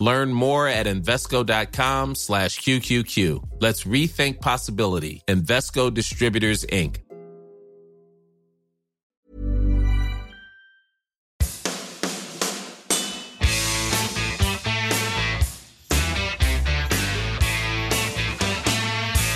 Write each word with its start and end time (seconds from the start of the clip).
Learn 0.00 0.32
more 0.32 0.68
at 0.68 0.86
Invesco.com 0.86 2.14
slash 2.14 2.60
QQQ. 2.60 3.42
Let's 3.60 3.82
rethink 3.84 4.40
possibility. 4.40 5.22
Invesco 5.26 5.92
Distributors, 5.92 6.64
Inc. 6.66 6.98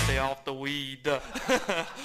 Stay 0.05 0.17
off 0.17 0.45
the 0.45 0.53
weed. 0.53 1.05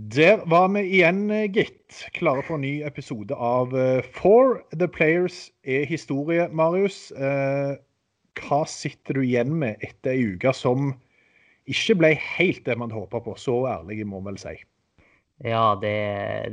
Der 0.00 0.38
var 0.48 0.68
vi 0.72 0.80
igjen, 0.80 1.28
gitt. 1.52 2.06
Klare 2.16 2.40
for 2.46 2.56
en 2.56 2.64
ny 2.64 2.80
episode 2.88 3.36
av 3.36 3.74
eh, 3.76 4.06
For 4.16 4.62
the 4.72 4.88
Players 4.88 5.50
er 5.68 5.84
historie, 5.84 6.46
Marius. 6.56 7.10
Eh, 7.12 7.74
hva 8.40 8.60
sitter 8.70 9.18
du 9.18 9.26
igjen 9.26 9.52
med 9.60 9.82
etter 9.84 10.14
ei 10.14 10.22
uke 10.32 10.54
som 10.56 10.94
ikke 11.68 11.98
ble 12.00 12.14
helt 12.16 12.64
det 12.64 12.78
man 12.80 12.94
håpa 12.94 13.20
på? 13.26 13.36
Så 13.36 13.58
ærlig 13.68 14.06
må 14.08 14.22
vi 14.22 14.30
vel 14.30 14.40
si. 14.40 14.56
Ja, 15.44 15.76
det, 15.82 15.92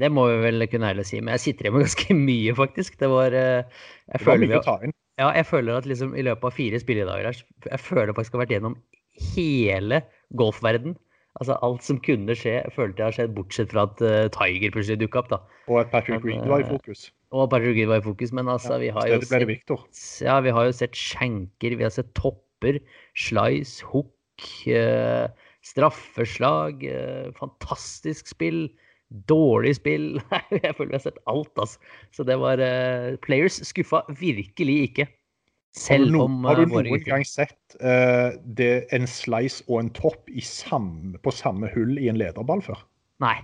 det 0.02 0.12
må 0.12 0.28
vi 0.34 0.44
vel 0.44 0.68
kunne 0.68 0.92
ærlig 0.92 1.08
si. 1.08 1.22
Men 1.22 1.38
jeg 1.38 1.46
sitter 1.46 1.70
igjen 1.70 1.78
med 1.80 1.88
ganske 1.88 2.20
mye, 2.28 2.60
faktisk. 2.60 3.00
Det 3.00 3.14
var 3.16 3.32
eh, 3.38 3.82
Det 4.12 4.24
var 4.28 4.44
mye 4.44 4.56
vi, 4.58 4.60
å 4.60 4.66
ta 4.68 4.80
inn. 4.84 4.98
ja, 5.24 5.32
jeg 5.40 5.48
føler 5.56 5.80
at 5.80 5.88
liksom 5.88 6.20
i 6.20 6.28
løpet 6.28 6.52
av 6.52 6.60
fire 6.60 6.84
spilledager 6.84 7.32
jeg 7.32 7.84
føler 7.86 8.12
faktisk 8.12 8.34
jeg 8.34 8.42
har 8.42 8.46
vært 8.48 8.58
gjennom 8.58 8.80
hele 9.38 10.04
golfverden. 10.36 11.00
Altså 11.38 11.58
alt 11.66 11.86
som 11.86 12.00
kunne 12.02 12.34
skje, 12.38 12.56
følte 12.74 13.04
jeg 13.04 13.08
har 13.08 13.16
skjedd, 13.16 13.36
bortsett 13.38 13.74
fra 13.74 13.86
at 13.86 14.02
uh, 14.02 14.26
Tiger 14.34 14.74
plutselig 14.74 15.02
dukka 15.04 15.22
opp, 15.22 15.30
da. 15.36 15.40
Og 15.70 15.82
at 15.84 15.92
Patrick 15.94 16.24
Green 16.24 16.42
Reed 16.42 16.50
var 16.50 16.64
i 16.64 16.66
eh, 16.66 16.72
fokus. 16.72 17.04
Og 17.36 17.50
Patrick 17.52 17.78
Reed 17.78 17.92
var 17.92 18.02
i 18.02 18.06
fokus, 18.08 18.34
men 18.34 18.50
altså, 18.50 18.80
vi 18.82 18.90
har 18.94 19.12
Victor. 19.50 19.84
ja, 20.26 20.40
vi 20.42 20.54
har 20.56 20.70
jo 20.70 20.74
sett 20.80 20.98
skjenker, 20.98 21.78
vi 21.78 21.86
har 21.86 21.94
sett 21.94 22.10
topper, 22.18 22.80
slice, 23.20 23.86
hook, 23.86 24.48
uh, 24.72 25.28
straffeslag, 25.68 26.82
uh, 26.90 27.30
fantastisk 27.38 28.34
spill, 28.34 28.66
dårlig 29.30 29.76
spill. 29.78 30.16
Jeg 30.64 30.74
føler 30.74 30.96
vi 30.96 30.98
har 30.98 31.06
sett 31.06 31.22
alt, 31.30 31.54
altså. 31.54 31.78
Så 32.18 32.26
det 32.26 32.40
var 32.42 32.64
Players 33.22 33.62
skuffa 33.70 34.02
virkelig 34.18 34.82
ikke. 34.90 35.10
Selv 35.78 36.16
om 36.24 36.46
har 36.48 36.58
du 36.58 36.64
eh, 36.66 36.72
noen 36.88 37.04
gang 37.06 37.26
sett 37.28 37.78
uh, 37.84 38.34
det, 38.58 38.88
en 38.96 39.06
slice 39.10 39.66
og 39.68 39.84
en 39.84 39.92
topp 39.94 40.30
i 40.32 40.42
samme, 40.42 41.18
på 41.22 41.34
samme 41.34 41.70
hull 41.76 41.98
i 42.02 42.10
en 42.12 42.18
lederball 42.20 42.64
før? 42.66 42.82
Nei, 43.24 43.38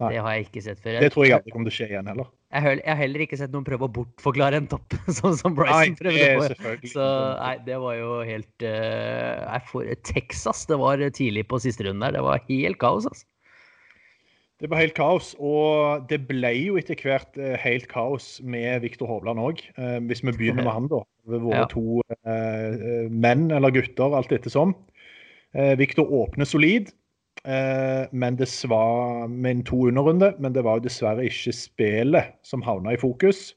Nei. 0.00 0.14
det 0.14 0.22
har 0.24 0.36
jeg 0.36 0.48
ikke 0.48 0.64
sett 0.64 0.80
før. 0.80 0.98
Det 1.04 1.12
tror 1.12 1.26
jeg 1.26 1.36
aldri 1.36 1.54
kommer 1.54 1.68
til 1.68 1.74
å 1.74 1.78
skje 1.80 1.90
igjen 1.92 2.10
heller. 2.12 2.32
Jeg, 2.56 2.80
har 2.86 2.98
heller 3.00 3.24
ikke 3.26 3.36
sett 3.36 3.52
noen 3.52 3.66
prøve 3.66 3.88
å 3.88 3.92
bortforklare 3.92 4.62
en 4.62 4.68
topp, 4.70 4.96
sånn 5.18 5.36
som 5.36 5.56
Bryson 5.58 5.98
prøvde 5.98 6.56
på. 6.62 6.90
Så 6.94 7.06
nei, 7.42 7.54
det 7.66 7.80
var 7.82 7.98
jo 7.98 8.20
helt 8.24 8.66
uh, 8.66 9.46
nei, 9.50 9.62
for 9.68 9.96
Texas, 10.08 10.64
det 10.70 10.80
var 10.80 11.02
tidlig 11.18 11.44
på 11.50 11.60
siste 11.62 11.88
runden 11.88 12.06
der. 12.06 12.16
Det 12.16 12.24
var 12.24 12.44
helt 12.48 12.80
kaos, 12.80 13.10
altså. 13.10 13.26
Det 14.60 14.70
var 14.72 14.80
helt 14.80 14.94
kaos, 14.96 15.34
og 15.36 16.06
det 16.08 16.22
ble 16.30 16.48
jo 16.56 16.78
etter 16.80 16.96
hvert 16.96 17.36
eh, 17.36 17.58
helt 17.60 17.88
kaos 17.92 18.38
med 18.40 18.80
Viktor 18.86 19.10
Hovland 19.10 19.42
òg. 19.42 19.60
Eh, 19.76 19.98
hvis 20.08 20.22
vi 20.24 20.32
begynner 20.32 20.64
med 20.64 20.72
han, 20.72 20.86
da. 20.88 21.02
Ved 21.28 21.42
våre 21.44 21.58
Ja. 21.58 21.66
to 21.68 22.00
eh, 22.24 23.10
menn 23.12 23.50
eller 23.52 23.74
gutter, 23.74 24.16
alt 24.16 24.32
ettersom. 24.32 24.72
Eh, 25.52 25.74
Viktor 25.76 26.08
åpner 26.08 26.48
solid, 26.48 26.88
eh, 27.44 28.06
men 28.12 28.36
det 28.40 28.48
var 28.72 29.28
med 29.28 29.50
en 29.58 29.62
to 29.62 29.76
underrunde. 29.90 30.32
Men 30.40 30.52
det 30.56 30.64
var 30.64 30.78
jo 30.80 30.86
dessverre 30.88 31.28
ikke 31.28 31.52
spillet 31.52 32.32
som 32.42 32.62
havna 32.64 32.94
i 32.96 33.00
fokus. 33.00 33.52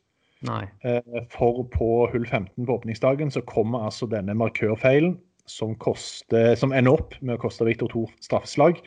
Eh, 0.84 1.02
For 1.32 1.64
på 1.64 2.10
hull 2.12 2.26
15 2.26 2.66
på 2.66 2.76
åpningsdagen 2.76 3.32
så 3.32 3.42
kommer 3.42 3.86
altså 3.88 4.08
denne 4.08 4.36
markørfeilen 4.36 5.18
som, 5.48 5.76
koste, 5.76 6.56
som 6.60 6.72
ender 6.76 6.92
opp 7.00 7.16
med 7.22 7.38
å 7.38 7.42
koste 7.42 7.64
Viktor 7.68 7.88
to 7.88 8.06
straffeslag. 8.20 8.82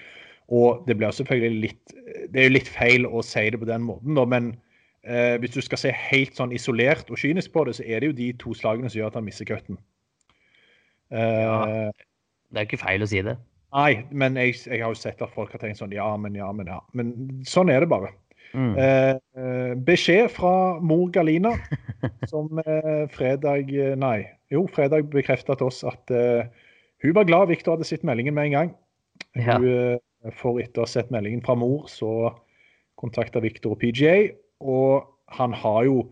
Og 0.53 0.83
det 0.85 0.99
blir 1.01 1.15
selvfølgelig 1.17 1.61
litt 1.63 1.95
Det 2.33 2.41
er 2.43 2.49
jo 2.49 2.57
litt 2.59 2.69
feil 2.69 3.07
å 3.09 3.23
si 3.25 3.45
det 3.53 3.61
på 3.63 3.69
den 3.69 3.85
måten, 3.87 4.15
da, 4.19 4.25
men 4.29 4.51
eh, 5.05 5.39
hvis 5.41 5.55
du 5.57 5.63
skal 5.65 5.81
se 5.81 5.93
helt 5.97 6.37
sånn 6.37 6.53
isolert 6.53 7.09
og 7.11 7.21
kynisk 7.21 7.55
på 7.55 7.65
det, 7.69 7.77
så 7.79 7.87
er 7.87 8.03
det 8.03 8.11
jo 8.11 8.19
de 8.19 8.29
to 8.41 8.53
slagene 8.59 8.91
som 8.93 9.01
gjør 9.01 9.13
at 9.13 9.21
han 9.21 9.27
mister 9.29 9.49
cutten. 9.49 9.81
Eh, 11.13 11.43
Ja. 11.43 11.91
Det 12.53 12.61
er 12.61 12.67
jo 12.67 12.69
ikke 12.69 12.85
feil 12.85 13.05
å 13.05 13.09
si 13.09 13.23
det. 13.25 13.33
Nei, 13.73 14.03
men 14.13 14.35
jeg, 14.37 14.59
jeg 14.69 14.83
har 14.85 14.93
jo 14.93 14.99
sett 15.01 15.23
at 15.25 15.33
folk 15.33 15.55
har 15.55 15.63
tenkt 15.63 15.79
sånn 15.81 15.95
ja, 15.97 16.11
men 16.21 16.35
ja, 16.37 16.51
men 16.53 16.69
ja. 16.69 16.83
Men 16.93 17.15
sånn 17.49 17.73
er 17.73 17.81
det 17.81 17.89
bare. 17.89 18.11
Mm. 18.53 18.75
Eh, 18.77 19.73
beskjed 19.89 20.29
fra 20.35 20.53
mor 20.85 21.07
Galina, 21.15 21.55
som 22.33 22.61
eh, 22.61 23.07
fredag 23.15 23.73
eh, 23.73 23.95
Nei, 23.97 24.19
jo, 24.53 24.67
fredag 24.69 25.09
bekrefta 25.15 25.57
til 25.57 25.71
oss 25.71 25.81
at 25.89 26.13
eh, 26.13 26.45
hun 27.01 27.17
var 27.17 27.25
glad 27.25 27.49
Victor 27.49 27.79
hadde 27.79 27.89
sett 27.89 28.05
meldingen 28.05 28.37
med 28.37 28.51
en 28.51 28.57
gang. 28.59 28.75
Ja. 29.41 29.57
Hun, 29.57 29.65
eh, 29.73 29.97
for 30.39 30.61
etter 30.63 30.83
å 30.83 30.87
ha 30.87 30.91
sett 30.91 31.13
meldingen 31.15 31.43
fra 31.45 31.57
mor, 31.59 31.87
så 31.91 32.33
kontakta 33.01 33.43
Victor 33.43 33.75
og 33.75 33.81
PGA, 33.83 34.33
og 34.63 35.09
han 35.39 35.57
har 35.57 35.89
jo 35.89 36.05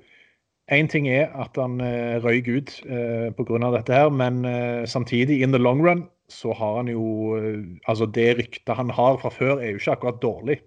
Én 0.70 0.86
ting 0.86 1.08
er 1.10 1.32
at 1.34 1.56
han 1.58 1.80
eh, 1.82 2.20
røyk 2.22 2.46
ut 2.46 2.72
eh, 2.86 3.32
pga. 3.34 3.70
dette, 3.74 3.90
her, 3.90 4.10
men 4.14 4.44
eh, 4.46 4.84
samtidig, 4.86 5.40
in 5.42 5.50
the 5.50 5.58
long 5.58 5.82
run, 5.82 6.04
så 6.30 6.54
har 6.54 6.76
han 6.76 6.86
jo 6.92 7.34
eh, 7.34 7.64
Altså, 7.90 8.06
det 8.06 8.36
ryktet 8.38 8.76
han 8.78 8.90
har 8.94 9.18
fra 9.18 9.32
før, 9.34 9.58
er 9.58 9.72
jo 9.72 9.80
ikke 9.80 9.96
akkurat 9.96 10.22
dårlig. 10.22 10.60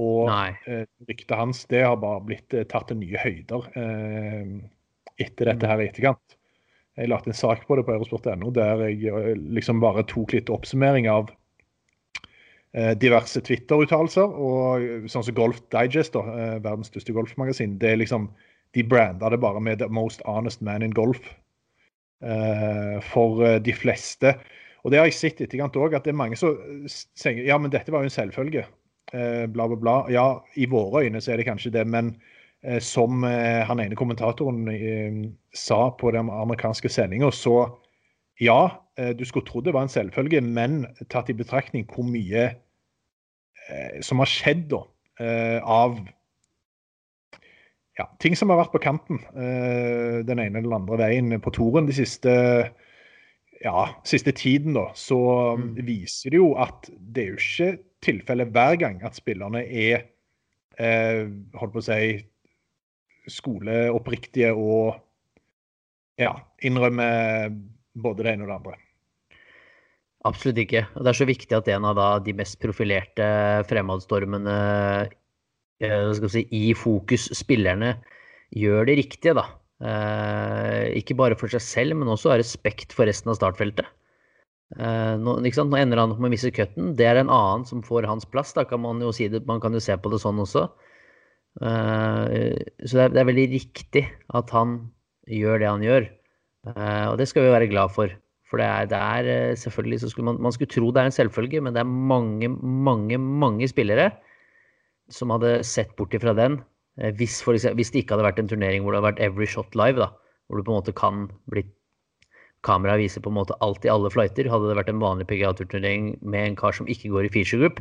Og 0.00 0.28
eh, 0.68 0.84
ryktet 1.08 1.36
hans 1.36 1.64
det 1.72 1.80
har 1.86 1.96
bare 1.96 2.20
blitt 2.28 2.52
eh, 2.52 2.66
tatt 2.68 2.90
til 2.92 3.00
nye 3.00 3.24
høyder 3.24 3.70
eh, 3.80 4.52
etter 5.16 5.48
dette 5.48 5.72
her 5.72 5.80
i 5.80 5.88
etterkant. 5.88 6.36
Jeg 7.00 7.08
lagde 7.08 7.32
en 7.32 7.40
sak 7.40 7.64
på 7.66 7.76
det 7.78 7.86
på 7.88 7.94
eurosport.no 7.96 8.52
der 8.52 8.84
jeg 8.88 9.08
eh, 9.08 9.32
liksom 9.56 9.80
bare 9.80 10.04
tok 10.08 10.36
litt 10.36 10.52
oppsummering 10.52 11.08
av 11.08 11.32
diverse 12.72 13.40
Twitter-uttalelser. 13.42 14.30
Og 14.30 14.84
eh, 14.84 15.08
sånn 15.10 15.26
som 15.26 15.34
Golf 15.34 15.58
Digest, 15.74 16.14
da, 16.14 16.22
eh, 16.36 16.56
verdens 16.62 16.92
største 16.92 17.14
golfmagasin, 17.16 17.78
det 17.82 17.94
er 17.94 18.00
liksom 18.04 18.30
De 18.70 18.84
branda 18.86 19.26
det 19.30 19.40
bare 19.42 19.58
med 19.60 19.80
'the 19.80 19.88
most 19.90 20.22
honest 20.24 20.62
man 20.62 20.82
in 20.82 20.92
golf'. 20.94 21.26
Eh, 22.20 23.00
for 23.00 23.40
eh, 23.44 23.60
de 23.64 23.72
fleste. 23.72 24.34
Og 24.84 24.92
det 24.92 24.98
har 25.00 25.06
jeg 25.08 25.16
sett 25.16 25.38
i 25.40 25.46
etterkant 25.46 25.76
òg, 25.80 25.94
at 25.96 26.04
det 26.04 26.12
er 26.12 26.20
mange 26.20 26.36
som 26.36 26.52
eh, 26.52 26.84
sier 27.16 27.46
ja, 27.46 27.56
men 27.56 27.72
dette 27.72 27.92
var 27.92 28.04
jo 28.04 28.10
en 28.10 28.12
selvfølge. 28.12 28.66
Eh, 29.16 29.46
bla, 29.48 29.64
bla, 29.70 29.78
bla. 29.80 29.94
Ja, 30.12 30.26
i 30.60 30.68
våre 30.68 31.06
øyne 31.06 31.22
så 31.24 31.32
er 31.32 31.40
det 31.40 31.48
kanskje 31.48 31.72
det, 31.72 31.86
men 31.88 32.12
eh, 32.60 32.76
som 32.84 33.24
eh, 33.24 33.62
han 33.64 33.80
ene 33.80 33.96
kommentatoren 33.96 34.68
eh, 34.68 35.16
sa 35.56 35.86
på 35.96 36.12
den 36.12 36.28
amerikanske 36.28 36.92
sendinga, 36.92 37.32
så 37.32 37.62
ja, 38.40 38.60
eh, 38.96 39.12
du 39.16 39.24
skulle 39.28 39.46
trodd 39.48 39.66
det 39.68 39.74
var 39.76 39.86
en 39.86 39.92
selvfølge, 39.92 40.40
men 40.44 40.86
tatt 41.12 41.28
i 41.30 41.36
betraktning 41.36 41.86
hvor 41.90 42.06
mye 42.08 42.46
eh, 43.68 44.00
som 44.04 44.22
har 44.22 44.30
skjedd 44.30 44.68
da, 44.72 44.84
eh, 45.20 45.58
av 45.60 45.98
ja, 47.98 48.06
ting 48.22 48.36
som 48.38 48.48
har 48.48 48.62
vært 48.62 48.72
på 48.72 48.80
kanten 48.80 49.18
eh, 49.36 50.20
den 50.24 50.40
ene 50.40 50.62
eller 50.62 50.78
andre 50.78 50.96
veien 51.02 51.34
på 51.44 51.52
toren 51.52 51.88
de 51.90 51.96
siste 52.00 52.32
ja, 53.60 53.82
siste 54.08 54.32
tiden, 54.32 54.72
da, 54.72 54.86
så 54.96 55.18
Mm. 55.60 55.74
viser 55.84 56.32
det 56.32 56.38
jo 56.40 56.54
at 56.56 56.88
det 56.88 57.22
er 57.22 57.28
jo 57.34 57.40
ikke 57.42 57.82
tilfellet 58.00 58.48
hver 58.54 58.76
gang 58.80 59.02
at 59.04 59.18
spillerne 59.18 59.60
er 59.68 60.06
eh, 60.80 61.28
holdt 61.60 61.74
på 61.74 61.82
å 61.82 61.84
si 61.84 62.24
skoleoppriktige 63.28 64.54
og 64.56 64.96
ja, 66.16 66.32
innrømmer 66.64 67.52
både 67.94 68.24
det 68.24 68.34
ene 68.34 68.46
og 68.46 68.50
det 68.50 68.58
andre. 68.60 68.78
Absolutt 70.28 70.60
ikke. 70.60 70.82
Og 70.96 71.04
det 71.04 71.12
er 71.12 71.16
så 71.16 71.28
viktig 71.28 71.56
at 71.56 71.68
en 71.72 71.86
av 71.88 72.00
de 72.26 72.34
mest 72.36 72.58
profilerte 72.60 73.26
fremadstormene 73.70 74.56
eh, 75.80 76.26
si, 76.28 76.42
i 76.52 76.74
fokus, 76.76 77.30
spillerne, 77.38 77.94
gjør 78.52 78.90
det 78.90 78.98
riktige, 79.00 79.36
da. 79.38 79.46
Eh, 79.80 80.90
ikke 81.00 81.16
bare 81.16 81.38
for 81.40 81.52
seg 81.52 81.64
selv, 81.64 81.96
men 81.96 82.12
også 82.12 82.34
av 82.34 82.42
respekt 82.42 82.92
for 82.92 83.08
resten 83.08 83.32
av 83.32 83.40
startfeltet. 83.40 83.88
Eh, 84.76 85.16
nå, 85.22 85.38
nå, 85.40 85.80
ender 85.80 86.02
han 86.02 86.12
opp 86.12 86.20
med 86.20 86.28
å 86.28 86.34
miste 86.36 86.52
cutten. 86.52 86.92
Det 87.00 87.08
er 87.08 87.22
en 87.22 87.32
annen 87.32 87.64
som 87.70 87.80
får 87.86 88.08
hans 88.10 88.28
plass. 88.28 88.52
Da 88.58 88.66
kan 88.68 88.84
man 88.84 89.00
jo 89.00 89.14
si 89.16 89.30
det, 89.32 89.46
man 89.48 89.62
kan 89.64 89.72
jo 89.72 89.80
se 89.80 89.96
på 89.96 90.12
det 90.12 90.20
sånn 90.20 90.44
også. 90.44 90.68
Så 91.60 92.94
det 92.94 93.02
er, 93.02 93.10
det 93.10 93.18
er, 93.18 93.26
veldig 93.26 93.48
riktig 93.50 94.04
at 94.38 94.52
han 94.54 94.76
gjør 95.26 95.64
det 95.64 95.66
han 95.72 95.82
gjør. 95.82 96.04
Eh, 96.68 97.06
og 97.08 97.16
det 97.20 97.28
skal 97.30 97.46
vi 97.46 97.54
være 97.54 97.70
glad 97.70 97.94
for. 97.94 98.12
For 98.50 98.60
det 98.60 98.66
er, 98.66 98.88
det 98.90 98.98
er 98.98 99.28
eh, 99.30 99.56
selvfølgelig 99.58 100.00
så 100.02 100.10
skulle 100.10 100.32
man, 100.32 100.40
man 100.42 100.52
skulle 100.52 100.72
tro 100.72 100.90
det 100.90 101.02
er 101.02 101.10
en 101.10 101.14
selvfølge, 101.14 101.62
men 101.62 101.76
det 101.76 101.84
er 101.84 101.90
mange, 102.12 102.50
mange, 102.60 103.18
mange 103.18 103.68
spillere 103.70 104.10
som 105.10 105.30
hadde 105.34 105.60
sett 105.66 105.92
bort 105.98 106.14
ifra 106.14 106.34
den 106.34 106.58
eh, 106.98 107.12
hvis, 107.18 107.40
eksempel, 107.46 107.78
hvis, 107.78 107.92
det 107.94 108.02
ikke 108.02 108.16
hadde 108.16 108.26
vært 108.26 108.40
en 108.42 108.50
turnering 108.50 108.82
hvor 108.82 108.94
det 108.94 109.00
hadde 109.00 109.10
vært 109.12 109.22
every 109.30 109.46
shot 109.46 109.78
live, 109.78 110.02
da, 110.02 110.10
hvor 110.46 110.58
du 110.58 110.66
på 110.66 110.74
en 110.74 110.80
måte 110.80 110.96
kan 110.96 111.28
bli 111.52 111.64
Kameraet 112.66 113.00
viser 113.00 113.22
på 113.24 113.30
en 113.30 113.38
måte 113.38 113.56
alt 113.64 113.86
i 113.86 113.88
alle 113.88 114.10
flighter. 114.12 114.44
Hadde 114.52 114.66
det 114.68 114.76
vært 114.76 114.90
en 114.92 115.00
vanlig 115.00 115.24
PGA-turnering 115.30 116.10
med 116.20 116.42
en 116.44 116.56
kar 116.60 116.74
som 116.76 116.90
ikke 116.92 117.08
går 117.08 117.24
i 117.24 117.30
feature 117.32 117.62
group, 117.62 117.78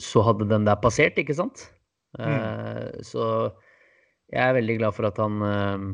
så 0.00 0.22
hadde 0.24 0.46
den 0.48 0.64
der 0.64 0.78
passert, 0.80 1.18
ikke 1.20 1.36
sant? 1.36 1.66
Mm. 2.16 2.24
Uh, 2.24 3.02
så 3.04 3.26
jeg 4.32 4.40
er 4.40 4.56
veldig 4.56 4.78
glad 4.78 4.96
for 4.96 5.04
at 5.04 5.20
han 5.20 5.44
uh, 5.44 5.84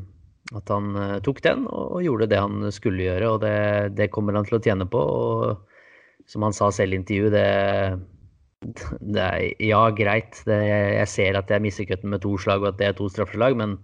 at 0.58 0.70
han 0.73 0.94
uh, 0.97 1.19
tok 1.25 1.43
den 1.44 1.67
og, 1.69 1.97
og, 1.97 2.00
gjorde 2.05 2.31
det 2.31 2.41
han 2.41 2.70
skulle 2.75 3.06
gjøre. 3.06 3.29
Og 3.35 3.43
det, 3.44 3.55
det, 3.99 4.11
kommer 4.14 4.38
han 4.38 4.49
til 4.49 4.58
å 4.58 4.62
tjene 4.64 4.87
på. 4.91 5.00
Og 5.00 6.26
som 6.31 6.47
han 6.47 6.56
sa 6.56 6.70
selv 6.75 6.97
i 6.97 7.00
intervjuet, 7.00 7.37
det, 7.37 8.82
det 9.14 9.29
er 9.29 9.47
ja, 9.70 9.85
greit. 9.94 10.43
Det, 10.49 10.58
jeg 10.67 11.08
ser 11.12 11.41
at 11.41 11.52
jeg 11.52 11.64
mister 11.64 11.88
cutten 11.88 12.14
med 12.14 12.25
to 12.26 12.37
slag 12.41 12.64
og 12.64 12.73
at 12.73 12.82
det 12.82 12.91
er 12.91 12.99
to 12.99 13.08
straffeslag, 13.12 13.58
men 13.61 13.79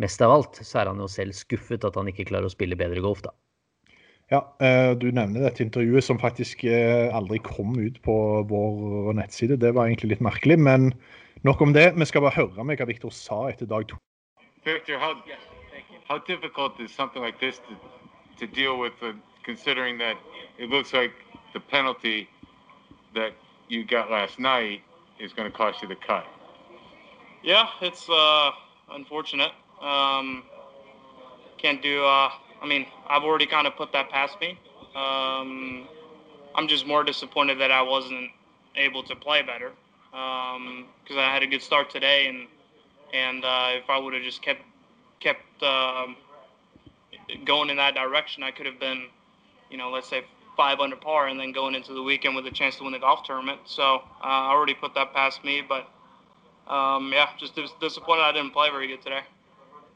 mest 0.00 0.20
av 0.24 0.34
alt 0.34 0.60
så 0.60 0.82
er 0.82 0.92
han 0.92 1.00
jo 1.00 1.08
selv 1.10 1.36
skuffet 1.36 1.84
at 1.88 1.96
han 1.96 2.12
ikke 2.12 2.28
klarer 2.28 2.50
å 2.50 2.52
spille 2.52 2.78
bedre 2.78 3.02
golf, 3.04 3.24
da. 3.24 3.32
Ja, 4.26 4.40
eh, 4.58 4.90
du 4.98 5.06
nevner 5.14 5.44
dette 5.46 5.62
intervjuet 5.62 6.02
som 6.02 6.18
faktisk 6.18 6.64
eh, 6.66 7.14
aldri 7.14 7.38
kom 7.46 7.76
ut 7.78 8.00
på 8.02 8.16
vår 8.50 9.14
nettside. 9.14 9.60
Det 9.62 9.70
var 9.76 9.86
egentlig 9.86 10.16
litt 10.16 10.24
merkelig, 10.26 10.58
men 10.58 10.90
nok 11.46 11.62
om 11.62 11.76
det. 11.76 11.92
Vi 11.94 12.08
skal 12.10 12.26
bare 12.26 12.34
høre 12.34 12.66
med 12.66 12.80
hva 12.80 12.88
Viktor 12.90 13.14
sa 13.14 13.44
etter 13.52 13.70
dag 13.70 13.86
to. 13.86 14.00
Victor, 14.66 14.98
how, 14.98 15.14
how 16.08 16.18
difficult 16.18 16.80
is 16.80 16.92
something 16.92 17.20
like 17.20 17.40
this 17.40 17.58
to, 17.58 18.46
to 18.46 18.52
deal 18.52 18.78
with, 18.78 18.92
uh, 19.02 19.12
considering 19.42 19.98
that 19.98 20.16
it 20.58 20.68
looks 20.68 20.92
like 20.92 21.12
the 21.52 21.60
penalty 21.60 22.28
that 23.14 23.32
you 23.68 23.84
got 23.84 24.10
last 24.10 24.38
night 24.38 24.82
is 25.18 25.32
going 25.32 25.50
to 25.50 25.56
cost 25.56 25.82
you 25.82 25.88
the 25.88 25.96
cut? 25.96 26.24
Yeah, 27.42 27.68
it's 27.80 28.08
uh, 28.08 28.50
unfortunate. 28.92 29.52
Um, 29.80 30.44
can't 31.58 31.82
do. 31.82 32.04
Uh, 32.04 32.30
I 32.62 32.66
mean, 32.66 32.86
I've 33.08 33.22
already 33.22 33.46
kind 33.46 33.66
of 33.66 33.76
put 33.76 33.92
that 33.92 34.10
past 34.10 34.40
me. 34.40 34.58
Um, 34.94 35.88
I'm 36.54 36.68
just 36.68 36.86
more 36.86 37.04
disappointed 37.04 37.60
that 37.60 37.70
I 37.70 37.82
wasn't 37.82 38.30
able 38.76 39.02
to 39.04 39.16
play 39.16 39.42
better 39.42 39.72
because 40.10 40.56
um, 40.56 41.18
I 41.18 41.32
had 41.32 41.42
a 41.42 41.46
good 41.46 41.62
start 41.62 41.90
today, 41.90 42.26
and 42.26 42.46
and 43.12 43.44
uh, 43.44 43.70
if 43.72 43.88
I 43.90 43.98
would 43.98 44.14
have 44.14 44.22
just 44.22 44.42
kept 44.42 44.62
kept 45.20 45.62
um, 45.62 46.16
going 47.44 47.70
in 47.70 47.76
that 47.76 47.94
direction, 47.94 48.42
I 48.42 48.50
could 48.50 48.66
have 48.66 48.78
been, 48.78 49.06
you 49.70 49.76
know, 49.76 49.90
let's 49.90 50.08
say 50.08 50.24
five 50.56 50.80
under 50.80 50.96
par, 50.96 51.28
and 51.28 51.38
then 51.38 51.52
going 51.52 51.74
into 51.74 51.92
the 51.92 52.02
weekend 52.02 52.34
with 52.34 52.46
a 52.46 52.50
chance 52.50 52.76
to 52.76 52.84
win 52.84 52.92
the 52.92 52.98
golf 52.98 53.24
tournament. 53.24 53.60
So 53.66 53.82
uh, 53.82 54.00
I 54.22 54.50
already 54.50 54.74
put 54.74 54.94
that 54.94 55.12
past 55.12 55.44
me, 55.44 55.62
but 55.66 55.88
um, 56.72 57.12
yeah, 57.12 57.28
just 57.38 57.54
dis- 57.54 57.72
disappointed 57.80 58.22
I 58.22 58.32
didn't 58.32 58.52
play 58.52 58.70
very 58.70 58.86
good 58.88 59.02
today. 59.02 59.20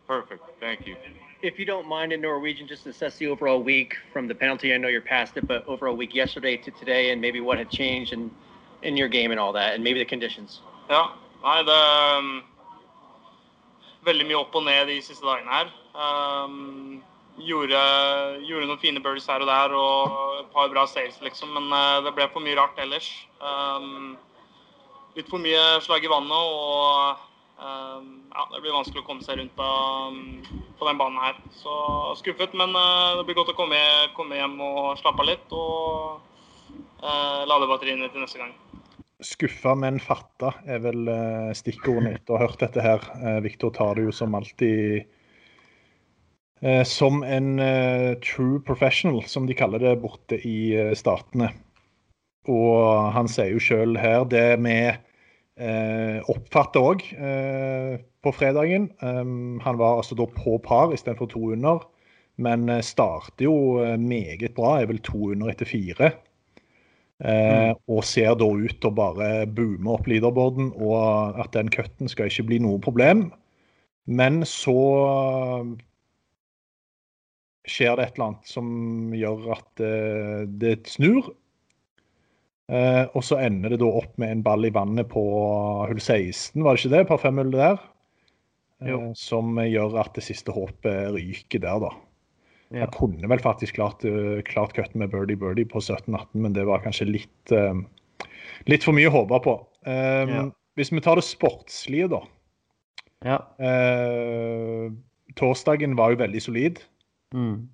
Perfect. 0.07 0.43
Thank 0.61 0.87
you. 0.87 0.97
If 1.43 1.59
you 1.59 1.65
don't 1.65 1.89
mind 1.89 2.13
in 2.13 2.21
Norwegian, 2.21 2.67
just 2.67 2.87
assess 2.87 3.17
the 3.17 3.29
overall 3.29 3.63
week 3.63 3.97
from 4.13 4.29
the 4.29 4.35
penalty. 4.35 4.75
I 4.75 4.77
know 4.77 4.89
you're 4.89 5.01
past 5.01 5.37
it, 5.37 5.47
but 5.47 5.67
overall 5.67 5.97
week 5.97 6.15
yesterday 6.15 6.57
to 6.59 6.71
today, 6.73 7.13
and 7.13 7.21
maybe 7.21 7.41
what 7.41 7.59
had 7.59 7.71
changed 7.71 8.13
in 8.13 8.31
in 8.83 8.97
your 8.97 9.09
game 9.09 9.31
and 9.31 9.39
all 9.39 9.53
that, 9.53 9.75
and 9.75 9.85
maybe 9.85 9.99
the 9.99 10.05
conditions. 10.05 10.61
Yeah, 10.89 11.09
I 11.45 11.63
the. 11.63 11.73
Um, 11.73 12.45
veldig 14.07 14.27
mye 14.29 14.41
opp 14.41 14.57
og 14.57 14.67
ned 14.67 14.89
de 14.91 14.99
siste 15.05 15.27
dagene 15.27 15.53
her. 15.53 15.73
Um, 15.95 17.01
gjorde, 17.41 17.81
gjorde, 18.47 18.69
noen 18.69 18.81
fine 18.83 19.03
birdies 19.03 19.29
her 19.31 19.45
og 19.45 19.51
der 19.51 19.75
og 19.77 20.39
et 20.41 20.53
par 20.55 20.71
bra 20.73 20.87
saves, 20.89 21.21
liksom. 21.25 21.53
Men 21.57 21.71
uh, 21.73 22.01
det 22.05 22.15
ble 22.17 22.29
for 22.33 22.45
mye 22.45 22.59
rart 22.59 22.79
ellers. 22.83 23.11
Um, 23.41 24.17
litt 25.17 25.31
for 25.31 25.43
mye 25.43 25.81
slag 25.85 26.07
i 26.07 26.11
vannet 26.11 26.55
og 26.55 27.19
um, 27.61 28.09
ja, 28.31 28.47
det 28.55 28.63
blir 28.63 28.77
vanskelig 28.77 29.03
å 29.03 29.07
komme 29.09 29.27
seg 29.27 29.41
rundt 29.41 29.55
på, 29.59 29.69
på 30.79 30.89
den 30.89 31.01
banen 31.01 31.21
her. 31.23 31.39
Så 31.61 31.77
skuffet, 32.23 32.57
men 32.57 32.75
uh, 32.77 33.21
det 33.21 33.29
blir 33.29 33.41
godt 33.41 33.55
å 33.55 33.59
komme, 33.59 33.81
komme 34.17 34.41
hjem 34.41 34.59
og 34.65 34.99
slappe 35.03 35.25
av 35.25 35.33
litt 35.33 35.57
og 35.57 36.21
uh, 37.05 37.43
lade 37.49 37.71
batteriene 37.71 38.11
til 38.13 38.25
neste 38.25 38.43
gang. 38.43 38.55
Skuffa, 39.21 39.75
men 39.77 40.01
fatta 40.01 40.55
er 40.69 40.81
vel 40.85 41.09
uh, 41.09 41.51
stikkordene 41.57 42.15
etter 42.17 42.35
å 42.35 42.39
ha 42.39 42.47
hørt 42.47 42.63
dette 42.63 42.85
her. 42.85 43.05
Uh, 43.21 43.39
Viktor 43.45 43.73
tar 43.77 43.99
det 43.99 44.07
jo 44.07 44.15
som 44.15 44.37
alltid 44.39 45.05
uh, 46.65 46.85
som 46.89 47.21
en 47.27 47.51
true 48.25 48.63
professional, 48.65 49.23
som 49.29 49.49
de 49.49 49.57
kaller 49.57 49.85
det 49.85 49.99
borte 50.01 50.41
i 50.47 50.73
statene. 50.97 51.53
Og 52.49 53.13
han 53.15 53.29
sier 53.29 53.53
jo 53.53 53.63
sjøl 53.63 53.99
her 54.01 54.25
det 54.29 54.57
vi 54.65 54.81
oppfatter 55.61 56.81
òg 56.81 57.03
på 58.25 58.31
fredagen. 58.33 58.87
Um, 59.05 59.59
han 59.61 59.77
var 59.77 59.99
altså 59.99 60.17
da 60.17 60.25
på 60.25 60.55
par 60.65 60.95
istedenfor 60.97 61.29
to 61.29 61.43
under, 61.53 61.83
men 62.41 62.65
starter 62.81 63.45
jo 63.45 63.85
meget 64.01 64.55
bra. 64.57 64.79
Er 64.81 64.89
vel 64.89 65.03
to 65.05 65.35
under 65.35 65.53
etter 65.53 65.69
fire. 65.69 66.15
Eh, 67.21 67.71
mm. 67.71 67.81
og 67.93 68.05
ser 68.09 68.33
da 68.41 68.47
ut 68.49 68.79
til 68.81 68.89
å 68.89 68.97
bare 68.97 69.29
boome 69.53 69.93
opp 69.93 70.09
leaderboarden, 70.09 70.73
og 70.81 71.37
at 71.43 71.53
den 71.57 71.69
cutten 71.73 72.09
skal 72.09 72.31
ikke 72.31 72.49
bli 72.49 72.61
noe 72.65 72.81
problem. 72.81 73.29
Men 74.09 74.41
så 74.49 74.81
skjer 77.69 77.99
det 77.99 78.07
et 78.07 78.17
eller 78.17 78.31
annet 78.31 78.49
som 78.49 79.13
gjør 79.15 79.53
at 79.59 79.85
eh, 79.85 80.43
det 80.63 80.75
snur. 80.91 81.29
Eh, 82.71 83.05
og 83.13 83.25
så 83.27 83.41
ender 83.43 83.75
det 83.75 83.81
da 83.83 83.91
opp 84.01 84.13
med 84.23 84.37
en 84.37 84.45
ball 84.47 84.67
i 84.67 84.73
vannet 84.75 85.09
på 85.11 85.23
hull 85.91 86.01
16, 86.01 86.63
var 86.63 86.77
det 86.77 86.85
ikke 86.85 86.95
det? 86.95 87.07
Par 87.09 87.23
fem 87.23 87.41
hull 87.43 87.53
der. 87.55 87.81
Eh, 88.81 89.09
som 89.19 89.59
gjør 89.61 89.99
at 90.01 90.15
det 90.17 90.25
siste 90.25 90.55
håpet 90.55 91.11
ryker 91.17 91.63
der, 91.63 91.83
da. 91.85 91.93
Ja. 92.71 92.85
Jeg 92.85 92.93
kunne 92.95 93.27
vel 93.33 93.41
faktisk 93.43 93.81
klart, 93.81 94.05
uh, 94.07 94.39
klart 94.47 94.77
cutten 94.77 95.03
med 95.03 95.11
birdie 95.11 95.39
birdie 95.39 95.67
på 95.67 95.83
17-18, 95.83 96.39
men 96.39 96.55
det 96.55 96.69
var 96.69 96.85
kanskje 96.85 97.09
litt, 97.09 97.55
uh, 97.55 97.75
litt 98.71 98.87
for 98.87 98.95
mye 98.95 99.11
å 99.11 99.17
håpe 99.17 99.41
på. 99.43 99.57
Um, 99.83 100.31
ja. 100.31 100.45
Hvis 100.79 100.93
vi 100.95 101.03
tar 101.03 101.19
det 101.19 101.27
sportslige, 101.27 102.07
da. 102.13 102.21
Ja. 103.27 103.41
Uh, 103.59 104.95
torsdagen 105.41 105.99
var 105.99 106.15
jo 106.15 106.23
veldig 106.23 106.43
solid. 106.47 106.83
Mm. 107.31 107.69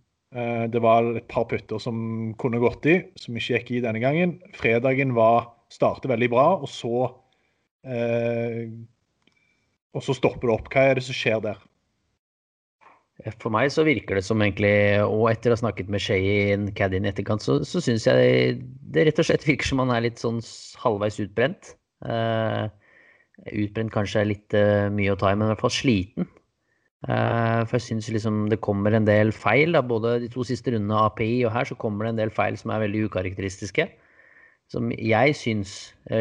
det 0.69 0.81
var 0.85 1.07
et 1.17 1.25
par 1.33 1.47
putter 1.49 1.79
som 1.81 2.35
kunne 2.37 2.59
gått 2.61 2.85
i, 2.91 2.99
som 3.17 3.39
ikke 3.39 3.55
gikk 3.55 3.71
i 3.73 3.79
denne 3.81 4.03
gangen. 4.03 4.35
Fredagen 4.53 5.15
var 5.17 5.47
startet 5.73 6.11
veldig 6.11 6.29
bra, 6.29 6.61
og 6.61 6.69
så 6.69 7.09
Og 9.97 10.05
så 10.05 10.13
stopper 10.19 10.51
det 10.51 10.57
opp. 10.59 10.69
Hva 10.69 10.83
er 10.91 10.99
det 10.99 11.07
som 11.07 11.17
skjer 11.17 11.41
der? 11.41 11.57
For 13.35 13.51
meg 13.51 13.73
så 13.75 13.83
virker 13.87 14.19
det 14.19 14.23
som 14.27 14.43
egentlig, 14.45 15.03
og 15.03 15.27
etter 15.33 15.51
å 15.51 15.57
ha 15.57 15.63
snakket 15.65 15.89
med 15.91 16.03
Shayin 16.03 16.69
Caddy 16.79 17.01
i 17.01 17.09
etterkant, 17.11 17.43
så, 17.43 17.59
så 17.67 17.83
syns 17.83 18.07
jeg 18.07 18.61
det 18.95 19.07
rett 19.09 19.19
og 19.23 19.27
slett 19.27 19.47
virker 19.49 19.67
som 19.67 19.83
han 19.83 19.91
er 19.97 20.05
litt 20.05 20.23
sånn 20.23 20.39
halvveis 20.83 21.19
utbrent. 21.25 21.73
Uh, 22.07 22.71
utbrent 23.51 23.95
kanskje 23.95 24.23
er 24.23 24.31
litt 24.31 24.57
uh, 24.57 24.87
mye 24.95 25.17
å 25.17 25.19
ta 25.19 25.33
i, 25.33 25.39
men 25.39 25.49
i 25.49 25.55
hvert 25.55 25.65
fall 25.65 25.75
sliten. 25.75 26.31
Uh, 27.07 27.67
for 27.67 27.77
jeg 27.81 27.87
syns 27.89 28.13
liksom 28.15 28.47
det 28.53 28.63
kommer 28.63 28.95
en 28.95 29.09
del 29.09 29.35
feil. 29.35 29.75
Da, 29.75 29.83
både 29.83 30.21
de 30.23 30.31
to 30.31 30.47
siste 30.47 30.77
rundene 30.77 30.95
av 30.95 31.11
API 31.11 31.43
og 31.49 31.55
her 31.57 31.67
så 31.67 31.79
kommer 31.83 32.07
det 32.07 32.15
en 32.15 32.23
del 32.23 32.35
feil 32.35 32.59
som 32.61 32.75
er 32.77 32.87
veldig 32.87 33.09
ukarakteristiske. 33.11 33.91
Som 34.71 34.91
jeg 34.95 35.35
syns 35.39 35.77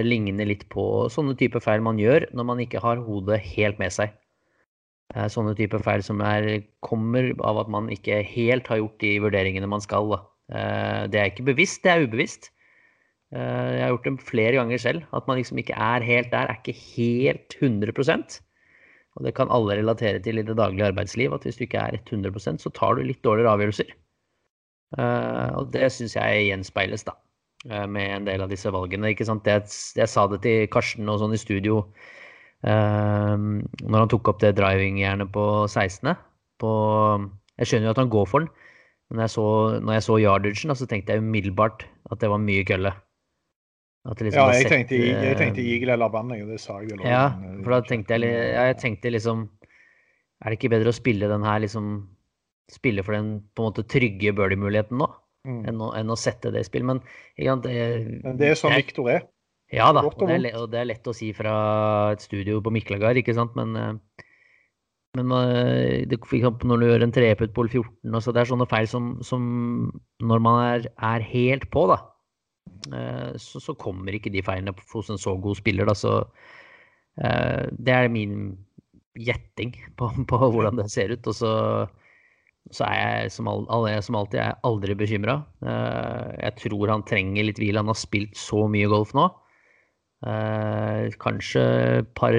ligner 0.05 0.45
litt 0.45 0.67
på 0.73 1.07
sånne 1.09 1.33
typer 1.37 1.61
feil 1.65 1.81
man 1.85 1.97
gjør 2.01 2.27
når 2.37 2.45
man 2.45 2.59
ikke 2.61 2.81
har 2.83 3.01
hodet 3.01 3.39
helt 3.55 3.81
med 3.81 3.93
seg. 3.93 4.13
Eh, 5.13 5.27
sånne 5.29 5.53
typer 5.57 5.83
feil 5.85 6.01
som 6.05 6.21
er, 6.25 6.65
kommer 6.85 7.29
av 7.45 7.61
at 7.61 7.69
man 7.71 7.91
ikke 7.93 8.23
helt 8.25 8.69
har 8.71 8.81
gjort 8.81 8.97
de 9.03 9.11
vurderingene 9.21 9.69
man 9.69 9.83
skal. 9.83 10.09
Da. 10.15 10.19
Eh, 10.49 11.01
det 11.13 11.21
er 11.21 11.31
ikke 11.31 11.49
bevisst, 11.51 11.83
det 11.83 11.93
er 11.93 12.07
ubevisst. 12.07 12.49
Eh, 13.35 13.69
jeg 13.77 13.83
har 13.83 13.93
gjort 13.93 14.09
det 14.09 14.15
flere 14.25 14.57
ganger 14.57 14.81
selv. 14.81 15.05
At 15.13 15.29
man 15.29 15.37
liksom 15.39 15.61
ikke 15.61 15.77
er 15.77 16.07
helt 16.07 16.31
der, 16.33 16.49
er 16.49 16.57
ikke 16.57 16.77
helt 16.95 17.57
100% 17.61 18.41
Og 19.15 19.23
det 19.23 19.35
kan 19.37 19.51
alle 19.53 19.77
relatere 19.77 20.19
til 20.19 20.41
i 20.41 20.43
det 20.43 20.57
daglige 20.57 20.89
arbeidsliv, 20.89 21.33
at 21.33 21.45
hvis 21.45 21.55
du 21.55 21.63
ikke 21.63 21.85
er 21.85 22.01
100% 22.01 22.59
så 22.59 22.71
tar 22.75 22.97
du 22.97 23.05
litt 23.05 23.21
dårligere 23.23 23.53
avgjørelser. 23.53 23.93
Og 25.55 25.71
det 25.71 25.87
syns 25.91 26.17
jeg 26.17 26.49
gjenspeiles, 26.49 27.05
da, 27.07 27.15
med 27.87 28.09
en 28.11 28.27
del 28.27 28.43
av 28.43 28.51
disse 28.51 28.67
valgene. 28.75 29.13
ikke 29.13 29.23
sant? 29.23 29.47
Jeg, 29.47 29.63
jeg 29.95 30.11
sa 30.11 30.27
det 30.27 30.41
til 30.43 30.67
Karsten 30.67 31.07
og 31.07 31.21
sånn 31.23 31.35
i 31.35 31.39
studio 31.39 31.85
når 32.65 33.97
han 33.99 34.09
tok 34.09 34.31
opp 34.31 34.39
det 34.41 34.55
driving-jernet 34.57 35.29
på 35.33 35.45
16. 35.67 36.15
På, 36.61 36.71
jeg 37.59 37.69
skjønner 37.69 37.89
jo 37.89 37.95
at 37.95 38.01
han 38.01 38.13
går 38.13 38.29
for 38.31 38.45
den, 38.45 38.49
men 39.09 39.19
når 39.19 39.27
jeg 39.27 39.33
så, 39.35 39.47
når 39.85 39.97
jeg 39.97 40.05
så 40.05 40.19
yardagen, 40.23 40.75
så 40.79 40.87
tenkte 40.89 41.13
jeg 41.13 41.21
umiddelbart 41.21 41.85
at 42.11 42.21
det 42.23 42.31
var 42.31 42.41
mye 42.41 42.63
kølle. 42.65 42.93
Liksom 44.05 44.37
ja, 44.37 44.49
jeg 44.53 44.69
tenkte, 44.69 44.97
jeg 45.01 45.37
tenkte 45.39 45.63
Eagle 45.65 45.95
eller 45.95 46.11
Banning, 46.13 46.43
og 46.45 46.51
det 46.53 46.59
sa 46.61 46.77
jeg 46.81 46.93
vel. 46.93 47.07
Ja, 47.09 47.23
for 47.63 47.73
da 47.73 47.79
tenkte 47.89 48.19
jeg, 48.21 48.33
jeg 48.53 48.75
tenkte 48.77 49.09
liksom 49.09 49.47
Er 50.43 50.51
det 50.51 50.59
ikke 50.59 50.75
bedre 50.75 50.91
å 50.91 50.93
spille 50.93 51.29
den 51.31 51.45
her 51.47 51.63
liksom 51.63 52.03
spille 52.71 53.03
for 53.05 53.15
den 53.15 53.29
på 53.55 53.63
en 53.63 53.69
måte 53.69 53.85
trygge 53.89 54.33
birdie-muligheten 54.35 54.97
nå, 54.99 55.07
mm. 55.47 55.61
enn, 55.69 55.81
å, 55.81 55.91
enn, 55.97 56.11
å, 56.11 56.17
sette 56.19 56.51
det 56.53 56.63
i 56.63 56.67
spill. 56.67 56.85
Men, 56.87 57.01
det, 57.37 57.75
Men 58.23 58.39
det 58.39 58.51
er 58.51 58.59
sånn 58.59 58.75
Victor 58.77 59.11
er. 59.13 59.25
Ja 59.75 59.91
da, 59.95 60.05
og 60.07 60.21
det, 60.21 60.37
er, 60.37 60.57
og 60.59 60.69
det, 60.71 60.79
er, 60.81 60.89
lett 60.93 61.09
å 61.09 61.15
si 61.15 61.31
fra 61.35 61.55
et 62.15 62.23
studio 62.23 62.61
på 62.63 62.71
Miklagard, 62.73 63.19
ikke 63.19 63.35
sant. 63.35 63.55
Men, 63.59 63.99
men 65.17 65.33
det, 66.09 66.19
for 66.23 66.37
eksempel 66.39 66.71
når 66.71 66.81
du 66.81 66.87
gjør 66.87 67.05
en 67.05 67.15
treputt 67.15 67.55
på 67.55 67.65
14 67.67 68.19
også, 68.19 68.33
Det 68.35 68.43
er 68.43 68.51
sånne 68.51 68.69
feil 68.71 68.87
som, 68.91 69.09
som 69.25 69.47
når 70.23 70.43
man 70.43 70.61
er, 70.63 70.87
er, 70.95 71.25
helt 71.27 71.67
på, 71.75 71.87
da, 71.91 71.99
eh, 72.95 73.33
så, 73.41 73.63
så, 73.63 73.75
kommer 73.79 74.15
ikke 74.15 74.31
de 74.31 74.45
feilene 74.45 74.75
hos 74.93 75.11
en 75.11 75.19
så 75.21 75.35
god 75.43 75.59
spiller. 75.59 75.91
Da, 75.91 75.97
så 75.97 76.21
det 77.15 77.93
er 77.95 78.09
min 78.11 78.57
gjetting 79.15 79.75
på, 79.95 80.09
på 80.29 80.39
hvordan 80.39 80.81
det 80.81 80.89
ser 80.91 81.13
ut. 81.15 81.31
Og 81.31 81.35
så 81.35 81.53
så 82.73 82.85
er 82.87 82.95
jeg 82.97 83.33
som, 83.35 83.47
all, 83.49 83.87
som 84.01 84.17
alltid 84.17 84.39
er 84.41 84.55
aldri 84.65 84.95
bekymra. 84.97 85.37
Eh, 85.61 86.29
jeg 86.47 86.57
tror 86.63 86.93
han 86.95 87.05
trenger 87.05 87.45
litt 87.45 87.59
hvile. 87.61 87.81
Han 87.83 87.91
har 87.91 87.99
spilt 87.99 88.37
så 88.39 88.65
mye 88.71 88.89
golf 88.89 89.13
nå. 89.17 89.27
Eh, 90.25 91.11
kanskje 91.21 91.61
et 91.99 92.07
par, 92.17 92.33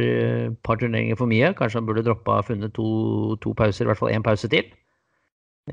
par, 0.66 0.78
turneringer 0.80 1.18
for 1.18 1.30
mye. 1.30 1.52
Kanskje 1.54 1.78
han 1.78 1.86
burde 1.86 2.02
droppa 2.06 2.40
og 2.40 2.48
funnet 2.48 2.74
to, 2.74 2.86
to, 3.44 3.52
pauser, 3.54 3.86
i 3.86 3.90
hvert 3.92 4.00
fall 4.00 4.10
én 4.10 4.26
pause 4.26 4.50
til 4.50 4.72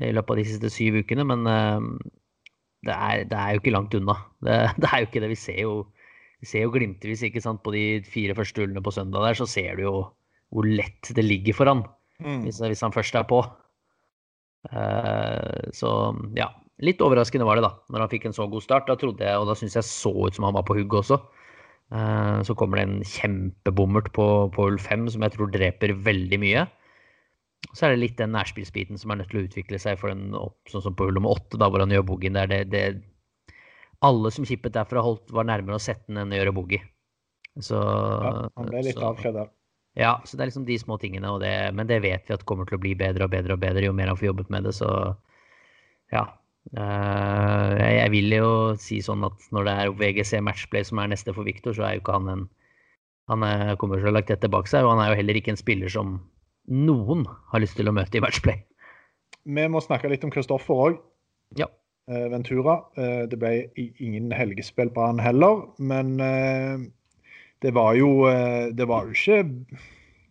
i 0.02 0.10
løpet 0.10 0.30
av 0.34 0.38
de 0.38 0.44
siste 0.46 0.70
syv 0.70 1.00
ukene. 1.02 1.26
Men 1.26 1.42
eh, 1.50 1.88
det 2.86 2.94
er, 2.94 3.24
det 3.30 3.40
er 3.40 3.54
jo 3.54 3.62
ikke 3.62 3.74
langt 3.74 3.98
unna. 3.98 4.18
Det, 4.46 4.60
det, 4.80 4.90
er 4.92 5.02
jo 5.02 5.10
ikke 5.10 5.24
det. 5.24 5.32
Vi 5.34 5.40
ser 5.42 5.60
jo, 5.64 5.74
vi 6.38 6.50
ser 6.52 6.66
jo 6.68 6.74
glimtvis 6.76 7.26
ikke 7.26 7.42
sant? 7.42 7.64
på 7.66 7.74
de 7.74 7.84
fire 8.06 8.38
første 8.38 8.62
hullene 8.62 8.84
på 8.84 8.94
søndag 8.94 9.26
der, 9.26 9.40
så 9.42 9.50
ser 9.50 9.74
du 9.80 9.88
jo 9.88 9.96
hvor 10.54 10.66
lett 10.70 11.10
det 11.16 11.24
ligger 11.24 11.56
for 11.56 11.66
han 11.66 11.80
mm. 12.22 12.44
hvis, 12.44 12.60
hvis 12.62 12.82
han 12.86 12.94
først 12.94 13.16
er 13.18 13.26
på. 13.26 13.42
Eh, 14.70 15.72
så 15.74 15.90
ja, 16.38 16.52
litt 16.86 17.02
overraskende 17.02 17.48
var 17.48 17.58
det 17.58 17.66
da, 17.66 17.74
når 17.90 18.04
han 18.04 18.12
fikk 18.12 18.28
en 18.28 18.36
så 18.36 18.46
god 18.46 18.62
start. 18.62 18.86
Da 18.86 18.94
trodde 19.00 19.26
jeg, 19.26 19.34
og 19.34 19.50
da 19.50 19.58
syns 19.58 19.74
jeg 19.80 19.88
så 19.88 20.14
ut 20.14 20.38
som 20.38 20.46
han 20.46 20.54
var 20.54 20.66
på 20.68 20.78
hugget 20.78 21.02
også. 21.02 21.18
Eh, 21.92 22.38
så 22.46 22.56
kommer 22.58 22.80
det 22.80 22.86
en 22.86 23.02
kjempebommert 23.04 24.12
på, 24.16 24.26
på 24.54 24.68
hull 24.68 24.80
fem 24.80 25.06
som 25.12 25.24
jeg 25.26 25.36
tror 25.36 25.52
dreper 25.52 25.94
veldig 26.06 26.40
mye. 26.42 26.64
Så 27.72 27.86
er 27.86 27.94
det 27.94 28.02
litt 28.02 28.20
den 28.20 28.34
nærspillsbiten 28.36 29.00
som 29.00 29.12
er 29.12 29.20
nødt 29.20 29.32
til 29.32 29.42
å 29.42 29.46
utvikle 29.48 29.80
seg 29.80 29.98
for 30.00 30.12
den 30.12 30.36
opp, 30.36 30.58
sånn 30.70 30.84
som 30.84 30.96
på 30.96 31.08
hull 31.08 31.16
nummer 31.16 31.36
åtte, 31.36 31.58
da, 31.60 31.68
hvor 31.72 31.84
han 31.84 31.92
gjør 31.94 32.06
boogien 32.08 32.36
der. 32.36 32.50
Det, 32.50 32.62
det, 32.72 33.54
alle 34.04 34.32
som 34.34 34.46
kippet 34.48 34.76
derfra, 34.76 35.02
holdt, 35.04 35.32
var 35.34 35.48
nærmere 35.48 35.78
å 35.78 35.82
sette 35.82 36.10
den 36.10 36.22
enn 36.24 36.34
å 36.34 36.40
gjøre 36.40 36.54
boogie. 36.56 36.82
Så, 37.62 37.78
ja, 37.78 38.32
han 38.58 38.70
ble 38.70 38.82
litt 38.84 39.00
avskjedd. 39.00 39.44
Ja, 39.94 40.16
så 40.26 40.34
det 40.36 40.42
er 40.42 40.50
liksom 40.50 40.66
de 40.66 40.76
små 40.80 40.98
tingene, 40.98 41.30
det, 41.38 41.54
men 41.78 41.86
det 41.86 42.00
vet 42.02 42.26
vi 42.26 42.34
at 42.34 42.42
kommer 42.48 42.66
til 42.66 42.80
å 42.80 42.82
bli 42.82 42.96
bedre 42.98 43.28
og 43.28 43.30
bedre 43.30 43.54
og 43.54 43.62
bedre 43.62 43.86
jo 43.86 43.94
mer 43.94 44.10
han 44.10 44.18
får 44.18 44.32
jobbet 44.32 44.50
med 44.50 44.66
det, 44.66 44.74
så 44.74 44.88
ja. 46.12 46.24
Uh, 46.72 47.76
jeg 47.76 48.10
vil 48.14 48.32
jo 48.32 48.50
si 48.80 49.02
sånn 49.04 49.26
at 49.26 49.42
når 49.54 49.66
det 49.68 49.74
er 49.74 49.96
VGC 50.00 50.40
Matchplay 50.42 50.86
som 50.88 51.02
er 51.02 51.10
neste 51.12 51.34
for 51.36 51.46
Viktor, 51.46 51.76
så 51.76 51.84
er 51.84 51.96
jo 51.96 52.04
ikke 52.04 52.18
han 52.18 52.30
en 52.32 52.46
Han 53.24 53.40
er, 53.40 53.76
kommer 53.80 53.96
til 53.96 54.04
å 54.04 54.10
ha 54.10 54.18
lagt 54.18 54.28
dette 54.28 54.50
bak 54.52 54.66
seg, 54.68 54.84
og 54.84 54.90
han 54.92 54.98
er 55.00 55.12
jo 55.12 55.16
heller 55.16 55.36
ikke 55.38 55.54
en 55.54 55.56
spiller 55.56 55.88
som 55.88 56.18
noen 56.68 57.22
har 57.52 57.62
lyst 57.62 57.78
til 57.78 57.88
å 57.88 57.94
møte 57.96 58.18
i 58.18 58.20
Matchplay. 58.20 58.58
Vi 59.48 59.64
må 59.72 59.80
snakke 59.80 60.10
litt 60.12 60.26
om 60.28 60.32
Kristoffer 60.32 60.82
òg. 60.88 60.98
Ja. 61.56 61.70
Uh, 62.04 62.28
Ventura. 62.28 62.82
Uh, 62.98 63.24
det 63.32 63.38
ble 63.40 63.54
ingen 63.80 64.28
helgespill 64.28 64.92
på 64.92 65.06
han 65.08 65.22
heller, 65.24 65.64
men 65.80 66.20
det 67.64 67.72
var 67.72 67.94
jo 67.96 68.26
eh, 68.28 68.68
Det 68.76 68.88
var 68.88 69.08
jo 69.08 69.16
ikke 69.16 69.40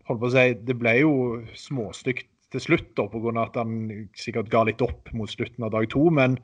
holdt 0.07 0.21
på 0.21 0.29
å 0.29 0.33
si, 0.33 0.45
Det 0.67 0.75
ble 0.77 0.93
jo 1.01 1.13
småstygt 1.57 2.29
til 2.53 2.61
slutt, 2.67 2.91
da, 2.99 3.07
pga. 3.09 3.33
at 3.41 3.57
han 3.59 3.79
sikkert 4.17 4.51
ga 4.53 4.63
litt 4.69 4.83
opp 4.85 5.09
mot 5.17 5.31
slutten 5.31 5.65
av 5.65 5.73
dag 5.73 5.89
to. 5.91 6.05
Men 6.13 6.37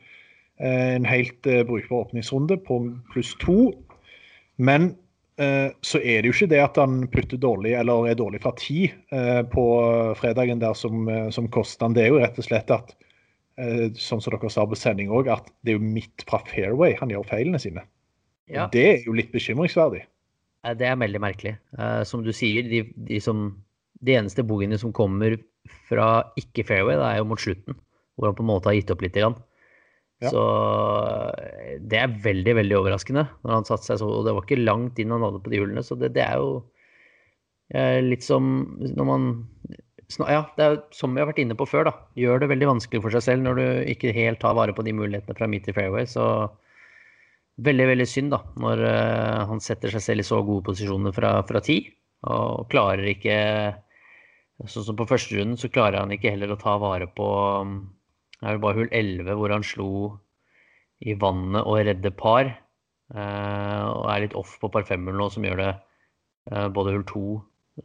eh, 0.58 0.96
en 0.96 1.08
helt 1.08 1.48
eh, 1.48 1.62
brukbar 1.68 2.08
åpningsrunde 2.08 2.60
på 2.66 2.82
pluss 3.14 3.36
to. 3.44 3.70
Men 4.60 4.92
eh, 5.40 5.72
så 5.82 6.02
er 6.04 6.22
det 6.22 6.30
jo 6.32 6.36
ikke 6.36 6.52
det 6.52 6.64
at 6.64 6.80
han 6.82 7.06
putter 7.12 7.40
dårlig, 7.42 7.74
eller 7.80 8.10
er 8.12 8.20
dårlig 8.20 8.42
fra 8.44 8.52
ti 8.60 8.90
eh, 8.90 9.42
på 9.48 9.66
fredagen 10.20 10.62
der 10.62 10.76
som, 10.78 11.08
eh, 11.08 11.30
som 11.36 11.48
koster 11.54 11.88
han. 11.88 11.96
Det 11.96 12.06
er 12.06 12.12
jo 12.12 12.20
rett 12.24 12.40
og 12.42 12.50
slett 12.50 12.76
at, 12.76 12.96
sånn 14.00 14.22
som 14.24 14.32
dere 14.32 14.48
sa 14.48 14.64
på 14.64 14.78
sending 14.80 15.10
òg, 15.12 15.28
at 15.34 15.50
det 15.68 15.74
er 15.74 15.76
jo 15.76 15.84
midt 15.84 16.24
fra 16.30 16.38
fairway 16.48 16.94
han 16.96 17.10
gjør 17.12 17.26
feilene 17.28 17.60
sine. 17.60 17.82
Ja. 18.48 18.70
Det 18.72 18.86
er 18.88 19.02
jo 19.04 19.12
litt 19.18 19.34
bekymringsverdig. 19.34 20.06
Det 20.80 20.88
er 20.88 20.96
veldig 21.02 21.20
merkelig. 21.20 21.52
Som 22.08 22.24
du 22.24 22.32
sier, 22.32 22.64
de, 22.72 22.86
de, 22.96 23.20
som, 23.20 23.50
de 24.00 24.16
eneste 24.16 24.46
bogeyene 24.48 24.80
som 24.80 24.94
kommer 24.96 25.36
fra 25.90 26.10
ikke 26.40 26.66
fairway, 26.68 26.98
det 27.00 27.08
er 27.08 27.22
jo 27.22 27.30
mot 27.30 27.42
slutten. 27.42 27.78
Hvor 28.20 28.30
han 28.30 28.38
på 28.38 28.44
en 28.46 28.52
måte 28.52 28.70
har 28.70 28.78
gitt 28.78 28.92
opp 28.94 29.04
litt. 29.06 29.16
Grann. 29.16 29.38
Ja. 30.20 30.32
Så 30.34 30.42
eh, 31.40 31.78
det 31.80 32.00
er 32.02 32.18
veldig, 32.26 32.56
veldig 32.60 32.80
overraskende. 32.82 33.26
når 33.46 33.56
han 33.56 33.68
satte 33.68 33.88
seg 33.88 34.02
så, 34.02 34.10
og 34.10 34.26
Det 34.28 34.36
var 34.36 34.48
ikke 34.48 34.62
langt 34.62 35.00
inn 35.00 35.14
han 35.16 35.24
hadde 35.24 35.42
på 35.44 35.54
de 35.54 35.62
hullene. 35.62 35.84
Så 35.86 35.96
det, 36.00 36.12
det 36.18 36.26
er 36.26 36.42
jo 36.42 36.58
uh, 37.76 38.00
litt 38.04 38.26
som 38.26 38.50
når 38.84 39.08
man 39.08 39.30
ja, 40.26 40.42
det 40.58 40.66
er 40.66 40.80
som 40.96 41.14
vi 41.14 41.22
har 41.22 41.28
vært 41.30 41.44
inne 41.44 41.56
på 41.56 41.68
før. 41.70 41.86
da, 41.86 41.94
Gjør 42.18 42.42
det 42.42 42.50
veldig 42.50 42.72
vanskelig 42.72 43.04
for 43.04 43.14
seg 43.14 43.22
selv 43.22 43.46
når 43.46 43.60
du 43.60 43.66
ikke 43.94 44.16
helt 44.16 44.42
tar 44.42 44.56
vare 44.58 44.74
på 44.74 44.82
de 44.82 44.96
mulighetene 44.98 45.38
fra 45.38 45.48
midt 45.48 45.70
i 45.70 45.76
fairway. 45.76 46.10
Så 46.10 46.26
Veldig 47.60 47.90
veldig 47.90 48.06
synd 48.08 48.32
da, 48.32 48.38
når 48.56 48.82
uh, 48.88 49.40
han 49.50 49.60
setter 49.60 49.92
seg 49.92 50.04
selv 50.04 50.24
i 50.24 50.28
så 50.28 50.38
gode 50.48 50.64
posisjoner 50.70 51.12
fra, 51.12 51.34
fra 51.44 51.60
ti. 51.60 51.82
Og 52.32 52.70
klarer 52.72 53.04
ikke 53.12 53.36
Sånn 54.68 54.84
som 54.84 54.98
på 55.00 55.08
første 55.08 55.38
runden, 55.38 55.58
så 55.60 55.70
klarer 55.72 56.02
han 56.02 56.12
ikke 56.12 56.34
heller 56.34 56.52
å 56.52 56.60
ta 56.60 56.76
vare 56.82 57.08
på 57.08 57.28
Det 58.40 58.48
er 58.48 58.56
vel 58.56 58.64
bare 58.64 58.80
hull 58.82 58.90
11 58.92 59.38
hvor 59.40 59.54
han 59.54 59.64
slo 59.64 59.92
i 61.00 61.16
vannet 61.16 61.64
og 61.64 61.80
redde 61.88 62.12
par. 62.16 62.52
Uh, 63.10 63.88
og 63.90 64.04
er 64.12 64.26
litt 64.26 64.36
off 64.38 64.58
på 64.62 64.70
par 64.72 64.86
femmer 64.86 65.16
nå, 65.16 65.30
som 65.34 65.46
gjør 65.48 65.62
det 65.64 65.72
uh, 66.52 66.68
både 66.76 66.94
hull 66.94 67.08
2 67.10 67.24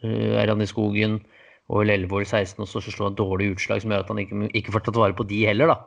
er 0.02 0.50
han 0.50 0.60
i 0.60 0.66
skogen, 0.68 1.20
og 1.70 1.80
hull 1.80 1.92
11 1.94 2.10
og 2.10 2.18
hull 2.18 2.26
16 2.26 2.64
også, 2.66 2.82
så 2.82 2.92
slår 2.92 3.10
han 3.10 3.18
dårlig 3.18 3.52
utslag 3.54 3.82
som 3.82 3.94
gjør 3.94 4.04
at 4.04 4.10
han 4.10 4.20
ikke, 4.24 4.40
ikke 4.58 4.74
får 4.74 4.84
tatt 4.88 4.98
vare 4.98 5.16
på 5.16 5.26
de 5.30 5.44
heller, 5.46 5.70
da. 5.70 5.78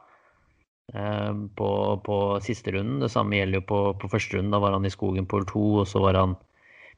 På, 1.60 1.70
på, 2.00 2.18
siste 2.40 2.72
runden. 2.72 3.02
Det 3.04 3.12
samme 3.12 3.36
gjelder 3.36 3.60
jo 3.60 3.66
på, 3.68 3.80
på 4.00 4.08
første 4.08 4.38
runden. 4.38 4.54
Da 4.56 4.62
var 4.64 4.72
han 4.72 4.88
i 4.88 4.94
skogen 4.94 5.28
på 5.28 5.42
hull 5.42 5.50
2, 5.50 5.64
og 5.82 5.90
så 5.92 6.00
var 6.00 6.16
han 6.16 6.38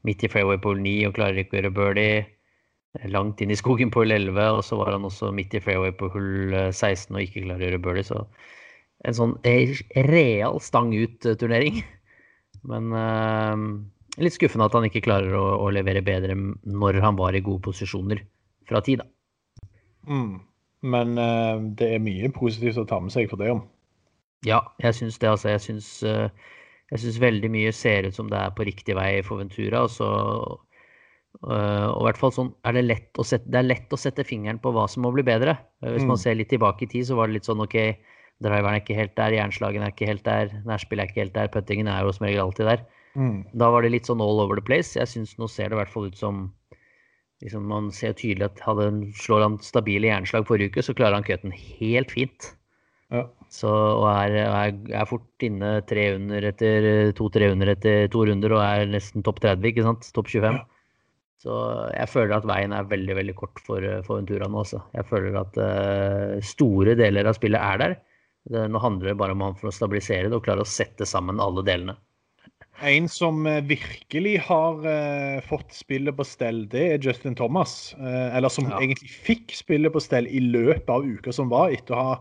midt 0.06 0.24
i 0.24 0.30
fairway 0.30 0.62
på 0.62 0.76
hull 0.76 0.84
9 0.86 0.94
og 1.10 1.16
klarer 1.18 1.42
ikke 1.42 1.58
å 1.58 1.60
gjøre 1.60 1.74
birdie. 1.80 2.20
Langt 3.06 3.42
inn 3.44 3.52
i 3.54 3.58
skogen 3.58 3.92
på 3.94 4.02
hull 4.02 4.12
11, 4.16 4.40
og 4.58 4.64
så 4.66 4.80
var 4.80 4.96
han 4.96 5.06
også 5.06 5.30
midt 5.36 5.54
i 5.54 5.62
fairway 5.62 5.92
på 5.94 6.10
hull 6.10 6.56
16 6.72 6.90
eh, 6.90 7.14
og 7.14 7.22
ikke 7.22 7.44
klarer 7.44 7.62
å 7.62 7.68
gjøre 7.68 7.82
birdie. 7.86 8.08
Så 8.08 8.24
en 9.06 9.16
sånn 9.16 9.36
real 10.10 10.58
stang 10.64 10.90
ut-turnering. 10.98 11.84
Men 12.70 12.90
uh, 12.92 13.54
litt 14.20 14.36
skuffende 14.36 14.66
at 14.68 14.76
han 14.76 14.88
ikke 14.90 15.04
klarer 15.06 15.36
å, 15.38 15.46
å, 15.62 15.70
levere 15.72 16.02
bedre 16.04 16.34
når 16.36 17.00
han 17.04 17.20
var 17.20 17.38
i 17.38 17.44
gode 17.46 17.62
posisjoner 17.70 18.24
fra 18.68 18.82
tid, 18.84 19.04
da. 19.04 19.70
Mm. 20.10 20.40
Men 20.90 21.14
uh, 21.20 21.62
det 21.78 21.92
er 21.94 22.04
mye 22.04 22.32
positivt 22.34 22.82
å 22.82 22.88
ta 22.90 22.98
med 23.04 23.14
seg 23.14 23.30
for 23.30 23.40
det 23.42 23.52
om. 23.54 23.62
Ja, 24.48 24.64
jeg 24.82 24.98
syns 24.98 25.20
det. 25.22 25.30
Altså, 25.30 25.52
jeg 25.54 25.62
syns, 25.68 25.92
uh, 26.02 26.58
jeg 26.90 27.04
syns 27.04 27.22
veldig 27.22 27.54
mye 27.54 27.76
ser 27.76 28.10
ut 28.10 28.18
som 28.18 28.34
det 28.34 28.42
er 28.42 28.58
på 28.58 28.66
riktig 28.66 28.98
vei 28.98 29.20
for 29.28 29.44
Ventura. 29.44 29.86
Og, 29.86 29.94
så, 29.94 30.10
og 31.40 32.00
i 32.02 32.06
hvert 32.08 32.20
fall 32.20 32.34
sånn 32.36 32.50
er 32.68 32.76
det, 32.76 32.86
lett 32.88 33.20
å 33.22 33.24
sette, 33.24 33.48
det 33.52 33.62
er 33.62 33.68
lett 33.68 33.94
å 33.94 34.00
sette 34.00 34.26
fingeren 34.28 34.60
på 34.62 34.74
hva 34.76 34.88
som 34.92 35.06
må 35.06 35.12
bli 35.16 35.24
bedre. 35.26 35.56
Eh, 35.84 35.94
hvis 35.94 36.06
mm. 36.06 36.14
man 36.14 36.22
ser 36.22 36.38
litt 36.40 36.50
tilbake 36.52 36.86
i 36.86 36.92
tid, 36.92 37.08
så 37.08 37.18
var 37.20 37.30
det 37.30 37.38
litt 37.38 37.50
sånn 37.50 37.64
OK, 37.64 37.78
driveren 38.44 38.76
er 38.76 38.84
ikke 38.84 38.98
helt 38.98 39.16
der, 39.20 39.36
jernslagen 39.38 39.86
er 39.86 39.94
ikke 39.94 40.10
helt 40.10 40.26
der, 40.26 40.54
nærspillet 40.68 41.06
er 41.06 41.12
ikke 41.12 41.24
helt 41.24 41.36
der, 41.38 41.52
puttingen 41.54 41.92
er 41.92 42.04
jo 42.04 42.16
som 42.16 42.28
regel 42.28 42.44
alltid 42.48 42.72
der. 42.72 42.86
Mm. 43.20 43.44
Da 43.62 43.70
var 43.74 43.86
det 43.86 43.94
litt 43.94 44.10
sånn 44.10 44.24
all 44.24 44.42
over 44.44 44.60
the 44.60 44.66
place. 44.66 44.96
Jeg 44.98 45.10
syns 45.12 45.36
nå 45.40 45.48
ser 45.52 45.72
det 45.72 45.78
i 45.78 45.82
hvert 45.82 45.94
fall 45.94 46.10
ut 46.12 46.20
som 46.20 46.48
liksom 47.40 47.70
Man 47.72 47.86
ser 47.96 48.12
tydelig 48.20 48.50
at 48.50 48.58
hadde, 48.66 48.90
slår 49.16 49.46
han 49.46 49.54
stabile 49.64 50.10
jernslag 50.10 50.44
forrige 50.44 50.74
uke, 50.74 50.84
så 50.84 50.92
klarer 50.92 51.16
han 51.16 51.24
cutten 51.24 51.54
helt 51.56 52.12
fint. 52.12 52.50
Ja. 53.16 53.22
Så, 53.48 53.70
og 53.72 54.10
er, 54.12 54.36
er, 54.44 54.74
er, 54.92 55.06
fort 55.08 55.46
inne 55.48 55.78
tre 55.88 56.10
under 56.18 56.50
etter 56.52 57.14
to-tre 57.16 57.48
under 57.54 57.72
etter 57.72 58.12
to 58.12 58.26
runder 58.28 58.58
og 58.58 58.60
er 58.66 58.92
nesten 58.92 59.24
topp 59.24 59.40
30, 59.46 59.72
ikke 59.72 59.86
sant? 59.88 60.10
Topp 60.14 60.28
25. 60.28 60.60
Ja. 60.60 60.79
Så 61.40 61.56
jeg 61.94 62.12
føler 62.12 62.36
at 62.36 62.48
veien 62.50 62.74
er 62.76 62.88
veldig 62.90 63.16
veldig 63.16 63.36
kort 63.38 63.62
for, 63.64 63.86
for 64.04 64.20
Ventura 64.20 64.50
nå. 64.52 64.66
Også. 64.66 64.82
Jeg 64.98 65.08
føler 65.08 65.40
at 65.40 65.60
uh, 65.62 66.36
store 66.44 66.98
deler 67.00 67.30
av 67.30 67.38
spillet 67.38 67.64
er 67.64 67.80
der. 67.80 67.96
Det, 68.50 68.66
nå 68.72 68.82
handler 68.84 69.12
det 69.12 69.20
bare 69.22 69.36
om 69.36 69.46
han 69.46 69.56
for 69.60 69.70
å 69.70 69.76
stabilisere 69.76 70.28
det 70.28 70.36
og 70.36 70.44
klare 70.44 70.66
å 70.66 70.68
sette 70.68 71.08
sammen 71.08 71.40
alle 71.44 71.64
delene. 71.68 71.96
En 72.80 73.10
som 73.12 73.44
eh, 73.48 73.60
virkelig 73.68 74.38
har 74.48 74.84
uh, 74.86 75.40
fått 75.44 75.74
spillet 75.76 76.16
på 76.16 76.24
stell, 76.28 76.62
det 76.72 76.84
er 76.94 77.04
Justin 77.04 77.36
Thomas. 77.36 77.94
Uh, 78.00 78.36
eller 78.36 78.52
som 78.52 78.68
Ja. 78.72 78.80
egentlig 78.80 79.12
fikk 79.12 79.56
spillet 79.56 79.96
på 79.96 80.02
stell 80.04 80.28
i 80.28 80.42
løpet 80.44 80.92
av 80.92 81.08
uka 81.08 81.36
som 81.36 81.52
var, 81.52 81.74
etter 81.76 81.96
å 81.96 82.04
ha 82.04 82.18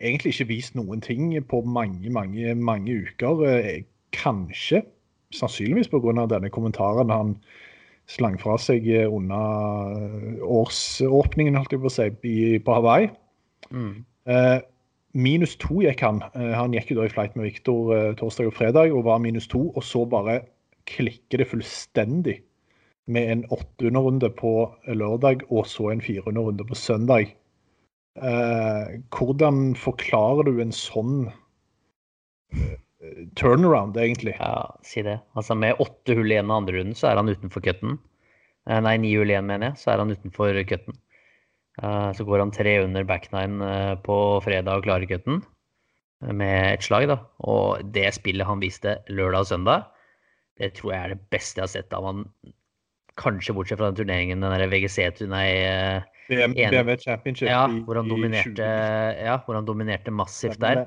egentlig 0.00 0.34
ikke 0.34 0.48
vist 0.50 0.76
noen 0.76 1.00
ting 1.04 1.32
på 1.48 1.62
mange, 1.64 2.12
mange, 2.12 2.56
mange 2.56 3.04
uker. 3.04 3.44
Kanskje, 4.12 4.82
sannsynligvis 5.32 5.88
pga. 5.92 6.26
denne 6.28 6.52
kommentaren 6.52 7.12
han 7.12 7.36
slang 8.12 8.36
fra 8.40 8.58
seg 8.60 8.86
eh, 8.92 9.08
under 9.08 10.42
årsåpningen, 10.44 11.56
holdt 11.58 11.74
jeg 11.74 11.82
på 11.82 11.90
å 11.90 11.94
si, 11.96 12.08
på 12.62 12.76
Hawaii. 12.76 13.08
Mm. 13.72 14.04
Eh, 14.28 14.58
minus 15.12 15.56
to 15.60 15.80
gikk 15.84 16.04
han. 16.04 16.22
Eh, 16.36 16.52
han 16.56 16.76
gikk 16.76 16.92
jo 16.92 17.00
da 17.00 17.08
i 17.08 17.12
flight 17.12 17.36
med 17.38 17.48
Viktor 17.48 17.92
eh, 17.96 18.08
torsdag 18.20 18.50
og 18.50 18.56
fredag 18.58 18.94
og 18.94 19.06
var 19.08 19.22
minus 19.24 19.48
to. 19.50 19.68
Og 19.72 19.84
så 19.86 20.04
bare 20.08 20.42
klikker 20.90 21.42
det 21.42 21.50
fullstendig 21.50 22.40
med 23.12 23.30
en 23.30 23.44
åtteunderrunde 23.54 24.30
på 24.38 24.52
lørdag 24.86 25.42
og 25.50 25.66
så 25.66 25.90
en 25.92 26.02
fireunderrunde 26.04 26.66
på 26.68 26.78
søndag. 26.78 27.32
Eh, 28.20 28.98
hvordan 29.16 29.72
forklarer 29.78 30.46
du 30.46 30.60
en 30.60 30.74
sånn 30.76 31.26
eh, 32.52 32.76
turnaround, 33.38 33.96
egentlig? 33.96 34.34
Ja, 34.38 34.74
si 34.86 35.02
det. 35.02 35.18
Altså 35.38 35.56
Med 35.58 35.80
åtte 35.82 36.16
hull 36.18 36.30
igjen 36.30 36.50
av 36.50 36.62
andre 36.62 36.78
runden, 36.78 36.96
så 36.98 37.10
er 37.10 37.20
han 37.20 37.30
utenfor 37.30 37.64
cutten. 37.64 37.98
Eh, 38.68 38.80
Nei, 38.84 38.96
ni 39.02 39.14
hull 39.16 39.32
igjen, 39.32 39.48
mener 39.48 39.72
jeg, 39.72 39.80
så 39.82 39.92
er 39.94 40.02
han 40.04 40.12
utenfor 40.14 40.60
cutten. 40.68 40.98
Eh, 41.82 42.10
Så 42.14 42.26
går 42.28 42.44
han 42.44 42.54
tre 42.54 42.78
under 42.84 43.04
back 43.08 43.30
nine 43.32 43.58
eh, 43.66 43.94
på 44.06 44.16
fredag 44.44 44.78
og 44.80 44.86
klarer 44.86 45.08
cutten 45.10 45.42
med 46.22 46.76
et 46.76 46.86
slag. 46.86 47.08
da. 47.10 47.18
Og 47.42 47.82
det 47.92 48.12
spillet 48.14 48.46
han 48.46 48.62
viste 48.62 49.00
lørdag 49.10 49.42
og 49.42 49.50
søndag, 49.50 49.86
det 50.60 50.74
tror 50.76 50.92
jeg 50.92 51.02
er 51.02 51.14
det 51.16 51.30
beste 51.32 51.58
jeg 51.58 51.66
har 51.66 51.72
sett 51.72 51.94
av 51.96 52.06
han. 52.06 52.26
Kanskje 53.18 53.52
bortsett 53.56 53.80
fra 53.80 53.90
den 53.90 53.98
turneringen, 53.98 54.40
den 54.40 54.54
der 54.54 54.70
VGC 54.70 55.26
nei, 55.28 55.48
BM, 56.30 56.54
BMW 56.54 56.94
Championship 56.96 57.50
ja, 57.50 57.66
hvor 57.84 57.98
han 57.98 58.08
dominerte, 58.08 58.68
ja, 59.18 59.34
hvor 59.44 59.58
han 59.58 59.66
dominerte 59.68 60.14
massivt 60.14 60.62
der. 60.62 60.86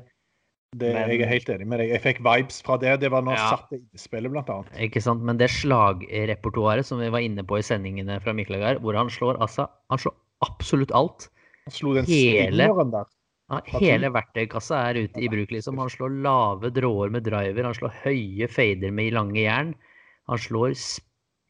Det. 0.77 0.93
Men- 0.93 1.09
jeg 1.09 1.21
er 1.21 1.27
helt 1.31 1.49
enig 1.49 1.67
med 1.67 1.79
deg. 1.79 1.89
Jeg 1.89 2.01
fikk 2.03 2.19
vibes 2.25 2.61
fra 2.65 2.77
det. 2.77 2.99
Det 2.99 3.11
var 3.11 3.21
når 3.21 3.35
Ja. 3.37 3.49
satt 3.55 3.71
i 3.73 3.97
spillet, 3.97 4.31
blant 4.31 4.47
annet. 4.49 4.71
Ikke 4.79 5.01
sant? 5.01 5.21
Men 5.21 5.37
det 5.37 5.49
slagrepertoaret 5.49 6.85
som 6.85 6.99
vi 6.99 7.09
var 7.09 7.19
inne 7.19 7.43
på 7.43 7.57
i 7.59 7.61
sendingene 7.65 8.21
fra 8.21 8.33
Miklagard, 8.33 8.81
hvor 8.81 8.95
han 8.95 9.07
slår 9.09 9.37
altså 9.39 9.67
Han 9.89 9.97
slår 9.99 10.13
absolutt 10.43 10.91
alt. 10.91 11.29
Han 11.65 11.71
slo 11.71 11.93
den 11.93 12.05
Hele- 12.05 12.67
der. 12.91 13.05
Ja, 13.51 13.59
hele 13.77 14.09
verktøykassa 14.09 14.89
er 14.89 15.03
ute 15.05 15.21
i 15.21 15.27
bruk, 15.29 15.51
liksom. 15.51 15.77
Han 15.77 15.87
slår 15.89 16.09
lave 16.23 16.71
dråer 16.73 17.11
med 17.11 17.23
driver, 17.23 17.63
han 17.63 17.73
slår 17.75 17.93
høye 18.03 18.49
fader 18.49 18.91
med 18.91 19.13
lange 19.13 19.35
jern. 19.37 19.75
Han 20.27 20.37
slår 20.37 20.73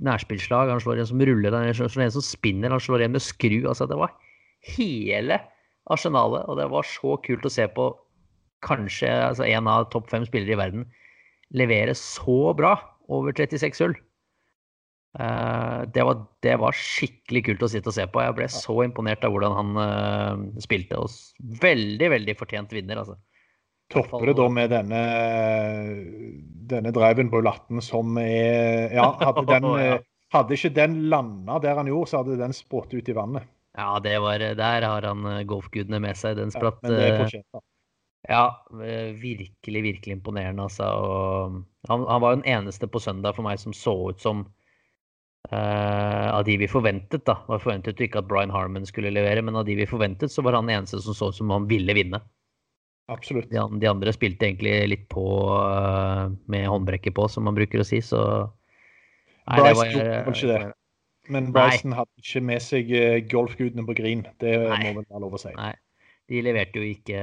nærspillslag, 0.04 0.70
han 0.70 0.82
slår 0.82 1.00
en 1.00 1.06
som 1.06 1.20
ruller, 1.20 1.52
han 1.56 1.74
slår 1.74 2.04
en 2.04 2.12
som 2.12 2.22
spinner, 2.22 2.70
han 2.70 2.80
slår 2.84 3.06
en 3.06 3.14
med 3.14 3.22
skru. 3.22 3.64
Altså, 3.64 3.88
det 3.88 3.96
var 3.98 4.12
hele 4.76 5.40
arsenalet, 5.90 6.50
og 6.50 6.58
det 6.58 6.70
var 6.70 6.84
så 6.84 7.16
kult 7.24 7.46
å 7.48 7.52
se 7.52 7.68
på 7.68 7.96
kanskje 8.66 9.12
altså, 9.30 9.46
en 9.48 9.70
av 9.72 9.90
topp 9.94 10.10
fem 10.12 10.26
spillere 10.28 10.56
i 10.56 10.60
verden 10.60 10.90
levere 11.56 11.94
så 11.98 12.54
bra 12.58 12.76
over 13.12 13.36
36 13.38 13.84
hull. 13.84 13.96
Eh, 15.20 15.82
det, 15.94 16.04
var, 16.04 16.26
det 16.44 16.58
var 16.60 16.76
skikkelig 16.76 17.46
kult 17.48 17.64
å 17.64 17.70
sitte 17.72 17.92
og 17.92 17.98
se 17.98 18.08
på. 18.10 18.24
Jeg 18.24 18.36
ble 18.38 18.50
så 18.52 18.80
imponert 18.84 19.24
av 19.24 19.36
hvordan 19.36 19.56
han 19.60 19.80
eh, 19.86 20.44
spilte. 20.66 21.00
Og 21.00 21.56
veldig, 21.62 22.12
veldig 22.18 22.38
fortjent 22.40 22.76
vinner, 22.76 23.04
altså. 23.04 23.20
Topper 23.94 24.32
det 24.32 24.34
da 24.40 24.48
med 24.50 24.72
denne, 24.74 25.00
denne 26.72 26.92
driven 26.94 27.28
på 27.30 27.38
18 27.44 27.84
som 27.86 28.16
er 28.18 28.96
Ja, 28.98 29.12
hadde, 29.22 29.46
den, 29.54 29.68
hadde 30.34 30.58
ikke 30.58 30.74
den 30.74 31.04
landa 31.12 31.60
der 31.62 31.78
han 31.78 31.92
gjorde, 31.92 32.10
så 32.10 32.24
hadde 32.24 32.40
den 32.42 32.56
sprått 32.58 32.96
ut 32.98 33.12
i 33.12 33.16
vannet. 33.16 33.46
Ja, 33.76 34.00
det 34.02 34.18
var, 34.24 34.42
der 34.58 34.88
har 34.88 35.06
han 35.06 35.26
eh, 35.30 35.46
golfgudene 35.48 36.02
med 36.02 36.18
seg. 36.18 36.40
Den 36.40 36.50
Ja, 36.50 36.58
spratt 36.58 36.82
men 36.82 36.98
Ja, 38.26 38.66
eh, 38.82 39.14
virkelig, 39.22 39.82
virkelig 39.84 40.14
imponerende, 40.18 40.66
altså. 40.66 40.86
Og 40.86 41.90
han, 41.90 42.06
han 42.10 42.22
var 42.22 42.34
jo 42.34 42.40
den 42.42 42.48
eneste 42.56 42.88
på 42.90 43.02
søndag 43.02 43.36
for 43.38 43.46
meg 43.46 43.60
som 43.62 43.76
så 43.76 43.94
ut 44.10 44.22
som 44.24 44.46
uh, 45.52 46.30
Av 46.34 46.42
de 46.48 46.56
vi 46.58 46.70
forventet, 46.70 47.26
da. 47.28 47.38
Det 47.46 47.62
forventet 47.62 48.02
jo 48.02 48.08
ikke 48.08 48.24
at 48.24 48.30
Brian 48.32 48.54
Harmon 48.54 48.88
skulle 48.90 49.14
levere, 49.14 49.44
men 49.46 49.60
av 49.60 49.68
de 49.68 49.78
vi 49.78 49.90
forventet, 49.90 50.34
så 50.34 50.42
var 50.46 50.58
han 50.58 50.66
den 50.66 50.80
eneste 50.80 51.04
som 51.06 51.18
så 51.18 51.30
ut 51.30 51.38
som 51.38 51.54
han 51.54 51.70
ville 51.70 51.94
vinne. 51.98 52.22
Absolutt. 53.14 53.52
De, 53.54 53.62
de 53.62 53.92
andre 53.92 54.16
spilte 54.16 54.48
egentlig 54.48 54.74
litt 54.90 55.06
på 55.14 55.28
uh, 55.54 56.34
med 56.50 56.66
håndbrekket 56.72 57.14
på, 57.14 57.30
som 57.30 57.46
man 57.46 57.58
bruker 57.58 57.84
å 57.84 57.86
si, 57.86 58.02
så 58.02 58.24
Nei, 59.46 59.62
Bryce 59.62 59.78
var- 59.78 59.94
gjorde 59.94 60.20
kanskje 60.32 60.54
det. 60.56 60.64
Men 61.30 61.48
Bryson 61.54 61.94
hadde 61.98 62.22
ikke 62.22 62.42
med 62.46 62.62
seg 62.62 62.90
golfgudene 63.32 63.86
på 63.86 63.96
green. 63.98 64.20
Det 64.42 64.52
Nei. 64.62 64.78
må 64.94 65.00
vel 65.00 65.08
være 65.10 65.22
lov 65.24 65.38
å 65.38 65.40
si. 65.42 65.54
Nei. 65.58 65.72
De 66.32 66.42
leverte 66.42 66.82
jo 66.82 66.86
ikke 66.90 67.20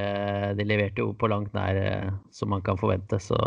De 0.59 0.67
leverte 0.67 1.03
jo 1.03 1.13
på 1.19 1.31
langt 1.31 1.55
nær 1.57 1.79
eh, 1.79 2.11
som 2.35 2.53
man 2.55 2.63
kan 2.63 2.79
forvente, 2.79 3.19
så 3.23 3.39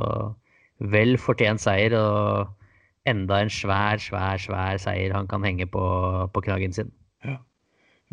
vel 0.92 1.16
fortjent 1.22 1.64
seier. 1.64 1.96
Og 1.96 2.50
enda 3.08 3.40
en 3.44 3.52
svær, 3.54 4.02
svær, 4.02 4.42
svær 4.42 4.82
seier 4.82 5.16
han 5.16 5.30
kan 5.32 5.46
henge 5.46 5.68
på, 5.72 5.84
på 6.34 6.46
kragen 6.46 6.76
sin. 6.76 6.92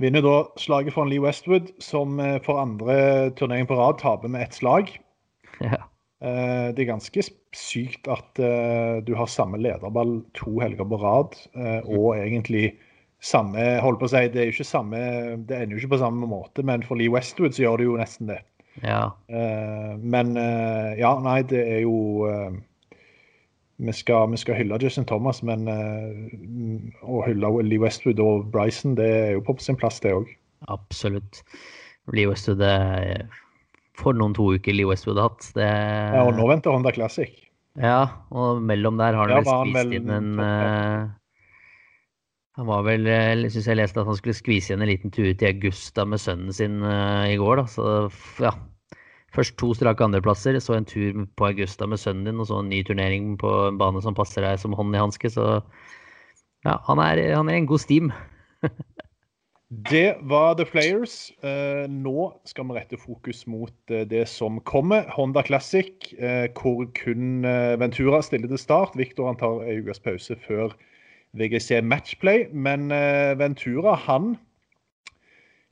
Vinner 0.01 0.25
da 0.25 0.37
slaget 0.57 0.95
foran 0.95 1.11
Lee 1.13 1.21
Westwood, 1.21 1.73
som 1.83 2.21
eh, 2.23 2.39
for 2.45 2.63
andre 2.63 3.31
turnering 3.37 3.67
på 3.69 3.77
rad 3.77 3.99
taper 4.03 4.33
med 4.33 4.49
ett 4.49 4.61
slag. 4.61 4.95
Ja. 5.63 5.83
Eh, 6.23 6.71
Det 6.73 6.85
er 6.85 6.89
ganske 6.89 7.23
sykt 7.53 8.07
at 8.09 8.39
du 9.05 9.13
har 9.19 9.29
samme 9.29 9.59
lederball 9.61 10.23
to 10.39 10.61
helger 10.63 10.87
på 10.89 10.97
rad, 11.03 11.35
og 11.85 12.15
egentlig 12.17 12.71
samme 13.23 13.67
holdt 13.83 14.01
på 14.01 14.09
å 14.09 14.13
si, 14.13 14.25
Det 14.33 14.41
er 14.43 14.49
jo 14.49 14.57
ikke 14.57 14.67
samme, 14.67 14.99
det 15.47 15.59
ender 15.59 15.77
jo 15.77 15.83
ikke 15.83 15.95
på 15.95 16.03
samme 16.03 16.27
måte, 16.29 16.65
men 16.67 16.83
for 16.87 16.99
Lee 16.99 17.13
Westwood 17.13 17.55
så 17.55 17.65
gjør 17.67 17.79
det 17.79 17.87
jo 17.87 18.01
nesten 18.01 18.33
det. 18.33 18.41
ja. 18.83 19.13
Uh, 19.31 19.95
Men 19.99 20.37
uh, 20.37 20.93
ja, 20.99 21.15
nei, 21.23 21.43
det 21.47 21.63
er 21.63 21.83
jo 21.85 22.27
uh, 22.27 22.51
vi 23.83 23.95
skal, 23.95 24.31
vi 24.31 24.39
skal 24.39 24.59
hylle 24.59 24.79
Justin 24.83 25.07
Thomas, 25.09 25.41
men 25.43 25.67
å 25.67 27.23
hylle 27.27 27.49
Lee 27.67 27.83
Westwood 27.83 28.21
og 28.23 28.51
Bryson, 28.55 28.95
det 28.99 29.09
er 29.11 29.31
jo 29.35 29.41
på 29.47 29.57
sin 29.59 29.79
plass, 29.79 29.99
det 30.05 30.13
òg. 30.15 30.29
Absolutt. 30.71 31.41
Lee 32.15 32.29
Westwood 32.31 32.63
er 32.63 33.25
For 33.99 34.15
noen 34.15 34.37
to 34.39 34.53
uker 34.55 34.77
Lee 34.77 34.87
Westwood 34.87 35.19
har 35.19 35.33
hatt. 35.33 35.49
Det, 35.57 35.67
Ja, 35.67 36.23
og 36.23 36.37
nå 36.39 36.47
venter 36.51 36.71
Honda 36.71 36.93
Classic. 36.95 37.33
Ja, 37.81 38.05
og 38.31 38.63
mellom 38.63 39.01
der 39.01 39.19
har 39.19 39.33
han 39.33 39.43
Ja, 39.43 39.59
vel 39.65 39.75
vel 39.75 39.99
inn 39.99 40.15
en 40.15 40.31
Han 42.59 42.69
var 42.69 42.83
vel 42.85 43.09
Jeg 43.09 43.53
syns 43.55 43.69
jeg 43.71 43.79
leste 43.79 44.03
at 44.03 44.09
han 44.09 44.19
skulle 44.19 44.37
skvise 44.37 44.73
igjen 44.73 44.85
en 44.85 44.91
liten 44.91 45.15
tur 45.15 45.31
til 45.31 45.49
Augusta 45.49 46.05
med 46.05 46.21
sønnen 46.21 46.53
sin 46.53 46.83
eh, 46.85 47.33
i 47.33 47.39
går, 47.41 47.63
da. 47.63 47.67
Så 47.71 47.87
ja. 48.43 48.53
Først 49.33 49.57
to 49.57 49.71
strake 49.73 50.05
andreplasser, 50.05 50.59
så 50.61 50.77
en 50.77 50.85
tur 50.85 51.23
på 51.41 51.47
Augusta 51.49 51.87
med 51.89 52.01
sønnen 52.01 52.29
din, 52.29 52.41
og 52.43 52.51
så 52.51 52.59
en 52.61 52.69
ny 52.69 52.83
turnering 52.85 53.33
på 53.41 53.53
en 53.71 53.79
bane 53.81 54.03
som 54.05 54.17
passer 54.17 54.45
deg 54.45 54.61
som 54.61 54.77
hånd 54.77 54.93
i 54.93 55.01
hanske. 55.01 55.31
Så 55.33 55.47
ja, 56.67 56.77
han 56.85 57.01
er, 57.01 57.23
han 57.33 57.49
er 57.49 57.63
en 57.63 57.71
god 57.71 57.81
steam. 57.81 58.13
Det 59.89 60.19
var 60.29 60.59
The 60.59 60.67
Players. 60.69 61.33
Eh, 61.41 61.89
nå 61.89 62.27
skal 62.45 62.69
vi 62.69 62.75
rette 62.77 62.99
fokus 63.01 63.47
mot 63.49 63.73
eh, 63.89 64.05
det 64.05 64.27
som 64.29 64.61
kommer. 64.69 65.07
Honda 65.17 65.41
Classic, 65.49 66.13
eh, 66.19 66.53
hvor 66.53 66.85
kun 66.99 67.47
eh, 67.49 67.81
Ventura 67.81 68.21
stiller 68.21 68.53
til 68.53 68.61
start. 68.61 68.99
Victor 69.01 69.31
han 69.31 69.41
tar 69.41 69.65
en 69.65 69.81
ukes 69.81 70.05
pause 70.05 70.37
før 70.45 70.77
VGC 71.39 71.83
Matchplay. 71.83 72.47
Men 72.53 72.91
eh, 72.91 73.39
Ventura 73.39 73.95
han 74.07 74.37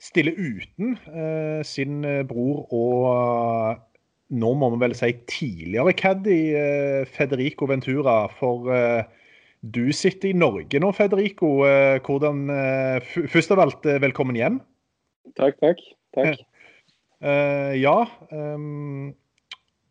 stiller 0.01 0.33
uten 0.37 0.97
eh, 1.13 1.61
sin 1.65 2.03
eh, 2.05 2.23
bror 2.27 2.65
og 2.73 3.87
nå 4.31 4.51
må 4.55 4.69
vi 4.73 4.79
vel 4.79 4.93
si 4.95 5.11
tidligere 5.27 5.93
caddy 5.99 6.37
Federico 7.11 7.67
Ventura. 7.67 8.29
For 8.31 8.69
du 9.59 9.91
sitter 9.91 10.29
i 10.29 10.37
Norge 10.39 10.79
nå, 10.79 10.93
Federico. 10.95 11.49
Hvordan, 12.07 12.45
først 13.03 13.51
av 13.51 13.59
alt, 13.65 13.89
velkommen 13.99 14.39
hjem. 14.39 14.61
Takk, 15.35 15.59
takk. 15.59 15.83
takk. 16.15 16.39
Ja, 17.75 17.97
ehm, 18.31 19.11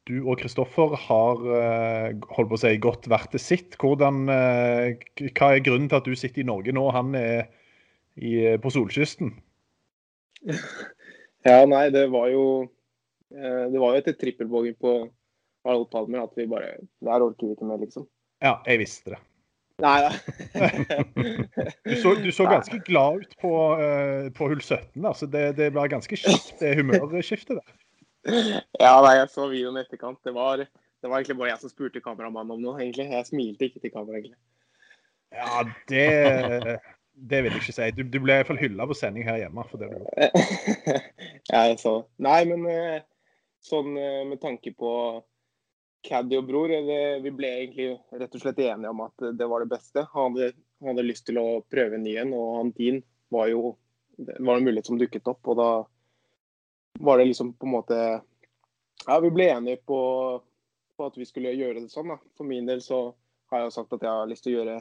du 0.09 0.17
og 0.25 0.41
Kristoffer 0.41 0.95
har 0.97 1.43
eh, 1.57 2.09
holdt 2.33 2.51
på 2.51 2.57
å 2.57 2.61
si, 2.61 2.73
gått 2.83 3.09
hvert 3.11 3.31
til 3.35 3.43
sitt. 3.43 3.77
Hvordan, 3.81 4.25
eh, 4.33 5.07
hva 5.29 5.53
er 5.53 5.65
grunnen 5.65 5.91
til 5.91 6.01
at 6.01 6.09
du 6.09 6.17
sitter 6.19 6.43
i 6.43 6.49
Norge 6.49 6.75
nå, 6.75 6.87
og 6.89 6.97
han 6.97 7.15
er 7.19 7.51
i, 8.17 8.57
på 8.61 8.75
solkysten? 8.75 9.37
Ja, 11.41 11.63
nei, 11.65 11.87
det 11.89 12.03
var 12.13 12.27
jo 12.29 12.43
eh, 13.33 13.63
Det 13.73 13.81
var 13.81 13.95
jo 13.95 14.01
etter 14.03 14.13
trippelbogen 14.21 14.75
på 14.77 14.91
Harald 15.65 15.89
Palmer 15.89 16.27
at 16.27 16.35
vi 16.37 16.45
bare 16.45 16.75
Der 17.01 17.25
orker 17.25 17.47
vi 17.49 17.55
ikke 17.57 17.69
mer, 17.69 17.81
liksom. 17.81 18.05
Ja, 18.45 18.59
jeg 18.69 18.83
visste 18.83 19.15
det. 19.15 19.21
Nei 19.81 19.97
da. 20.05 20.11
Du 21.89 21.95
så, 21.97 22.13
du 22.21 22.29
så 22.33 22.45
ganske 22.49 22.81
glad 22.85 23.25
ut 23.25 23.33
på, 23.41 23.53
eh, 23.81 24.29
på 24.37 24.51
hull 24.53 24.61
17. 24.61 25.01
Altså 25.01 25.29
det, 25.33 25.47
det 25.57 25.71
ble 25.73 25.87
ganske 25.93 26.21
skift, 26.21 26.59
det 26.61 26.75
humørskiftet 26.77 27.57
der. 27.57 27.79
Ja, 28.25 28.95
nei, 29.05 29.17
jeg 29.17 29.29
så 29.33 29.49
videoen 29.51 29.79
i 29.81 29.85
etterkant. 29.85 30.21
Det 30.27 30.33
var, 30.37 30.61
det 30.61 31.09
var 31.09 31.19
egentlig 31.19 31.39
bare 31.41 31.53
jeg 31.53 31.63
som 31.63 31.73
spurte 31.73 32.03
kameramannen 32.05 32.57
om 32.57 32.65
noe, 32.65 32.79
egentlig. 32.83 33.09
Jeg 33.13 33.29
smilte 33.31 33.69
ikke 33.69 33.83
til 33.85 33.95
kamera, 33.95 34.21
egentlig. 34.21 34.41
Ja, 35.31 35.63
det, 35.89 36.81
det 37.15 37.43
vil 37.45 37.55
jeg 37.55 37.63
ikke 37.63 37.77
si. 37.77 37.89
Du, 37.97 38.03
du 38.05 38.19
ble 38.19 38.35
i 38.35 38.41
hvert 38.41 38.51
fall 38.51 38.61
hylla 38.61 38.87
på 38.91 38.97
sending 38.99 39.27
her 39.29 39.41
hjemme 39.45 39.65
for 39.71 39.81
det 39.81 39.91
du 39.91 39.99
gjorde. 39.99 40.31
ja, 41.53 41.65
jeg 41.71 41.79
så. 41.83 41.95
Nei, 42.23 42.41
men 42.51 42.67
eh, 42.71 43.03
sånn 43.65 43.95
eh, 43.99 44.25
med 44.29 44.41
tanke 44.43 44.75
på 44.77 44.93
Caddy 46.07 46.39
og 46.41 46.49
Bror, 46.49 46.73
det, 46.73 47.03
vi 47.25 47.33
ble 47.37 47.53
egentlig 47.61 47.93
rett 48.17 48.35
og 48.37 48.43
slett 48.43 48.61
enige 48.65 48.93
om 48.93 49.05
at 49.05 49.31
det 49.37 49.49
var 49.49 49.65
det 49.65 49.73
beste. 49.73 50.05
Han 50.15 50.35
hadde, 50.35 50.55
han 50.81 50.95
hadde 50.95 51.07
lyst 51.07 51.27
til 51.29 51.41
å 51.41 51.47
prøve 51.73 51.99
en 51.99 52.05
ny 52.07 52.17
en, 52.23 52.35
og 52.37 52.57
han 52.59 52.75
din 52.77 53.03
var 53.31 53.51
jo 53.53 53.75
det 54.21 54.37
var 54.45 54.59
en 54.59 54.67
mulighet 54.67 54.89
som 54.89 54.99
dukket 55.01 55.29
opp. 55.31 55.41
Og 55.49 55.57
da 55.57 55.71
var 57.01 57.19
det 57.19 57.31
liksom 57.31 57.53
på 57.57 57.67
en 57.67 57.75
måte 57.79 57.99
Ja, 59.07 59.17
vi 59.23 59.31
ble 59.33 59.47
enige 59.49 59.81
på, 59.89 60.01
på 60.97 61.07
at 61.09 61.15
vi 61.17 61.25
skulle 61.25 61.55
gjøre 61.57 61.81
det 61.81 61.89
sånn. 61.89 62.13
da. 62.13 62.19
For 62.37 62.45
min 62.45 62.67
del 62.69 62.83
så 62.85 63.15
har 63.51 63.65
jeg 63.65 63.73
sagt 63.73 63.95
at 63.97 64.05
jeg 64.05 64.13
har 64.13 64.29
lyst 64.29 64.45
til 64.45 64.53
å 64.53 64.59
gjøre 64.59 64.81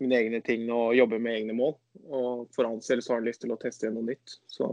mine 0.00 0.20
egne 0.20 0.40
ting 0.44 0.68
og 0.70 0.94
jobbe 0.94 1.18
med 1.18 1.40
egne 1.40 1.56
mål. 1.56 1.74
Og 2.06 2.46
for 2.54 2.68
hans 2.68 2.86
del 2.86 3.02
så 3.02 3.14
har 3.14 3.20
han 3.20 3.26
lyst 3.26 3.42
til 3.42 3.54
å 3.54 3.58
teste 3.60 3.90
noe 3.90 4.06
nytt. 4.06 4.38
Så 4.46 4.68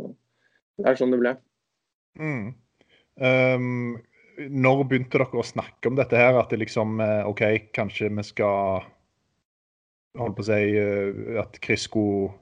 det 0.77 0.85
er 0.89 0.99
sånn 0.99 1.15
det 1.15 1.21
ble. 1.23 1.33
Mm. 2.21 2.53
Um, 3.17 3.97
når 4.37 4.85
begynte 4.89 5.17
dere 5.17 5.41
å 5.41 5.45
snakke 5.45 5.89
om 5.89 5.97
dette 5.97 6.19
her? 6.19 6.37
At 6.37 6.53
det 6.53 6.61
liksom 6.61 7.01
eh, 7.03 7.25
OK, 7.29 7.43
kanskje 7.75 8.09
vi 8.13 8.25
skal 8.25 8.85
holde 10.17 10.37
på 10.37 10.45
å 10.45 10.47
si 10.47 10.77
eh, 10.77 11.41
at 11.41 11.59
skulle 11.61 12.33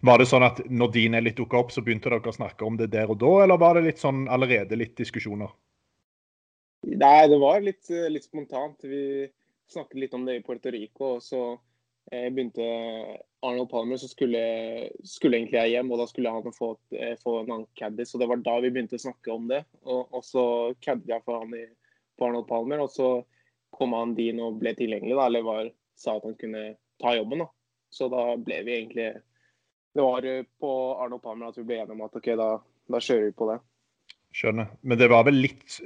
var 0.00 0.20
det 0.20 0.28
sånn 0.30 0.46
at 0.46 0.60
når 0.70 0.92
din 0.94 1.16
litt 1.22 1.38
dukka 1.38 1.58
opp, 1.58 1.72
så 1.74 1.82
begynte 1.82 2.10
dere 2.12 2.30
å 2.30 2.34
snakke 2.34 2.66
om 2.66 2.76
det 2.78 2.90
der 2.92 3.10
og 3.10 3.18
da, 3.22 3.32
eller 3.44 3.58
var 3.60 3.78
det 3.78 3.86
litt 3.88 4.02
sånn 4.02 4.26
allerede 4.30 4.78
litt 4.78 4.96
diskusjoner? 4.98 5.50
Nei, 6.86 7.28
det 7.28 7.38
var 7.42 7.60
litt, 7.64 7.88
litt 7.90 8.24
spontant. 8.24 8.84
Vi 8.86 9.26
snakket 9.68 9.98
litt 9.98 10.14
om 10.14 10.24
det 10.24 10.38
i 10.38 10.42
Puerto 10.42 10.70
Rico. 10.70 11.16
og 11.16 11.22
så 11.22 11.42
eh, 12.12 12.28
begynte 12.30 12.62
Arnold 13.42 13.70
Palmer, 13.70 13.96
så 13.96 14.08
skulle, 14.08 14.40
skulle, 15.04 15.36
egentlig 15.36 15.58
jeg 15.58 15.74
hjem. 15.74 15.90
Og 15.92 16.00
da 16.02 16.06
skulle 16.10 16.32
han 16.32 16.54
få, 16.54 16.70
eh, 16.94 17.16
få 17.22 17.40
en 17.40 17.50
annen 17.50 17.66
caddy. 17.78 18.06
Så 18.06 18.20
det 18.22 18.28
var 18.30 18.42
da 18.46 18.58
vi 18.62 18.70
begynte 18.70 18.98
å 18.98 19.04
snakke 19.08 19.34
om 19.34 19.50
det. 19.50 19.64
Og, 19.84 20.06
og 20.14 20.24
så 20.24 20.44
caddy 20.84 21.12
jeg 21.12 21.26
for 21.26 21.42
han 21.42 21.54
i, 21.58 21.66
på 22.18 22.28
Arnold 22.28 22.48
Palmer. 22.50 22.84
Og 22.86 22.94
så 22.94 23.10
kom 23.74 23.92
han 23.98 24.14
din 24.16 24.40
og 24.40 24.62
ble 24.62 24.72
tilgjengelig, 24.78 25.18
da, 25.18 25.26
eller 25.28 25.46
var, 25.46 25.72
sa 25.98 26.16
at 26.16 26.26
han 26.30 26.38
kunne 26.40 26.64
ta 27.02 27.14
jobben. 27.18 27.44
da. 27.44 27.50
Så 27.90 28.08
da 28.12 28.30
ble 28.36 28.62
vi 28.66 28.78
egentlig 28.78 29.10
det 29.94 30.04
var 30.04 30.22
på 30.22 30.44
på 30.60 30.70
Arnold 31.02 31.22
Palmer 31.22 31.50
at 31.50 31.58
vi 31.58 31.66
ble 31.66 31.80
enige 31.80 31.96
om 31.96 32.04
at 32.06 32.16
OK, 32.18 32.30
da, 32.38 32.48
da, 32.92 33.00
kjører 33.00 33.28
vi 33.28 33.36
på 33.38 33.48
det. 33.50 33.58
Skjønner. 34.36 34.72
Men 34.82 35.00
det 35.00 35.08
var 35.10 35.24
vel 35.26 35.40
litt 35.40 35.78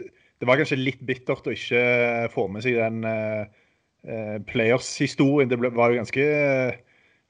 Det 0.43 0.49
var 0.49 0.59
kanskje 0.59 0.81
litt 0.81 1.03
bittert 1.07 1.47
å 1.47 1.55
ikke 1.55 1.83
få 2.35 2.49
med 2.51 2.65
seg 2.65 2.81
den 2.81 3.05
uh, 3.07 4.41
players-historien. 4.49 5.51
Det 5.51 5.61
ble, 5.61 5.71
var 5.71 5.93
jo 5.93 6.01
ganske 6.01 6.25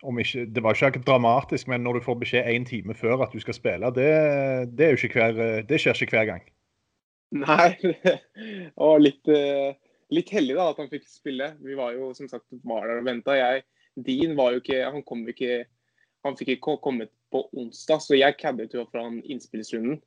om 0.02 0.18
ikke, 0.18 0.46
Det 0.48 0.62
var 0.64 0.74
ikke 0.74 1.04
dramatisk, 1.04 1.68
men 1.68 1.84
når 1.84 1.98
du 1.98 2.06
får 2.06 2.18
beskjed 2.22 2.48
én 2.50 2.64
time 2.66 2.96
før 2.96 3.22
at 3.22 3.36
du 3.36 3.38
skal 3.44 3.54
spille, 3.54 3.92
det, 3.94 4.08
det, 4.74 4.88
ikke 4.96 5.20
hver, 5.20 5.62
det 5.68 5.78
skjer 5.78 6.02
ikke 6.02 6.16
hver 6.16 6.30
gang. 6.32 6.48
Nei. 7.32 7.68
Det 7.82 8.72
var 8.76 8.98
litt, 9.04 9.30
litt 10.12 10.32
heldig 10.32 10.56
da 10.58 10.70
at 10.72 10.80
han 10.82 10.90
fikk 10.90 11.06
spille. 11.08 11.52
Vi 11.62 11.76
var 11.78 11.94
jo 11.94 12.10
som 12.16 12.28
sagt 12.28 12.48
var 12.64 12.88
der 12.88 13.04
og 13.04 13.06
venta. 13.06 13.36
Dean 13.94 14.34
var 14.36 14.54
jo 14.54 14.62
ikke 14.62 14.80
Han 14.88 15.04
kom 15.04 15.22
jo 15.26 15.34
ikke 15.34 15.62
han 16.22 16.38
fikk 16.38 16.54
ikke 16.56 16.78
kommet 16.84 17.10
på 17.32 17.46
onsdag, 17.58 18.02
så 18.04 18.18
jeg 18.18 18.38
caddet 18.38 18.74
jo 18.76 18.84
fra 18.90 19.04
innspillsrunden. 19.08 19.98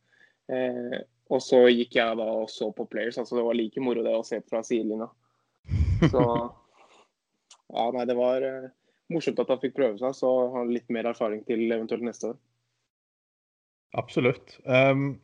Eh, 0.51 0.97
og 1.33 1.41
så 1.41 1.63
gikk 1.71 1.97
jeg 1.97 2.17
da 2.19 2.27
og 2.43 2.49
så 2.53 2.69
på 2.75 2.85
Players. 2.89 3.17
altså 3.17 3.39
Det 3.39 3.45
var 3.47 3.57
like 3.57 3.81
moro 3.81 4.03
det 4.05 4.13
å 4.13 4.25
se 4.25 4.39
fra 4.45 4.61
sidelinja. 4.63 5.09
Så 6.11 6.23
ja, 7.75 7.85
nei, 7.95 8.05
det 8.05 8.17
var 8.17 8.45
eh, 8.45 8.71
morsomt 9.13 9.41
at 9.41 9.53
han 9.53 9.61
fikk 9.63 9.77
prøve 9.77 9.97
seg, 10.01 10.17
så 10.17 10.33
har 10.45 10.59
han 10.61 10.73
litt 10.73 10.91
mer 10.93 11.09
erfaring 11.11 11.41
til 11.47 11.65
eventuelt 11.67 12.05
neste 12.05 12.33
år. 12.33 12.41
Absolutt. 13.95 14.57
Um, 14.67 15.15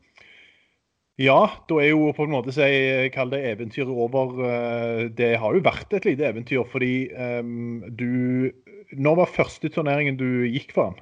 ja, 1.22 1.40
da 1.70 1.78
er 1.84 1.92
jo 1.92 2.12
på 2.16 2.26
en 2.26 2.34
måte 2.34 2.54
si, 2.56 2.66
kall 3.14 3.34
det 3.34 3.44
eventyret 3.52 3.92
over. 3.92 4.38
Eh, 4.48 5.06
det 5.14 5.36
har 5.44 5.54
jo 5.54 5.64
vært 5.66 5.94
et 5.94 6.08
lite 6.08 6.26
eventyr, 6.32 6.64
fordi 6.72 7.12
um, 7.14 7.84
du 7.94 8.50
når 8.98 9.22
var 9.22 9.34
første 9.38 9.72
turneringen 9.72 10.18
du 10.20 10.44
gikk 10.50 10.74
for? 10.76 10.98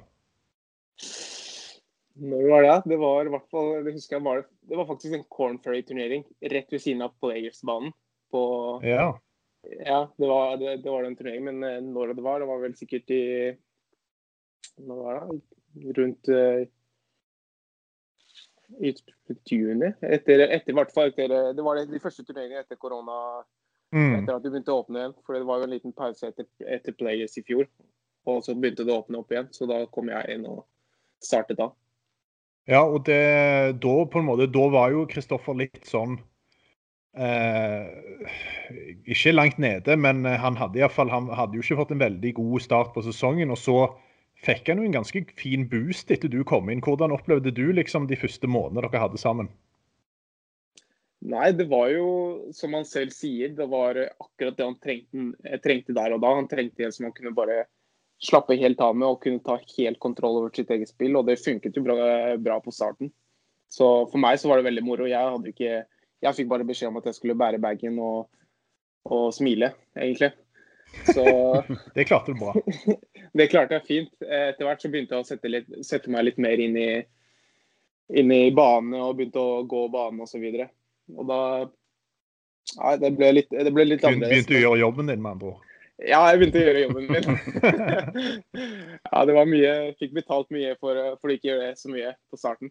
Når 2.20 2.46
var 2.50 2.66
det? 2.66 2.76
Det 2.92 2.98
var 3.00 3.26
i 3.26 3.32
hvert 3.32 3.48
fall, 3.52 3.70
det 3.86 3.94
husker 3.96 4.18
jeg 4.18 4.26
var, 4.26 4.42
det 4.68 4.78
var 4.78 4.88
faktisk 4.88 5.16
en 5.16 5.26
Corn 5.32 5.58
Ferry-turnering 5.64 6.26
rett 6.52 6.72
ved 6.72 6.82
siden 6.82 7.04
av 7.06 7.14
Players-banen. 7.22 7.94
Ja. 8.84 9.06
ja 9.80 10.00
det, 10.16 10.26
var, 10.28 10.58
det, 10.60 10.76
det 10.84 10.92
var 10.92 11.06
den 11.06 11.16
turneringen, 11.18 11.48
men 11.48 11.66
eh, 11.66 11.80
når 11.82 12.14
det 12.14 12.26
var, 12.26 12.42
det 12.42 12.50
var 12.50 12.60
vel 12.62 12.76
sikkert 12.78 13.10
i 13.14 13.24
Når 14.84 15.00
var 15.00 15.18
det? 15.18 15.40
Rundt 15.96 16.28
uh, 16.34 16.66
i 18.78 18.92
juni. 19.50 19.90
Etter, 20.02 20.44
etter, 20.46 20.74
hvert 20.74 20.92
fall, 20.94 21.10
etter, 21.10 21.52
det 21.54 21.64
var 21.64 21.80
de 21.86 22.02
første 22.02 22.24
turneringene 22.26 22.62
etter 22.64 22.78
korona 22.80 23.16
Mm. 23.90 24.20
Etter 24.20 24.36
at 24.36 24.44
de 24.44 24.52
begynte 24.52 24.72
å 24.72 24.82
åpne 24.84 25.02
igjen. 25.02 25.14
For 25.26 25.36
det 25.36 25.46
var 25.48 25.60
jo 25.60 25.66
en 25.66 25.74
liten 25.74 25.94
pause 25.96 26.30
etter, 26.30 26.46
etter 26.66 26.96
Players 26.96 27.36
i 27.40 27.44
fjor. 27.46 27.68
Og 28.30 28.42
så 28.44 28.54
begynte 28.54 28.86
det 28.86 28.94
å 28.94 29.00
åpne 29.02 29.20
opp 29.22 29.32
igjen. 29.34 29.48
Så 29.54 29.68
da 29.70 29.82
kom 29.92 30.10
jeg 30.12 30.36
inn 30.36 30.46
og 30.48 30.64
startet 31.24 31.58
da. 31.60 31.70
Ja, 32.70 32.84
og 32.84 33.04
det, 33.08 33.20
da 33.82 33.94
på 34.06 34.20
en 34.20 34.28
måte, 34.28 34.46
da 34.52 34.66
var 34.70 34.92
jo 34.94 35.06
Kristoffer 35.10 35.56
litt 35.58 35.80
sånn 35.88 36.18
eh, 37.18 37.88
Ikke 39.10 39.32
langt 39.32 39.58
nede, 39.58 39.96
men 39.98 40.22
han 40.28 40.58
hadde, 40.60 40.78
i 40.78 40.90
fall, 40.92 41.10
han 41.10 41.30
hadde 41.34 41.58
jo 41.58 41.64
ikke 41.64 41.80
fått 41.80 41.96
en 41.96 42.04
veldig 42.04 42.34
god 42.36 42.66
start 42.66 42.92
på 42.94 43.02
sesongen. 43.06 43.50
Og 43.50 43.58
så 43.58 43.78
fikk 44.44 44.70
han 44.70 44.80
jo 44.80 44.86
en 44.86 45.00
ganske 45.00 45.24
fin 45.40 45.66
boost 45.68 46.12
etter 46.14 46.30
du 46.30 46.44
kom 46.46 46.70
inn. 46.70 46.84
Hvordan 46.84 47.16
opplevde 47.16 47.52
du 47.56 47.66
liksom 47.74 48.06
de 48.10 48.20
første 48.20 48.48
månedene 48.48 48.86
dere 48.86 49.02
hadde 49.08 49.20
sammen? 49.20 49.50
Nei, 51.20 51.50
det 51.52 51.66
var 51.68 51.90
jo 51.92 52.06
som 52.56 52.72
han 52.72 52.86
selv 52.88 53.12
sier, 53.12 53.52
det 53.52 53.66
var 53.68 53.98
akkurat 54.06 54.56
det 54.56 54.64
han 54.64 54.78
trengte, 54.80 55.58
trengte, 55.60 55.92
der 55.96 56.14
og 56.16 56.22
da. 56.24 56.32
Han 56.38 56.48
trengte 56.48 56.86
en 56.86 56.94
som 56.96 57.10
han 57.10 57.16
kunne 57.16 57.34
bare 57.36 57.66
slappe 58.24 58.56
helt 58.60 58.80
av 58.80 58.96
med 58.96 59.08
og 59.08 59.22
kunne 59.22 59.42
ta 59.44 59.58
helt 59.76 60.00
kontroll 60.00 60.38
over 60.40 60.54
sitt 60.56 60.70
eget 60.72 60.92
spill. 60.92 61.18
Og 61.20 61.28
det 61.28 61.40
funket 61.42 61.76
jo 61.76 61.84
bra, 61.84 61.96
bra 62.40 62.58
på 62.64 62.72
starten. 62.72 63.12
Så 63.70 63.86
for 64.10 64.20
meg 64.20 64.40
så 64.40 64.50
var 64.50 64.60
det 64.60 64.68
veldig 64.70 64.84
moro. 64.84 65.08
Jeg, 65.08 65.20
hadde 65.36 65.52
ikke, 65.52 65.84
jeg 66.24 66.36
fikk 66.38 66.50
bare 66.50 66.66
beskjed 66.68 66.90
om 66.90 67.00
at 67.00 67.10
jeg 67.10 67.20
skulle 67.20 67.38
bære 67.38 67.60
bagen 67.62 68.00
og, 68.02 68.30
og 69.04 69.28
smile, 69.36 69.74
egentlig. 69.96 70.32
Så 71.12 71.24
Det 71.96 72.08
klarte 72.08 72.32
du 72.32 72.40
bra. 72.40 72.56
det 73.38 73.48
klarte 73.52 73.78
jeg 73.78 73.86
fint. 73.86 74.12
Etter 74.24 74.66
hvert 74.66 74.82
så 74.82 74.90
begynte 74.92 75.16
jeg 75.16 75.24
å 75.24 75.28
sette, 75.28 75.52
litt, 75.52 75.70
sette 75.86 76.12
meg 76.12 76.26
litt 76.26 76.40
mer 76.42 76.60
inn 76.60 76.76
i, 76.80 76.90
inn 78.10 78.34
i 78.34 78.42
banene 78.56 79.04
og 79.04 79.16
begynte 79.20 79.44
å 79.44 79.62
gå 79.68 79.86
banen 79.92 80.24
osv. 80.26 80.48
Og 81.16 81.28
da 81.30 81.42
Nei, 82.78 82.94
det 83.02 83.08
ble 83.18 83.32
litt, 83.34 83.50
det 83.50 83.72
ble 83.74 83.82
litt 83.88 84.04
annerledes. 84.06 84.44
Begynte 84.44 84.52
du 84.52 84.58
å 84.60 84.62
gjøre 84.62 84.82
jobben 84.84 85.08
din, 85.10 85.22
med 85.24 85.32
andre 85.34 85.48
ord? 85.54 85.70
Ja, 86.00 86.20
jeg 86.30 86.38
begynte 86.40 86.60
å 86.60 86.64
gjøre 86.64 86.82
jobben 86.86 87.04
min. 87.12 87.24
ja, 89.10 89.22
det 89.28 89.34
var 89.36 89.48
mye 89.50 89.72
Fikk 90.00 90.14
betalt 90.16 90.48
mye 90.54 90.72
for, 90.80 90.96
for 91.20 91.28
å 91.28 91.34
ikke 91.34 91.50
gjøre 91.50 91.66
det 91.66 91.80
så 91.80 91.90
mye 91.92 92.14
på 92.30 92.40
starten. 92.40 92.70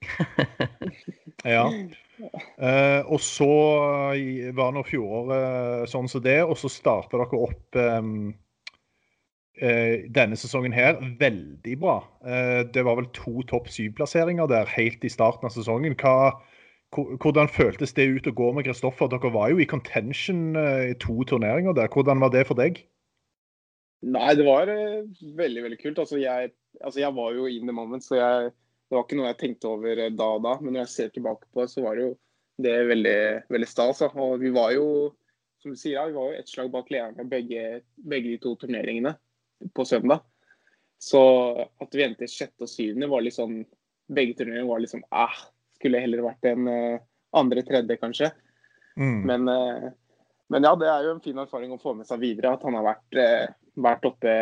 ja. 1.55 1.65
Eh, 2.57 3.01
og 3.05 3.21
så 3.21 3.49
var 4.57 4.73
nå 4.73 4.83
fjoråret 4.87 5.91
sånn 5.91 6.09
som 6.09 6.23
det, 6.25 6.41
og 6.45 6.57
så 6.59 6.71
starta 6.73 7.19
dere 7.21 7.41
opp 7.45 7.77
eh, 9.59 10.09
denne 10.09 10.39
sesongen 10.39 10.73
her 10.73 10.97
veldig 11.21 11.75
bra. 11.81 11.99
Eh, 12.25 12.65
det 12.73 12.85
var 12.87 12.97
vel 12.97 13.11
to 13.13 13.45
topp 13.51 13.69
syv-plasseringer 13.69 14.49
der 14.49 14.73
helt 14.73 15.05
i 15.05 15.13
starten 15.13 15.45
av 15.45 15.53
sesongen. 15.53 15.97
Hva 16.01 16.39
hvordan 16.95 17.49
føltes 17.51 17.93
det 17.93 18.07
ut 18.09 18.29
å 18.29 18.33
gå 18.33 18.51
med 18.55 18.65
Kristoffer? 18.65 19.09
Dere 19.11 19.29
var 19.33 19.51
jo 19.51 19.59
i 19.61 19.67
contention 19.69 20.55
eh, 20.57 20.93
i 20.93 20.95
to 21.01 21.21
turneringer 21.29 21.75
der. 21.77 21.91
Hvordan 21.93 22.21
var 22.23 22.33
det 22.33 22.47
for 22.49 22.57
deg? 22.57 22.81
Nei, 24.09 24.31
det 24.39 24.45
var 24.47 24.71
uh, 24.71 25.03
veldig 25.37 25.65
veldig 25.67 25.77
kult. 25.81 25.99
Altså 26.01 26.17
jeg, 26.21 26.53
altså 26.79 27.01
jeg, 27.03 27.13
var 27.15 27.35
jo 27.35 27.49
in 27.51 27.67
the 27.67 27.75
moment, 27.75 28.05
så 28.05 28.17
jeg, 28.17 28.49
det 28.89 28.95
var 28.95 29.05
ikke 29.05 29.19
noe 29.19 29.29
jeg 29.29 29.39
tenkte 29.41 29.69
over 29.69 30.01
uh, 30.01 30.09
da 30.15 30.31
og 30.37 30.43
da. 30.47 30.55
Men 30.63 30.75
når 30.75 30.85
jeg 30.85 30.93
ser 30.95 31.13
tilbake 31.13 31.45
på 31.51 31.61
det, 31.61 31.69
så 31.73 31.83
var 31.85 31.99
det 31.99 32.07
jo 32.07 32.13
det 32.63 32.75
veldig, 32.89 33.19
veldig 33.53 33.69
stas. 33.69 34.01
Og 34.09 34.39
vi 34.41 34.53
var 34.55 34.73
jo, 34.73 34.87
som 35.61 35.75
du 35.75 35.79
sier, 35.79 36.09
vi 36.09 36.17
var 36.17 36.31
jo 36.31 36.41
ett 36.41 36.49
slag 36.49 36.71
bak 36.73 36.89
lederne 36.93 37.27
begge, 37.29 37.83
begge 38.09 38.33
de 38.33 38.41
to 38.41 38.55
turneringene 38.63 39.13
på 39.75 39.85
søndag. 39.85 40.23
Så 40.99 41.21
at 41.79 41.93
vi 41.95 42.07
endte 42.07 42.25
i 42.25 42.31
sjette 42.31 42.65
og 42.65 42.71
syvende, 42.71 43.11
var 43.11 43.25
liksom 43.27 43.61
Begge 44.09 44.33
turneringene 44.33 44.65
var 44.65 44.79
liksom 44.81 45.03
ah, 45.13 45.35
skulle 45.79 46.03
heller 46.03 46.25
vært 46.25 46.51
en 46.51 46.67
uh, 46.67 46.99
andre-tredje, 47.39 47.97
kanskje. 48.01 48.29
Mm. 48.99 49.19
Men, 49.29 49.47
uh, 49.47 49.89
men, 50.51 50.67
ja, 50.67 50.75
det 50.79 50.91
er 50.91 51.07
jo 51.07 51.15
en 51.15 51.23
fin 51.23 51.39
erfaring 51.39 51.73
å 51.73 51.81
få 51.81 51.95
med 51.97 52.09
seg 52.09 52.21
videre 52.23 52.53
at 52.55 52.65
han 52.67 52.77
har 52.79 52.87
vært, 52.91 53.19
uh, 53.19 53.45
vært, 53.87 54.07
oppe, 54.09 54.37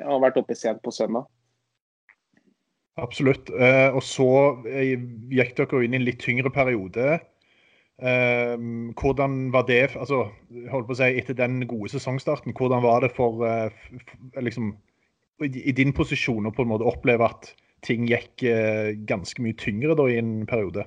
har 0.00 0.22
vært 0.24 0.40
oppe 0.40 0.56
sent 0.58 0.82
på 0.84 0.94
søndag. 0.94 1.28
Absolutt. 2.96 3.50
og 3.52 4.00
så 4.00 4.26
gikk 4.64 5.50
dere 5.58 5.80
inn 5.84 5.92
i 5.92 5.98
en 5.98 6.04
litt 6.06 6.22
tyngre 6.22 6.48
periode 6.48 7.18
hvordan 8.00 9.34
var 9.52 9.66
det 9.68 9.90
altså, 10.00 10.22
holdt 10.72 10.88
på 10.88 10.94
å 10.94 10.96
si, 10.96 11.10
etter 11.20 11.36
den 11.36 11.58
gode 11.68 11.90
sesongstarten, 11.92 12.56
hvordan 12.56 12.80
var 12.84 13.04
det 13.04 13.10
for 13.12 13.44
liksom, 14.40 14.70
i, 15.44 15.50
i, 15.60 15.74
din 15.76 15.92
posisjon 15.96 16.48
å 16.48 16.54
på 16.56 16.64
en 16.64 16.72
måte 16.72 16.88
oppleve 16.88 17.28
at 17.28 17.52
ting 17.86 18.06
gikk 18.10 18.44
uh, 18.46 18.92
ganske 19.08 19.42
mye 19.44 19.56
tyngre 19.58 19.96
da 19.98 20.08
i 20.10 20.18
en 20.20 20.38
periode? 20.48 20.86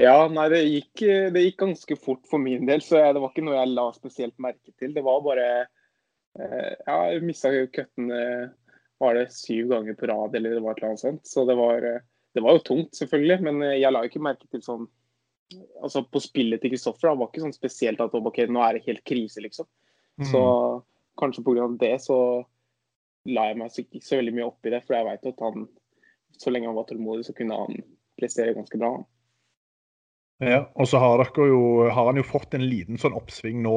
Ja, 0.00 0.24
nei, 0.32 0.46
det 0.48 0.62
gikk, 0.64 1.02
det 1.34 1.42
gikk 1.44 1.58
ganske 1.60 1.96
fort 2.00 2.24
for 2.30 2.40
min 2.40 2.64
del, 2.68 2.80
så 2.84 3.02
det 3.12 3.20
var 3.20 3.32
ikke 3.32 3.44
noe 3.44 3.58
jeg 3.58 3.74
la 3.74 3.90
spesielt 3.92 4.38
merke 4.40 4.72
til. 4.80 4.94
Det 4.96 5.04
var 5.04 5.24
bare 5.24 5.48
uh, 5.66 6.72
Ja, 6.86 6.96
jeg 7.12 7.26
mista 7.26 7.52
køttene 7.74 8.22
var 9.02 9.18
det 9.18 9.28
syv 9.34 9.68
ganger 9.72 9.98
på 9.98 10.08
rad, 10.08 10.34
eller 10.38 10.56
det 10.56 10.62
var 10.62 10.76
et 10.76 10.80
eller 10.80 10.92
annet 10.94 11.02
sånt. 11.02 11.24
Så 11.26 11.44
det 11.48 11.56
var, 11.58 11.82
det 11.82 12.42
var 12.44 12.54
jo 12.56 12.66
tungt, 12.68 12.94
selvfølgelig, 12.94 13.38
men 13.42 13.64
jeg 13.74 13.90
la 13.90 14.04
ikke 14.06 14.22
merke 14.22 14.46
til 14.46 14.62
sånn 14.62 14.86
altså 15.82 16.04
på 16.08 16.20
spillet 16.22 16.62
til 16.62 16.72
Kristoffer 16.72 17.10
det 17.10 17.18
var 17.20 17.30
ikke 17.30 17.44
sånn 17.44 17.56
spesielt 17.56 18.02
at 18.02 18.14
ok, 18.16 18.38
nå 18.48 18.62
er 18.64 18.78
det 18.78 18.86
helt 18.86 19.04
krise, 19.08 19.42
liksom. 19.44 19.68
Mm. 20.20 20.28
Så 20.30 20.42
kanskje 21.20 21.44
pga. 21.44 21.68
det 21.80 21.94
så 22.04 22.18
la 23.30 23.48
jeg 23.50 23.58
meg 23.60 23.80
ikke 23.82 24.02
så 24.02 24.18
veldig 24.18 24.34
mye 24.36 24.48
opp 24.48 24.68
i 24.68 24.74
det. 24.74 24.82
For 24.86 24.98
jeg 24.98 25.08
veit 25.08 25.26
at 25.30 25.42
han, 25.44 25.66
så 26.40 26.52
lenge 26.52 26.70
han 26.70 26.78
var 26.78 26.86
tålmodig, 26.88 27.26
så 27.28 27.34
kunne 27.36 27.58
han 27.58 27.82
prestere 28.20 28.56
ganske 28.56 28.80
bra. 28.80 28.94
Ja, 30.42 30.64
og 30.74 30.88
så 30.90 30.98
har, 30.98 31.22
jo, 31.38 31.88
har 31.92 32.08
han 32.08 32.18
jo 32.18 32.26
fått 32.26 32.56
en 32.56 32.64
liten 32.66 32.98
sånn 32.98 33.14
oppsving 33.14 33.60
nå. 33.62 33.76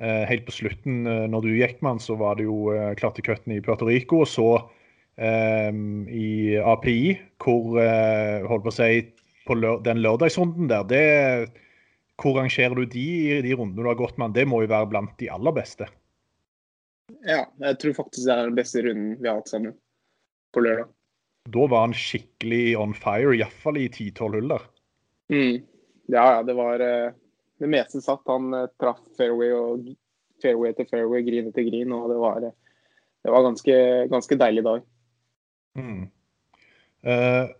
Eh, 0.00 0.22
helt 0.30 0.46
på 0.46 0.54
slutten, 0.54 1.02
eh, 1.04 1.24
når 1.28 1.44
du 1.44 1.56
gikk 1.58 1.80
med 1.82 1.96
han, 1.96 2.02
så 2.02 2.16
var 2.20 2.38
det 2.38 2.46
jo 2.46 2.70
eh, 2.72 2.92
klarte 2.96 3.24
cutten 3.26 3.56
i 3.56 3.62
Puerto 3.64 3.88
Rico. 3.88 4.22
Og 4.24 4.30
så 4.30 4.46
eh, 5.18 5.72
i 6.14 6.30
API, 6.62 7.00
hvor 7.42 7.80
eh, 7.82 8.46
holdt 8.46 8.68
på 8.68 8.72
å 8.72 8.78
si 8.78 9.02
på 9.48 9.56
lør 9.58 9.82
den 9.82 10.00
lørdagsrunden 10.04 10.70
der, 10.70 10.86
det, 10.86 11.60
hvor 12.20 12.36
rangerer 12.38 12.76
du 12.76 12.84
de 12.86 13.06
i 13.34 13.40
de 13.42 13.56
rundene 13.56 13.82
du 13.82 13.90
har 13.90 13.98
gått 13.98 14.20
med? 14.20 14.36
Det 14.36 14.46
må 14.48 14.62
jo 14.62 14.70
være 14.70 14.92
blant 14.92 15.16
de 15.18 15.30
aller 15.32 15.56
beste? 15.56 15.88
Ja, 17.26 17.44
jeg 17.62 17.78
tror 17.82 17.96
faktisk 17.98 18.26
det 18.26 18.34
er 18.34 18.48
den 18.48 18.58
beste 18.58 18.82
runden 18.84 19.14
vi 19.20 19.28
har 19.28 19.40
hatt 19.40 19.50
sammen 19.52 19.74
på 20.54 20.64
lørdag. 20.64 20.90
Da 21.50 21.66
var 21.72 21.86
han 21.86 21.96
skikkelig 21.96 22.64
on 22.78 22.94
fire, 22.94 23.32
iallfall 23.38 23.80
i 23.80 23.88
10-12 23.88 24.36
hull 24.36 24.52
der. 24.52 24.66
Mm. 25.32 25.60
Ja, 26.10 26.24
ja, 26.36 26.40
det 26.46 26.56
var 26.58 26.82
eh, 26.84 27.12
Det 27.60 27.68
meste 27.70 28.00
satt. 28.00 28.22
Han 28.26 28.54
uh, 28.56 28.66
traff 28.80 29.00
fairway 29.18 29.52
og 29.52 29.90
fairway 30.42 30.72
etter 30.72 30.88
fairway, 30.88 31.22
green 31.26 31.50
etter 31.50 31.66
green, 31.66 31.92
og 31.92 32.08
det 32.08 32.16
var, 32.20 32.46
uh, 32.48 32.86
det 33.24 33.34
var 33.34 33.44
ganske, 33.44 33.76
ganske 34.08 34.38
deilig 34.40 34.64
dag. 34.64 34.86
Mm. 35.76 36.06
Eh, 37.02 37.50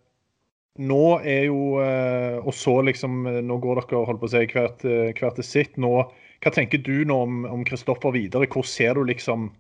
nå 0.80 1.04
er 1.24 1.46
jo 1.48 1.80
eh, 1.80 2.36
Og 2.44 2.52
så 2.56 2.74
liksom 2.84 3.22
eh, 3.26 3.38
Nå 3.44 3.56
går 3.62 3.80
dere 3.80 4.02
holdt 4.08 4.20
på 4.22 4.28
å 4.28 4.32
si 4.32 4.42
hvert, 4.50 4.84
eh, 4.84 5.12
hvert 5.16 5.38
til 5.38 5.46
sitt. 5.46 5.78
Nå, 5.80 5.94
hva 6.40 6.52
tenker 6.54 6.80
du 6.80 7.04
nå 7.04 7.16
om 7.50 7.64
Kristoffer 7.68 8.14
videre? 8.16 8.48
Hvor 8.48 8.64
ser 8.64 8.96
du 8.96 9.04
liksom 9.04 9.50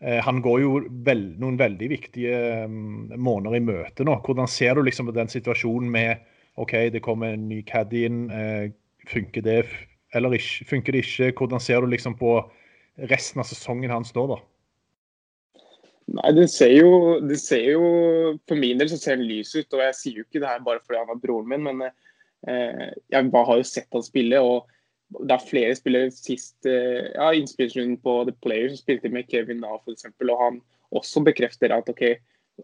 Han 0.00 0.38
går 0.40 0.60
jo 0.62 0.68
vel, 1.04 1.26
noen 1.36 1.58
veldig 1.60 1.88
viktige 1.92 2.36
um, 2.64 3.10
måneder 3.20 3.58
i 3.58 3.60
møte 3.60 4.06
nå. 4.08 4.14
Hvordan 4.24 4.48
ser 4.48 4.78
du 4.78 4.80
liksom 4.86 5.10
på 5.10 5.12
den 5.12 5.28
situasjonen 5.28 5.90
med 5.92 6.22
OK, 6.60 6.72
det 6.92 7.02
kommer 7.04 7.34
en 7.34 7.48
ny 7.50 7.60
caddy 7.68 8.06
inn. 8.08 8.22
Eh, 8.32 8.70
funker 9.08 9.44
det 9.44 9.58
eller 10.16 10.34
ikke? 10.36 10.66
Funker 10.70 10.96
det 10.96 11.04
ikke? 11.04 11.32
Hvordan 11.38 11.62
ser 11.62 11.80
du 11.80 11.90
liksom 11.90 12.16
på 12.18 12.38
resten 13.10 13.40
av 13.40 13.48
sesongen 13.48 13.92
hans 13.92 14.14
nå, 14.16 14.26
da? 14.32 14.40
Nei, 16.10 16.32
det 16.34 16.48
ser, 16.50 16.72
jo, 16.74 17.20
det 17.22 17.38
ser 17.38 17.68
jo 17.70 17.84
For 18.48 18.58
min 18.58 18.80
del 18.80 18.88
så 18.90 18.98
ser 18.98 19.20
den 19.20 19.28
lys 19.30 19.52
ut. 19.54 19.70
Og 19.76 19.84
jeg 19.84 19.96
sier 19.98 20.20
jo 20.20 20.26
ikke 20.26 20.42
det 20.42 20.50
her 20.50 20.64
bare 20.66 20.82
fordi 20.82 20.98
han 20.98 21.14
er 21.14 21.22
broren 21.22 21.50
min, 21.52 21.68
men 21.68 21.86
eh, 21.86 22.90
jeg 23.12 23.30
bare 23.30 23.52
har 23.52 23.60
jo 23.60 23.70
sett 23.70 23.90
han 23.94 24.04
spille. 24.06 24.42
og 24.42 24.66
det 25.18 25.34
er 25.34 25.46
flere 25.46 25.76
spillere 25.78 26.10
sist 26.14 26.66
eh, 26.68 27.10
ja, 27.14 27.30
innspillsrunden 27.34 27.98
på 28.04 28.16
The 28.28 28.34
Player 28.44 28.70
som 28.70 28.80
spilte 28.80 29.10
med 29.12 29.28
Kevin 29.30 29.62
Na 29.62 29.74
f.eks. 29.78 30.06
Og 30.10 30.36
han 30.42 30.60
også 30.94 31.24
bekrefter 31.26 31.74
at 31.74 31.88
OK, 31.90 32.04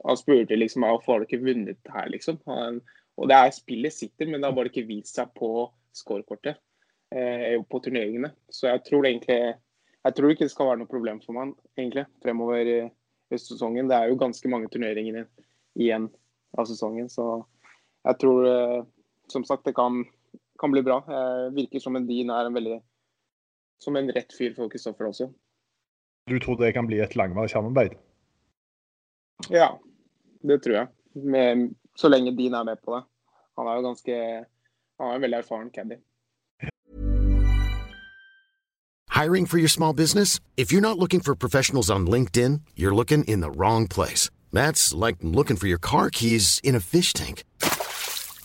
han 0.02 0.20
spurte 0.20 0.58
liksom 0.58 0.86
hvorfor 0.86 1.14
har 1.16 1.22
du 1.22 1.28
ikke 1.28 1.44
vunnet 1.44 1.92
her, 1.92 2.08
liksom. 2.12 2.38
Han, 2.50 2.80
og 3.16 3.30
det 3.30 3.38
er 3.38 3.56
spillet 3.56 3.94
sitter, 3.94 4.28
men 4.28 4.40
det 4.40 4.50
har 4.50 4.56
bare 4.56 4.70
ikke 4.70 4.86
vist 4.88 5.18
seg 5.18 5.32
på 5.38 5.68
scorekortet 5.96 6.58
eh, 7.14 7.56
på 7.62 7.80
turneringene. 7.82 8.30
Så 8.52 8.68
jeg 8.70 8.84
tror 8.88 9.08
egentlig 9.08 9.40
jeg 10.06 10.14
tror 10.14 10.30
ikke 10.30 10.46
det 10.46 10.52
skal 10.52 10.68
være 10.70 10.84
noe 10.84 10.90
problem 10.90 11.18
for 11.24 11.34
meg 11.34 11.56
egentlig 11.80 12.06
fremover. 12.22 12.72
Eh, 12.76 12.94
høstsesongen. 13.32 13.88
Det 13.90 13.96
er 13.96 14.10
jo 14.10 14.20
ganske 14.20 14.50
mange 14.50 14.70
turneringer 14.72 15.26
igjen 15.76 16.08
av 16.56 16.68
sesongen, 16.70 17.08
så 17.12 17.42
jeg 18.06 18.20
tror 18.22 18.46
eh, 18.48 18.84
som 19.32 19.44
sagt 19.44 19.66
det 19.66 19.74
kan, 19.76 20.04
kan 20.58 20.72
bli 20.72 20.82
bra. 20.82 21.00
Virker 21.54 21.82
som 21.82 21.96
en 21.96 22.06
Dean 22.08 22.30
er 22.30 22.48
en 22.48 22.56
veldig 22.56 22.80
som 23.82 23.96
en 23.96 24.12
rett 24.12 24.32
fyr 24.32 24.54
for 24.56 24.72
Kristoffer 24.72 25.08
også. 25.10 25.28
Du 26.30 26.38
tror 26.40 26.56
det 26.58 26.72
kan 26.74 26.86
bli 26.86 26.98
et 27.00 27.16
langvarig 27.16 27.50
samarbeid? 27.50 27.94
Ja, 29.50 29.68
det 30.42 30.62
tror 30.64 30.74
jeg. 30.74 30.86
Med, 31.14 31.74
så 31.96 32.08
lenge 32.08 32.36
Dean 32.36 32.54
er 32.54 32.64
med 32.64 32.80
på 32.84 32.96
det. 32.96 33.04
Han 33.58 33.68
er 33.68 33.78
jo 33.78 33.88
ganske 33.88 34.14
Han 34.96 35.10
er 35.10 35.14
en 35.14 35.22
veldig 35.22 35.38
erfaren 35.38 35.70
caddy. 35.70 36.00
Hiring 39.10 39.46
for 39.46 39.58
your 39.58 39.68
small 39.68 39.92
business? 39.92 40.40
If 40.56 40.72
you're 40.72 40.80
not 40.80 40.98
looking 40.98 41.20
for 41.20 41.34
professionals 41.34 41.90
on 41.90 42.06
LinkedIn, 42.06 42.62
you're 42.76 42.94
looking 42.94 43.24
in 43.24 43.40
the 43.40 43.50
wrong 43.50 43.88
place. 43.88 44.30
That's 44.52 44.94
like 44.94 45.16
looking 45.22 45.56
for 45.56 45.66
your 45.66 45.78
car 45.78 46.08
keys 46.10 46.60
in 46.64 46.74
a 46.74 46.80
fish 46.80 47.12
tank. 47.12 47.44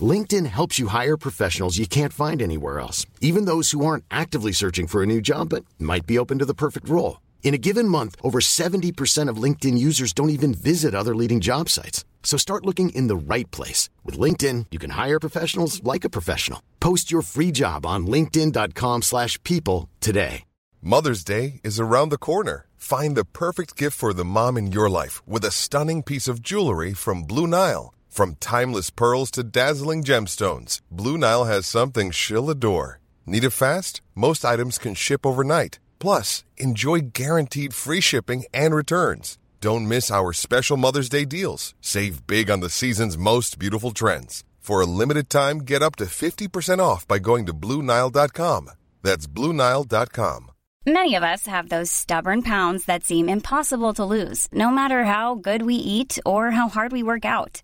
LinkedIn 0.01 0.45
helps 0.45 0.79
you 0.79 0.87
hire 0.87 1.17
professionals 1.17 1.77
you 1.77 1.85
can't 1.85 2.13
find 2.13 2.41
anywhere 2.41 2.79
else, 2.79 3.05
even 3.19 3.43
those 3.43 3.71
who 3.71 3.85
aren't 3.85 4.05
actively 4.09 4.53
searching 4.53 4.87
for 4.87 5.03
a 5.03 5.05
new 5.05 5.19
job 5.19 5.49
but 5.49 5.65
might 5.77 6.05
be 6.05 6.17
open 6.17 6.39
to 6.39 6.45
the 6.45 6.53
perfect 6.53 6.87
role. 6.87 7.19
In 7.43 7.53
a 7.53 7.63
given 7.67 7.87
month, 7.87 8.15
over 8.23 8.39
70% 8.39 9.27
of 9.27 9.43
LinkedIn 9.43 9.77
users 9.77 10.13
don't 10.13 10.29
even 10.29 10.53
visit 10.53 10.95
other 10.95 11.13
leading 11.13 11.41
job 11.41 11.67
sites. 11.67 12.05
So 12.23 12.37
start 12.37 12.65
looking 12.65 12.91
in 12.91 13.07
the 13.07 13.35
right 13.35 13.49
place. 13.51 13.89
With 14.05 14.17
LinkedIn, 14.17 14.67
you 14.71 14.79
can 14.79 14.91
hire 14.91 15.19
professionals 15.19 15.83
like 15.83 16.05
a 16.05 16.09
professional. 16.09 16.61
Post 16.79 17.11
your 17.11 17.23
free 17.23 17.51
job 17.51 17.85
on 17.85 18.07
linkedin.com 18.07 19.01
slash 19.01 19.41
people 19.43 19.89
today. 19.99 20.43
Mother's 20.83 21.23
Day 21.23 21.61
is 21.63 21.79
around 21.79 22.09
the 22.09 22.17
corner. 22.17 22.65
Find 22.75 23.15
the 23.15 23.25
perfect 23.25 23.77
gift 23.77 23.95
for 23.95 24.13
the 24.13 24.25
mom 24.25 24.57
in 24.57 24.71
your 24.71 24.89
life 24.89 25.21
with 25.27 25.45
a 25.45 25.51
stunning 25.51 26.01
piece 26.01 26.27
of 26.27 26.41
jewelry 26.41 26.93
from 26.93 27.21
Blue 27.21 27.45
Nile. 27.45 27.93
From 28.11 28.35
timeless 28.41 28.89
pearls 28.89 29.31
to 29.31 29.41
dazzling 29.41 30.03
gemstones, 30.03 30.81
Blue 30.91 31.17
Nile 31.17 31.45
has 31.45 31.65
something 31.65 32.11
she'll 32.11 32.49
adore. 32.49 32.99
Need 33.25 33.45
it 33.45 33.51
fast? 33.51 34.01
Most 34.15 34.43
items 34.43 34.77
can 34.77 34.95
ship 34.95 35.25
overnight. 35.25 35.79
Plus, 35.97 36.43
enjoy 36.57 37.11
guaranteed 37.13 37.73
free 37.73 38.01
shipping 38.01 38.43
and 38.53 38.75
returns. 38.75 39.37
Don't 39.61 39.87
miss 39.87 40.11
our 40.11 40.33
special 40.33 40.75
Mother's 40.75 41.07
Day 41.07 41.23
deals. 41.23 41.73
Save 41.79 42.27
big 42.27 42.51
on 42.51 42.59
the 42.59 42.69
season's 42.69 43.17
most 43.17 43.57
beautiful 43.57 43.91
trends. 43.91 44.43
For 44.59 44.81
a 44.81 44.85
limited 44.85 45.29
time, 45.29 45.59
get 45.59 45.81
up 45.81 45.95
to 45.95 46.05
50% 46.05 46.79
off 46.79 47.07
by 47.07 47.17
going 47.17 47.45
to 47.45 47.53
BlueNile.com. 47.53 48.71
That's 49.03 49.25
BlueNile.com. 49.25 50.51
Many 50.85 51.15
of 51.15 51.23
us 51.23 51.45
have 51.47 51.69
those 51.69 51.89
stubborn 51.89 52.41
pounds 52.41 52.85
that 52.85 53.05
seem 53.05 53.29
impossible 53.29 53.93
to 53.93 54.03
lose, 54.03 54.49
no 54.51 54.69
matter 54.69 55.05
how 55.05 55.35
good 55.35 55.61
we 55.61 55.75
eat 55.75 56.19
or 56.25 56.51
how 56.51 56.67
hard 56.67 56.91
we 56.91 57.03
work 57.03 57.23
out. 57.23 57.63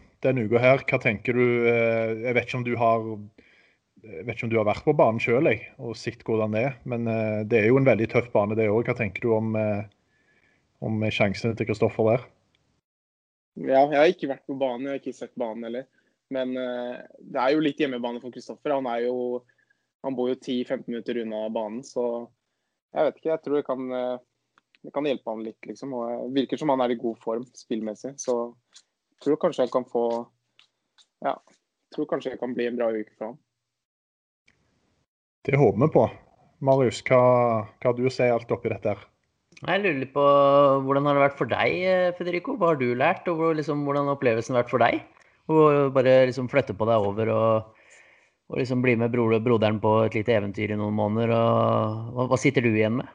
denne 0.25 0.45
uka 0.45 0.61
her. 0.61 0.83
Hva 0.87 0.99
tenker 1.01 1.37
du? 1.37 1.45
Eh, 1.69 2.11
jeg 2.25 2.35
vet 2.37 2.47
ikke 2.47 2.59
om 2.59 2.67
du 2.67 2.75
har 2.79 3.07
jeg 4.01 4.25
vet 4.25 4.33
ikke 4.33 4.47
om 4.47 4.51
du 4.53 4.57
har 4.57 4.65
vært 4.65 4.85
på 4.85 4.95
banen 4.97 5.21
sjøl 5.21 5.45
og 5.77 5.91
sett 5.99 6.23
hvordan 6.25 6.55
det 6.55 6.61
er, 6.65 6.77
men 6.89 7.05
eh, 7.11 7.41
det 7.45 7.59
er 7.59 7.67
jo 7.69 7.77
en 7.77 7.85
veldig 7.85 8.07
tøff 8.09 8.31
bane, 8.33 8.57
det 8.57 8.69
òg. 8.71 8.87
Hva 8.87 8.95
tenker 8.97 9.21
du 9.21 9.33
om, 9.35 9.53
eh, 9.59 9.83
om 10.81 11.03
sjansene 11.13 11.53
til 11.57 11.69
Kristoffer 11.69 12.09
der? 12.09 12.27
Ja, 13.61 13.83
jeg 13.91 13.99
har 13.99 14.09
ikke 14.09 14.31
vært 14.31 14.47
på 14.49 14.57
banen, 14.57 14.87
jeg 14.87 14.95
har 14.95 15.03
ikke 15.03 15.17
sett 15.19 15.35
banen 15.37 15.67
heller. 15.67 15.85
Men 16.31 16.53
det 16.55 17.39
er 17.43 17.51
jo 17.51 17.59
litt 17.59 17.81
hjemmebane 17.81 18.21
for 18.23 18.31
Kristoffer. 18.31 18.71
Han 18.71 18.87
jo 19.03 19.15
han 20.01 20.15
bor 20.15 20.29
jo 20.31 20.37
10-15 20.37 20.85
minutter 20.87 21.17
unna 21.19 21.41
banen, 21.51 21.81
så 21.83 22.05
jeg 22.95 23.09
vet 23.09 23.17
ikke. 23.19 23.29
Jeg 23.33 23.41
tror 23.43 23.57
det 23.57 23.65
kan, 23.67 23.83
det 24.87 24.93
kan 24.95 25.09
hjelpe 25.09 25.33
han 25.35 25.43
litt, 25.43 25.59
liksom. 25.67 25.91
Og 25.99 26.31
virker 26.33 26.57
som 26.57 26.71
han 26.71 26.81
er 26.85 26.95
i 26.95 26.97
god 27.03 27.19
form 27.21 27.43
spillmessig. 27.59 28.15
Så 28.23 28.37
tror 29.23 29.39
kanskje 29.41 29.67
jeg 29.67 29.73
kan 29.73 29.87
få 29.87 30.05
Ja, 31.25 31.35
tror 31.93 32.09
kanskje 32.09 32.33
jeg 32.33 32.41
kan 32.41 32.53
bli 32.57 32.67
en 32.69 32.77
bra 32.79 32.89
uke 32.93 33.13
for 33.17 33.31
han. 33.31 33.39
Det 35.45 35.57
håper 35.57 35.81
vi 35.81 35.93
på. 35.93 36.03
Marius, 36.61 37.01
hva, 37.07 37.21
hva 37.81 37.93
du 37.97 38.03
å 38.05 38.13
si 38.13 38.27
alt 38.29 38.51
oppi 38.53 38.69
dette? 38.69 38.93
her? 38.93 39.07
Jeg 39.61 39.81
lurer 39.81 39.97
litt 40.01 40.13
på 40.13 40.25
hvordan 40.85 41.07
har 41.09 41.17
det 41.17 41.23
vært 41.23 41.37
for 41.39 41.49
deg, 41.49 41.73
eh, 41.85 42.13
Federico? 42.17 42.55
Hva 42.57 42.71
har 42.71 42.79
du 42.79 42.91
lært, 42.97 43.27
og 43.29 43.37
hvor, 43.37 43.55
liksom, 43.57 43.83
hvordan 43.85 44.09
har 44.09 44.17
opplevelsen 44.17 44.57
vært 44.57 44.69
for 44.73 44.81
deg? 44.81 45.01
Å 45.49 45.55
bare 45.93 46.15
liksom 46.29 46.49
flytte 46.49 46.75
på 46.77 46.87
deg 46.89 47.05
over 47.05 47.31
og, 47.33 47.87
og 48.49 48.61
liksom 48.61 48.81
bli 48.85 48.95
med 48.97 49.13
bro 49.13 49.27
broderen 49.43 49.81
på 49.81 49.95
et 50.05 50.17
lite 50.17 50.37
eventyr 50.37 50.73
i 50.73 50.77
noen 50.79 50.97
måneder. 50.97 51.33
Og, 51.35 52.13
hva, 52.15 52.27
hva 52.31 52.39
sitter 52.41 52.65
du 52.65 52.71
igjen 52.71 53.01
med? 53.01 53.09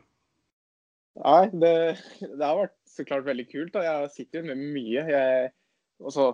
Nei, 1.22 1.44
det, 1.54 1.72
det, 2.20 2.42
har 2.42 2.58
vært 2.60 2.76
så 2.90 3.06
klart 3.08 3.26
veldig 3.28 3.46
kult. 3.48 3.78
Og 3.78 3.86
Jeg 3.86 4.10
sitter 4.14 4.42
jo 4.42 4.50
med 4.50 4.66
mye. 4.74 5.06
Jeg, 5.10 5.52
også, 6.02 6.32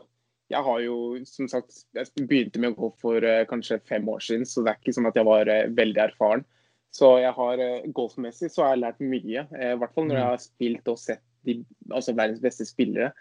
jeg 0.52 0.64
har 0.66 0.80
jo, 0.84 0.96
som 1.28 1.48
sagt, 1.48 1.84
jeg 1.96 2.26
begynte 2.28 2.60
med 2.60 2.74
å 2.74 2.78
gå 2.78 2.90
for 3.02 3.24
uh, 3.24 3.44
kanskje 3.48 3.80
fem 3.88 4.08
år 4.10 4.22
siden, 4.24 4.46
så 4.48 4.64
det 4.64 4.72
er 4.72 4.80
ikke 4.80 4.94
sånn 4.96 5.08
at 5.08 5.18
jeg 5.18 5.28
var 5.28 5.48
uh, 5.48 5.70
veldig 5.78 6.02
erfaren. 6.08 6.44
Så 6.92 7.14
jeg 7.22 7.32
har 7.36 7.62
uh, 7.62 7.90
golfmessig 7.96 8.50
så 8.52 8.66
har 8.66 8.74
jeg 8.74 8.82
lært 8.82 9.00
mye. 9.00 9.46
I 9.48 9.72
hvert 9.80 9.94
fall 9.96 10.08
når 10.08 10.18
jeg 10.18 10.30
har 10.30 10.42
spilt 10.44 10.92
og 10.92 11.00
sett 11.00 11.24
de, 11.48 11.56
altså 11.90 12.14
verdens 12.18 12.42
beste 12.44 12.66
spillere. 12.68 13.12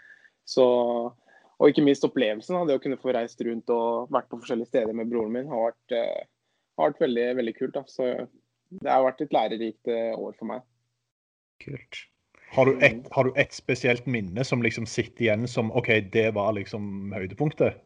Så, 0.47 0.65
og 1.61 1.71
ikke 1.71 1.85
minst 1.85 2.05
opplevelsen 2.05 2.57
av 2.57 2.67
det 2.67 2.77
å 2.77 2.83
kunne 2.83 2.99
få 2.99 3.15
reist 3.15 3.41
rundt 3.47 3.71
og 3.71 4.11
vært 4.11 4.29
på 4.31 4.41
forskjellige 4.41 4.73
steder 4.73 4.97
med 4.97 5.09
broren 5.13 5.33
min, 5.37 5.49
har 5.49 5.69
vært, 5.69 5.95
har 6.77 6.91
vært 6.91 7.03
veldig, 7.05 7.27
veldig 7.39 7.55
kult. 7.61 7.77
Da. 7.77 7.85
Så 7.87 8.09
det 8.81 8.91
har 8.91 9.05
vært 9.05 9.23
et 9.23 9.35
lærerikt 9.37 9.93
år 9.93 10.33
for 10.35 10.49
meg. 10.51 10.65
Kult. 11.61 12.01
Har 12.51 12.67
du, 12.67 12.73
et, 12.83 13.05
har 13.15 13.23
du 13.23 13.37
et 13.39 13.53
spesielt 13.55 14.07
minne 14.11 14.43
som 14.43 14.63
liksom 14.63 14.87
sitter 14.89 15.29
igjen 15.29 15.47
som 15.47 15.69
OK, 15.71 15.87
det 16.11 16.33
var 16.35 16.51
liksom 16.57 17.13
høydepunktet? 17.15 17.77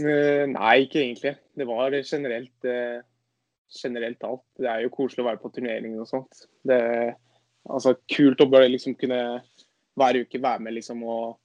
Uh, 0.00 0.46
nei, 0.50 0.78
ikke 0.86 1.02
egentlig. 1.02 1.34
Det 1.54 1.66
var 1.68 1.94
generelt, 2.00 2.66
uh, 2.66 3.04
generelt 3.68 4.24
alt. 4.24 4.46
Det 4.56 4.70
er 4.70 4.86
jo 4.86 4.94
koselig 4.94 5.22
å 5.22 5.28
være 5.28 5.42
på 5.42 5.52
turneringer 5.54 6.02
og 6.02 6.08
sånt. 6.08 6.46
Det 6.66 6.78
er 6.80 7.12
altså, 7.68 7.94
kult 8.10 8.40
å 8.40 8.48
bare 8.50 8.70
liksom 8.72 8.96
kunne 8.98 9.20
hver 9.94 10.18
uke 10.24 10.40
være 10.42 10.64
med 10.64 10.74
liksom 10.78 11.04
og 11.04 11.36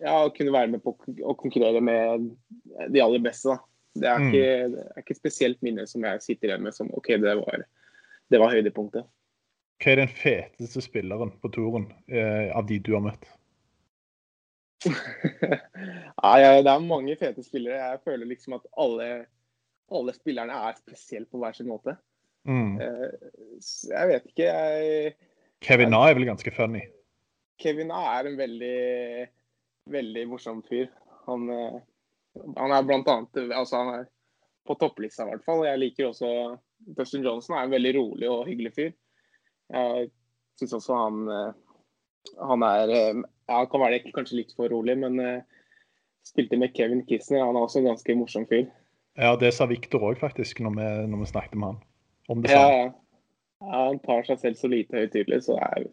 ja, 0.00 0.14
kunne 0.32 0.54
være 0.54 0.70
med 0.72 0.84
på 0.84 0.94
å 0.94 1.34
konkurrere 1.36 1.82
med 1.84 2.30
de 2.88 3.02
aller 3.02 3.20
beste. 3.24 3.50
da. 3.50 3.58
Det 3.92 4.08
er, 4.08 4.22
mm. 4.22 4.28
ikke, 4.30 4.70
det 4.72 4.84
er 4.86 5.02
ikke 5.02 5.16
et 5.16 5.20
spesielt 5.20 5.58
minne 5.66 5.84
som 5.90 6.06
jeg 6.06 6.22
sitter 6.24 6.48
igjen 6.52 6.62
med 6.64 6.76
som 6.76 6.88
OK, 6.96 7.10
det 7.20 7.34
var, 7.42 7.66
det 8.32 8.40
var 8.40 8.54
høydepunktet. 8.54 9.10
Hva 9.82 9.92
er 9.92 9.98
den 9.98 10.12
feteste 10.14 10.82
spilleren 10.84 11.32
på 11.42 11.50
turen 11.50 11.88
eh, 12.06 12.52
av 12.54 12.68
de 12.68 12.78
du 12.78 12.92
har 12.94 13.02
møtt? 13.02 13.24
Nei, 14.86 16.38
det 16.62 16.70
er 16.70 16.84
mange 16.86 17.16
fete 17.18 17.42
spillere. 17.42 17.80
Jeg 17.80 18.02
føler 18.06 18.30
liksom 18.30 18.56
at 18.58 18.66
alle, 18.78 19.08
alle 19.90 20.14
spillerne 20.14 20.54
er 20.68 20.78
spesielle 20.78 21.26
på 21.30 21.42
hver 21.42 21.58
sin 21.58 21.70
måte. 21.70 21.96
Mm. 22.46 22.78
Eh, 22.82 23.28
jeg 23.90 24.10
vet 24.10 24.30
ikke, 24.30 24.48
jeg 24.48 25.12
Kevin 25.62 25.94
A 25.94 26.08
er 26.08 26.16
vel 26.18 26.26
ganske 26.26 26.50
funny? 26.54 26.82
Kevin 27.62 27.92
A 27.94 28.02
er 28.16 28.30
en 28.30 28.38
veldig, 28.38 29.28
veldig 29.90 30.24
morsom 30.30 30.62
fyr. 30.66 30.88
Han, 31.28 31.46
eh, 31.54 31.78
han 32.56 32.74
er 32.74 32.86
blant 32.86 33.10
annet 33.10 33.44
altså 33.50 33.82
han 33.82 33.94
er 34.00 34.08
på 34.66 34.78
topplista 34.78 35.26
i 35.26 35.30
hvert 35.30 35.46
fall. 35.46 35.62
Jeg 35.66 35.82
liker 35.82 36.10
også 36.10 36.32
Dustin 36.98 37.26
Johnson 37.26 37.56
er 37.58 37.66
en 37.66 37.74
veldig 37.74 37.94
rolig 37.98 38.30
og 38.30 38.46
hyggelig 38.50 38.74
fyr. 38.78 38.92
Jeg 39.72 40.10
syns 40.60 40.76
også 40.78 40.96
han, 40.98 41.22
eh, 41.32 42.34
han 42.40 42.64
er 42.66 42.96
ja, 43.52 43.58
han 43.58 43.70
kan 43.70 43.82
være 43.84 44.02
kanskje 44.14 44.40
litt 44.40 44.54
for 44.56 44.72
rolig, 44.72 44.96
men 45.02 45.18
uh, 45.20 45.64
spilte 46.26 46.58
med 46.60 46.74
Kevin 46.76 47.04
Kisner. 47.08 47.44
Han 47.44 47.58
er 47.58 47.66
også 47.66 47.82
en 47.82 47.90
ganske 47.92 48.16
morsom 48.18 48.46
fyr. 48.50 48.68
Ja, 49.18 49.34
det 49.36 49.52
sa 49.56 49.68
Viktor 49.68 50.04
òg, 50.08 50.20
faktisk, 50.22 50.62
når 50.64 50.78
vi, 50.78 50.90
når 51.12 51.24
vi, 51.24 51.32
snakket 51.34 51.58
med 51.58 51.74
han 51.74 51.82
om 52.30 52.40
det 52.40 52.52
ja, 52.54 52.62
ja. 52.70 52.84
ja, 53.66 53.80
han 53.90 53.98
tar 54.06 54.22
seg 54.24 54.38
selv 54.40 54.56
så 54.60 54.70
lite 54.72 55.02
høytidelig, 55.02 55.42
så 55.44 55.58
det 55.58 55.66
er, 55.66 55.88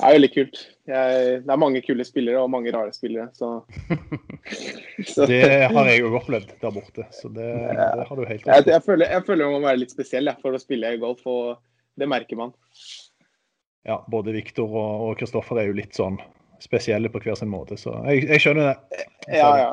det 0.00 0.08
er 0.08 0.14
veldig 0.16 0.30
kult. 0.32 0.62
Jeg, 0.88 1.28
det 1.44 1.52
er 1.52 1.60
mange 1.62 1.82
kule 1.84 2.06
spillere 2.08 2.40
og 2.42 2.50
mange 2.50 2.72
rare 2.74 2.94
spillere, 2.96 3.28
så. 3.36 3.60
Det 5.28 5.42
har 5.68 5.88
jeg 5.90 6.04
òg 6.06 6.14
opplevd 6.16 6.52
der 6.62 6.72
borte, 6.72 7.04
så 7.12 7.28
det, 7.28 7.44
det 7.44 8.04
har 8.08 8.16
du 8.16 8.22
helt 8.24 8.44
rett 8.46 8.46
i. 8.46 8.50
Jeg, 8.50 8.66
jeg, 8.70 8.82
føler, 8.86 9.10
jeg 9.12 9.24
føler 9.26 9.50
man 9.50 9.60
må 9.60 9.68
være 9.68 9.80
litt 9.82 9.92
spesiell 9.92 10.30
for 10.40 10.56
å 10.56 10.60
spille 10.62 10.94
golf, 11.02 11.20
og 11.28 11.58
det 12.00 12.08
merker 12.08 12.38
man 12.40 12.54
ja, 13.86 14.00
både 14.10 14.34
Viktor 14.34 14.72
og 14.76 15.12
Kristoffer 15.20 15.60
er 15.62 15.70
jo 15.70 15.76
litt 15.78 15.94
sånn 15.96 16.18
spesielle 16.62 17.10
på 17.12 17.20
hver 17.20 17.36
sin 17.36 17.50
måte, 17.52 17.76
så 17.78 17.92
jeg, 18.08 18.24
jeg 18.30 18.42
skjønner 18.42 18.70
det. 18.70 19.04
Ja, 19.36 19.50
ja. 19.60 19.72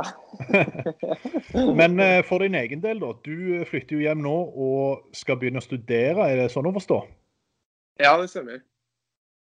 Men 1.80 1.95
uh, 2.02 2.19
for 2.28 2.43
din 2.43 2.58
egen 2.60 2.84
del, 2.84 2.99
da. 2.99 3.13
Du 3.23 3.63
flytter 3.69 3.95
jo 3.95 4.04
hjem 4.04 4.23
nå 4.26 4.36
og 4.52 5.15
skal 5.15 5.39
begynne 5.39 5.62
å 5.62 5.65
studere, 5.65 6.28
er 6.28 6.41
det 6.41 6.49
sånn 6.54 6.67
å 6.67 6.76
forstå? 6.76 6.99
Ja, 8.04 8.17
det 8.19 8.28
stemmer. 8.34 8.60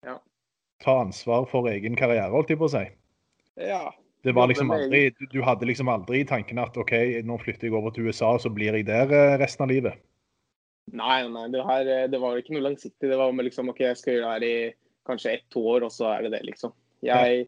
Ja. 0.06 0.18
Ta 0.82 0.98
ansvar 1.04 1.46
for 1.50 1.70
egen 1.70 1.98
karriere, 1.98 2.32
holdt 2.34 2.50
jeg 2.52 2.60
på 2.60 2.68
å 2.68 2.74
si. 2.74 2.84
Ja. 3.68 3.86
Det 4.26 4.34
var 4.34 4.50
liksom 4.50 4.72
aldri, 4.74 5.12
du, 5.30 5.38
hadde 5.46 5.68
liksom 5.68 5.88
aldri 5.92 6.24
i 6.24 6.26
tanken 6.26 6.58
at 6.58 6.76
OK, 6.80 6.92
nå 7.24 7.36
flytter 7.38 7.68
jeg 7.68 7.76
over 7.78 7.94
til 7.94 8.08
USA, 8.10 8.32
så 8.42 8.50
blir 8.50 8.74
jeg 8.74 8.88
der 8.88 9.12
eh, 9.14 9.36
resten 9.38 9.62
av 9.64 9.70
livet? 9.70 10.00
Nei, 10.96 11.20
nei 11.32 11.46
det, 11.52 11.62
her, 11.66 11.92
eh, 11.92 12.08
det, 12.10 12.20
var 12.22 12.38
ikke 12.38 12.54
noe 12.56 12.66
langsiktig. 12.70 13.10
Det 13.10 13.18
var 13.18 13.32
med 13.34 13.48
liksom 13.48 13.70
OK, 13.72 13.84
jeg 13.84 14.00
skal 14.00 14.16
gjøre 14.16 14.26
det 14.26 14.34
her 14.34 14.48
i 14.48 14.74
kanskje 15.08 15.36
ett-to 15.36 15.62
år, 15.74 15.86
og 15.86 15.94
så 15.94 16.10
er 16.12 16.26
det 16.26 16.34
det, 16.36 16.42
liksom. 16.50 16.74
Jeg, 17.04 17.46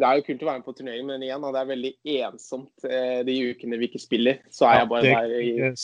det 0.00 0.06
er 0.06 0.18
jo 0.18 0.26
kult 0.26 0.44
å 0.44 0.48
være 0.48 0.60
med 0.60 0.66
på 0.68 0.74
turnering, 0.78 1.06
men 1.08 1.24
igjen, 1.26 1.46
det 1.46 1.62
er 1.62 1.70
veldig 1.70 1.92
ensomt 2.26 2.86
eh, 2.88 3.22
de 3.26 3.38
ukene 3.50 3.80
vi 3.80 3.90
ikke 3.90 4.02
spiller. 4.02 4.44
Så 4.52 4.68
er 4.68 4.82
jeg 4.82 4.90
bare 4.92 5.14
der 5.14 5.34
i 5.38 5.48
eh, 5.66 5.74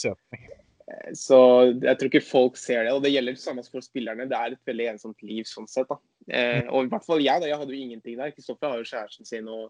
Så 1.17 1.39
jeg 1.73 1.97
tror 1.99 2.11
ikke 2.11 2.23
folk 2.23 2.59
ser 2.59 2.87
det. 2.87 2.93
Og 2.95 3.03
det 3.03 3.11
gjelder 3.13 3.35
det 3.35 3.43
samme 3.43 3.65
for 3.67 3.83
spillerne. 3.85 4.29
Det 4.29 4.37
er 4.37 4.55
et 4.55 4.71
veldig 4.71 4.87
ensomt 4.93 5.25
liv 5.27 5.49
sånn 5.49 5.67
sett. 5.69 5.89
da. 5.91 5.99
Mm. 6.27 6.73
og 6.75 6.83
i 6.83 6.89
hvert 6.91 7.05
fall 7.07 7.21
jeg, 7.23 7.39
da. 7.39 7.47
Jeg 7.47 7.59
hadde 7.59 7.75
jo 7.75 7.83
ingenting 7.83 8.17
der. 8.19 8.33
Kristoffer 8.35 8.71
har 8.71 8.81
jo 8.81 8.89
kjæresten 8.89 9.27
sin 9.27 9.51
og, 9.51 9.69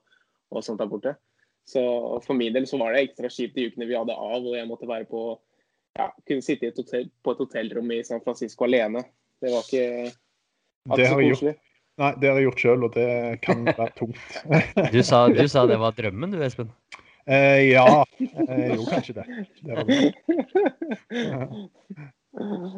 og 0.53 0.63
sånt 0.65 0.81
der 0.81 0.89
borte. 0.89 1.17
Så 1.67 1.81
for 2.23 2.37
min 2.37 2.55
del 2.55 2.67
så 2.69 2.79
var 2.79 2.95
det 2.95 3.03
ekstra 3.09 3.29
kjipt 3.31 3.57
de 3.57 3.67
ukene 3.67 3.89
vi 3.89 3.97
hadde 3.97 4.15
av, 4.15 4.39
og 4.39 4.53
jeg 4.55 4.67
måtte 4.69 4.87
være 4.87 5.09
på 5.09 5.23
ja, 5.97 6.09
kunne 6.27 6.45
sitte 6.45 6.71
hotell, 6.75 7.09
på 7.23 7.33
et 7.33 7.41
hotellrom 7.43 7.93
i 7.95 8.03
San 8.07 8.21
Francisco 8.25 8.67
alene. 8.67 9.03
Det 9.41 9.53
var 9.53 9.65
ikke 9.65 10.13
det 10.97 11.07
har, 11.11 11.19
gjort, 11.19 11.57
nei, 11.99 12.11
det 12.21 12.29
har 12.29 12.37
jeg 12.39 12.47
gjort 12.47 12.61
sjøl, 12.63 12.85
og 12.87 12.93
det 12.95 13.09
kan 13.43 13.65
være 13.67 13.91
tungt. 13.99 14.37
du, 14.93 15.01
sa, 15.03 15.25
du, 15.27 15.43
sa, 15.51 15.65
det 15.67 15.79
var 15.81 15.97
drømmen 15.97 16.31
du, 16.31 16.39
Espen? 16.45 16.71
Eh, 17.27 17.73
ja, 17.73 18.05
Eh, 18.19 18.75
jo, 18.75 18.85
kanskje 18.89 19.13
det. 19.13 19.25
det, 19.61 19.75
var 19.75 19.83
det. 19.83 20.13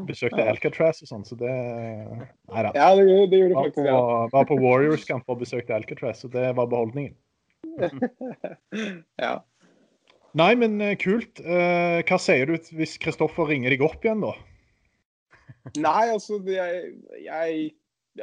Besøkte 0.08 0.46
Alcatraz 0.50 1.02
og 1.04 1.10
sånn, 1.10 1.26
så 1.28 1.36
det 1.40 1.52
Nei 1.52 2.64
da. 2.66 2.72
Ja, 2.76 2.90
det, 2.96 3.06
det 3.32 3.42
gjorde 3.42 3.56
faktisk 3.60 3.84
det. 3.84 3.92
Ja. 3.92 4.28
Var 4.34 4.50
på 4.50 4.60
Warriors-kamp 4.60 5.32
og 5.32 5.42
besøkte 5.44 5.76
Alcatraz, 5.76 6.24
og 6.28 6.34
det 6.36 6.48
var 6.58 6.72
beholdningen. 6.72 7.16
ja. 9.26 9.34
Nei, 10.38 10.54
men 10.60 10.78
eh, 10.84 10.96
kult. 11.00 11.42
Uh, 11.42 12.00
hva 12.06 12.20
sier 12.22 12.50
du 12.50 12.72
hvis 12.78 12.98
Kristoffer 13.02 13.50
ringer 13.50 13.74
deg 13.74 13.84
opp 13.86 14.04
igjen, 14.06 14.22
da? 14.22 14.36
Nei, 15.86 16.10
altså 16.14 16.40
jeg, 16.46 16.92
jeg, 17.24 17.72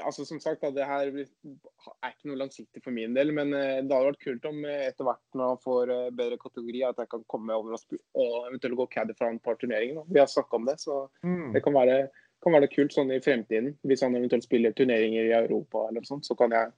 altså 0.03 0.27
Som 0.27 0.41
sagt, 0.43 0.63
da, 0.63 0.71
det 0.75 0.87
her 0.87 1.11
er 1.11 2.13
ikke 2.13 2.31
noe 2.31 2.39
langsiktig 2.45 2.83
for 2.85 2.95
min 2.95 3.17
del. 3.17 3.33
Men 3.35 3.51
uh, 3.55 3.81
det 3.83 3.91
hadde 3.91 4.13
vært 4.13 4.23
kult 4.23 4.47
om 4.51 4.63
etter 4.71 5.09
hvert 5.09 5.39
når 5.39 5.55
han 5.55 5.65
får 5.65 5.95
bedre 6.21 6.39
kategori, 6.43 6.85
at 6.91 7.03
jeg 7.03 7.11
kan 7.17 7.27
komme 7.33 7.57
over 7.59 7.75
og, 7.79 7.99
og 8.19 8.37
eventuelt 8.53 8.79
gå 8.83 8.89
caddy 8.95 9.19
fra 9.19 9.33
en 9.33 9.43
par 9.43 9.59
turneringer. 9.61 10.07
Vi 10.07 10.23
har 10.23 10.31
snakka 10.31 10.61
om 10.61 10.71
det, 10.71 10.79
så 10.85 11.03
mm. 11.27 11.51
det 11.57 11.65
kan 11.65 11.75
være, 11.75 11.99
kan 12.45 12.55
være, 12.55 12.71
kult 12.77 12.95
sånn 12.95 13.11
i 13.17 13.23
fremtiden. 13.25 13.75
Hvis 13.89 14.07
han 14.07 14.15
eventuelt 14.19 14.47
spiller 14.47 14.77
turneringer 14.77 15.27
i 15.27 15.35
Europa 15.41 15.89
eller 15.89 16.05
noe 16.05 16.13
sånt, 16.13 16.29
så 16.29 16.39
kan 16.39 16.55
jeg, 16.55 16.71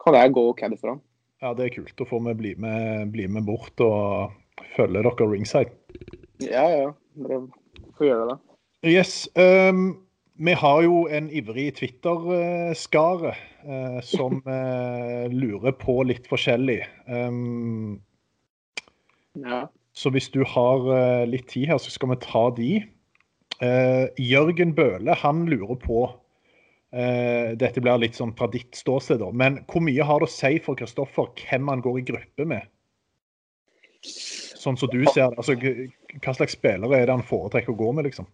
kan 0.00 0.16
jeg 0.16 0.34
gå 0.38 0.48
caddy 0.56 0.80
for 0.80 0.94
han. 0.94 1.04
Ja, 1.44 1.52
det 1.52 1.66
er 1.66 1.74
kult. 1.74 1.92
Da 1.98 2.08
får 2.08 2.22
vi 2.30 2.36
bli 2.38 2.56
med, 2.64 3.10
bli 3.12 3.26
med 3.28 3.44
bort 3.44 3.84
og 3.84 4.32
følge 4.76 5.02
dere 5.04 5.30
ringside. 5.30 5.72
Ja, 6.42 6.66
ja. 6.70 6.90
Dere 7.16 7.46
får 7.96 8.10
gjøre 8.10 8.26
det. 8.32 8.40
Yes. 8.86 9.28
Um, 9.36 10.06
vi 10.36 10.52
har 10.52 10.82
jo 10.84 11.06
en 11.08 11.30
ivrig 11.32 11.70
Twitter-skare 11.78 13.32
uh, 13.64 14.00
som 14.04 14.42
uh, 14.44 15.24
lurer 15.42 15.72
på 15.80 16.02
litt 16.04 16.28
forskjellig. 16.28 16.82
Um, 17.08 18.02
ja. 19.40 19.64
Så 19.96 20.12
hvis 20.12 20.28
du 20.34 20.42
har 20.44 20.84
uh, 20.84 21.24
litt 21.28 21.48
tid 21.48 21.72
her, 21.72 21.80
så 21.80 21.92
skal 21.92 22.12
vi 22.12 22.20
ta 22.24 22.50
de. 22.56 22.70
Jørgen 24.20 24.74
Bøhle 24.76 25.14
han 25.16 25.46
lurer 25.48 25.78
på 25.80 26.00
Dette 26.92 27.80
blir 27.80 28.02
litt 28.02 28.18
sånn 28.18 28.34
fra 28.36 28.50
ditt 28.52 28.76
ståsted, 28.76 29.22
men 29.32 29.56
hvor 29.70 29.80
mye 29.80 30.04
har 30.04 30.20
det 30.20 30.28
å 30.28 30.32
si 30.34 30.58
for 30.60 30.76
Kristoffer 30.76 31.30
hvem 31.40 31.70
han 31.72 31.80
går 31.80 32.02
i 32.02 32.04
gruppe 32.10 32.44
med? 32.52 32.68
Sånn 34.02 34.76
som 34.78 34.90
du 34.90 35.00
ser 35.12 35.30
det. 35.32 35.38
Altså, 35.38 35.54
hva 35.56 36.34
slags 36.36 36.56
spillere 36.56 36.98
er 36.98 37.06
det 37.06 37.14
han 37.14 37.26
foretrekker 37.26 37.74
å 37.74 37.78
gå 37.78 37.92
med, 37.96 38.08
liksom? 38.08 38.28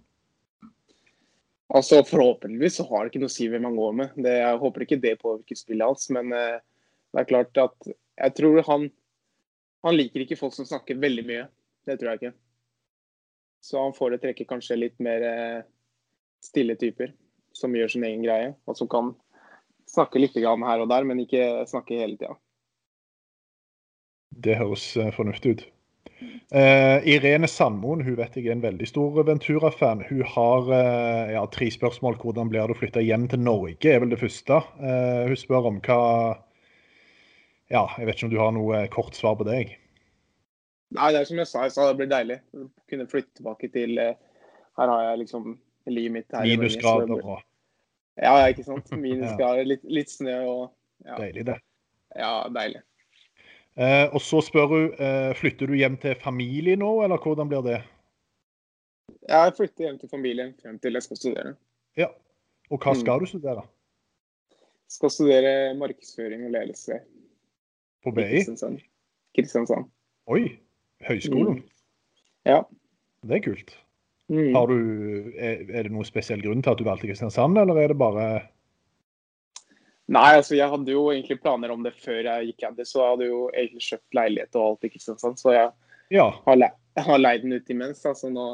Altså, 1.72 2.02
Forhåpentligvis 2.04 2.80
så 2.80 2.86
har 2.90 3.04
det 3.04 3.12
ikke 3.12 3.22
noe 3.22 3.32
å 3.32 3.34
si 3.36 3.48
hvem 3.48 3.68
han 3.68 3.78
går 3.78 3.96
med. 4.00 4.16
Det, 4.16 4.36
jeg 4.40 4.60
håper 4.64 4.84
ikke 4.86 5.00
det 5.02 5.14
påvirker 5.22 5.58
spillet 5.58 5.88
hans. 5.88 6.08
Men 6.12 6.32
uh, 6.36 6.60
det 7.12 7.22
er 7.22 7.30
klart 7.30 7.60
at 7.60 7.92
jeg 7.92 8.36
tror 8.38 8.60
han, 8.68 8.88
han 9.86 9.96
liker 9.96 10.24
ikke 10.24 10.40
folk 10.40 10.56
som 10.56 10.68
snakker 10.68 11.00
veldig 11.00 11.24
mye. 11.28 11.46
Det 11.88 11.98
tror 11.98 12.12
jeg 12.12 12.20
ikke. 12.20 12.34
Så 13.62 13.78
han 13.78 13.94
foretrekker 13.96 14.48
kanskje 14.50 14.78
litt 14.78 14.96
mer 15.02 15.22
eh, 15.22 15.60
stille 16.42 16.74
typer 16.78 17.12
som 17.54 17.74
gjør 17.76 17.92
sin 17.92 18.06
egen 18.08 18.24
greie, 18.24 18.48
og 18.66 18.74
som 18.74 18.88
kan 18.90 19.12
snakke 19.90 20.18
litt 20.18 20.34
her 20.34 20.82
og 20.82 20.88
der, 20.90 21.06
men 21.06 21.20
ikke 21.22 21.62
snakke 21.70 22.00
hele 22.00 22.18
tida. 22.18 22.34
Det 24.44 24.56
høres 24.58 24.84
eh, 24.96 25.12
fornuftig 25.14 25.54
ut. 25.56 25.64
Uh, 26.52 27.00
Irene 27.08 27.48
Sandmoen 27.48 28.02
hun 28.04 28.16
vet 28.18 28.34
jeg 28.36 28.44
er 28.46 28.54
en 28.54 28.62
veldig 28.62 28.86
stor 28.86 29.22
Ventura-fan. 29.24 30.02
Hun 30.10 30.20
har 30.34 30.68
uh, 30.68 31.30
ja, 31.32 31.44
tre 31.48 31.70
spørsmål. 31.72 32.18
Hvordan 32.20 32.50
blir 32.52 32.68
det 32.68 32.76
å 32.76 32.78
flytte 32.78 33.04
hjem 33.04 33.24
til 33.32 33.40
Norge, 33.40 33.88
er 33.88 34.02
vel 34.02 34.12
det 34.12 34.20
første. 34.20 34.60
Uh, 34.76 35.24
hun 35.30 35.38
spør 35.40 35.70
om 35.72 35.80
hva 35.86 36.00
Ja, 37.72 37.86
jeg 37.96 38.04
vet 38.04 38.18
ikke 38.18 38.28
om 38.28 38.34
du 38.34 38.40
har 38.42 38.52
noe 38.52 38.84
kort 38.92 39.16
svar 39.16 39.38
på 39.40 39.48
det? 39.48 39.62
Nei, 40.92 41.08
det 41.14 41.22
er 41.22 41.30
som 41.30 41.40
jeg 41.40 41.48
sa, 41.48 41.64
jeg 41.64 41.72
sa 41.72 41.88
det 41.88 41.98
blir 42.02 42.12
deilig. 42.12 42.38
å 42.52 42.68
Kunne 42.92 43.08
flytte 43.08 43.40
tilbake 43.40 43.72
til 43.72 43.96
Her 43.96 44.92
har 44.92 45.08
jeg 45.08 45.22
liksom 45.24 45.54
livet 45.88 46.18
mitt 46.20 46.36
her 46.36 46.44
Minusgrader 46.46 47.16
og 47.16 47.40
Ja, 48.20 48.36
ikke 48.44 48.68
sant. 48.68 48.92
Minusgrader, 49.04 49.64
litt, 49.64 49.88
litt 49.88 50.12
snø 50.12 50.36
og 50.44 50.64
ja, 51.08 51.16
Deilig, 51.16 51.48
det. 51.48 51.56
ja, 52.14 52.34
deilig. 52.52 52.84
Eh, 53.76 54.06
og 54.12 54.20
så 54.20 54.42
spør 54.44 54.66
hun 54.68 54.82
eh, 55.00 55.32
flytter 55.38 55.70
du 55.70 55.74
hjem 55.78 55.96
til 56.02 56.14
familie 56.20 56.76
nå, 56.76 56.90
eller 57.06 57.16
hvordan 57.22 57.48
blir 57.48 57.62
det? 57.64 57.78
Jeg 59.28 59.54
flytter 59.56 59.86
hjem 59.86 59.98
til 60.02 60.10
familien 60.12 60.50
frem 60.60 60.78
til 60.82 60.98
jeg 60.98 61.02
skal 61.06 61.16
studere. 61.20 61.54
Ja. 61.96 62.08
Og 62.70 62.78
hva 62.80 62.92
Mm. 62.92 63.00
skal 63.00 63.20
du 63.20 63.26
studere? 63.26 63.62
Skal 64.88 65.10
studere 65.10 65.74
markedsføring 65.78 66.44
og 66.44 66.50
ledelse 66.52 66.98
På 68.04 68.10
BI? 68.12 68.22
Kristiansand. 68.28 68.80
Kristiansand. 69.36 69.84
Oi, 70.26 70.58
høyskolen. 71.08 71.60
Mm. 71.62 71.68
Ja. 72.46 72.62
Det 73.22 73.36
er 73.38 73.44
kult. 73.46 73.76
Mm. 74.28 74.54
Har 74.54 74.66
du, 74.66 74.76
er, 75.36 75.62
er 75.70 75.82
det 75.86 75.92
noen 75.92 76.04
spesiell 76.08 76.42
grunn 76.42 76.62
til 76.62 76.70
at 76.74 76.78
du 76.80 76.84
valgte 76.84 77.06
Kristiansand, 77.08 77.56
eller 77.58 77.78
er 77.78 77.88
det 77.92 77.98
bare 77.98 78.26
Nei, 80.12 80.30
altså 80.36 80.56
jeg 80.58 80.68
hadde 80.68 80.92
jo 80.92 81.06
egentlig 81.12 81.38
planer 81.40 81.72
om 81.72 81.82
det 81.86 81.94
før 82.02 82.18
jeg 82.26 82.50
gikk 82.50 82.66
Addy, 82.68 82.84
så 82.84 83.00
jeg 83.00 83.12
hadde 83.14 83.28
jo 83.30 83.40
egentlig 83.54 83.84
kjøpt 83.86 84.16
leilighet 84.18 84.58
og 84.60 84.66
alt 84.66 84.84
i 84.84 84.92
Kristiansand. 84.92 85.38
Så 85.40 85.54
jeg 85.54 85.70
Ja, 86.12 86.26
har, 86.44 86.56
le 86.60 86.68
har 87.00 87.18
leid 87.22 87.46
den 87.46 87.54
ut 87.56 87.70
imens, 87.72 88.02
Altså 88.04 88.26
så 88.28 88.32
nå, 88.34 88.46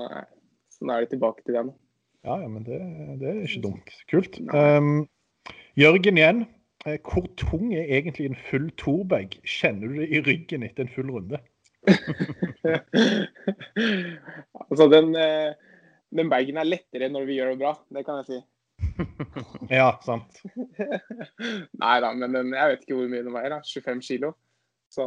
så 0.71 0.87
nå 0.87 0.95
er 0.95 1.01
det 1.03 1.11
tilbake 1.17 1.43
til 1.43 1.55
det. 1.59 1.65
nå. 1.67 1.75
ja, 2.29 2.37
ja 2.45 2.49
men 2.53 2.63
det, 2.69 2.79
det 3.19 3.29
er 3.33 3.41
ikke 3.43 3.65
dumt. 3.67 3.91
Kult. 4.13 4.39
Um, 4.55 5.09
Jørgen 5.79 6.19
igjen. 6.21 6.45
Eh, 6.87 6.99
Hvor 7.03 7.27
tung 7.37 7.73
er 7.75 7.91
egentlig 7.91 8.27
en 8.31 8.39
full 8.51 8.71
torbag? 8.79 9.35
Kjenner 9.43 9.89
du 9.91 9.99
det 9.99 10.09
i 10.15 10.21
ryggen 10.23 10.63
etter 10.63 10.87
en 10.87 10.93
full 10.95 11.11
runde? 11.11 11.41
altså 14.69 14.87
den, 14.93 15.11
eh, 15.17 15.55
den 16.15 16.31
bagen 16.31 16.57
er 16.61 16.69
lettere 16.69 17.09
når 17.11 17.27
vi 17.29 17.39
gjør 17.41 17.51
det 17.55 17.61
bra, 17.65 17.73
det 17.95 18.05
kan 18.07 18.21
jeg 18.23 18.27
si. 18.31 18.39
Ja, 19.71 19.91
sant. 20.05 20.41
Nei 21.83 21.97
da, 22.05 22.13
men 22.15 22.33
den, 22.35 22.53
jeg 22.55 22.73
vet 22.73 22.85
ikke 22.87 22.97
hvor 22.99 23.11
mye 23.11 23.25
den 23.27 23.35
veier. 23.35 23.51
da, 23.57 23.61
25 23.67 24.03
kilo. 24.07 24.33
Så 24.93 25.05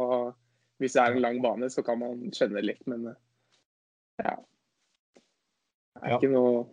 hvis 0.82 0.94
det 0.96 1.02
er 1.02 1.16
en 1.16 1.22
lang 1.24 1.40
bane, 1.44 1.68
så 1.70 1.82
kan 1.86 1.98
man 2.00 2.28
det 2.30 2.64
litt, 2.64 2.82
men 2.90 3.06
eh, 3.12 3.18
ja. 4.24 4.36
Det 5.96 6.02
er 6.02 6.10
Ja. 6.10 6.16
ikke 6.18 6.32
noe 6.32 6.64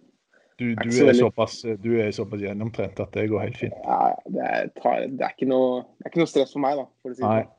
Du, 0.60 0.74
du, 0.76 0.90
er 1.06 1.14
såpass, 1.16 1.62
du 1.84 1.92
er 2.02 2.10
såpass 2.12 2.42
gjennomtrent 2.44 3.00
at 3.00 3.14
det 3.16 3.30
går 3.32 3.40
helt 3.46 3.58
fint. 3.62 3.76
ja, 3.86 4.10
det, 4.28 4.44
er, 4.44 4.68
tar, 4.82 5.06
det, 5.08 5.22
er 5.24 5.32
ikke 5.38 5.48
noe, 5.48 5.84
det 6.00 6.06
er 6.08 6.12
ikke 6.12 6.20
noe 6.24 6.32
stress 6.34 6.52
for 6.56 6.60
meg, 6.66 6.76
da. 6.82 6.86
For 7.00 7.14
å 7.14 7.16
si 7.16 7.24
Nei, 7.24 7.40
Det. 7.46 7.56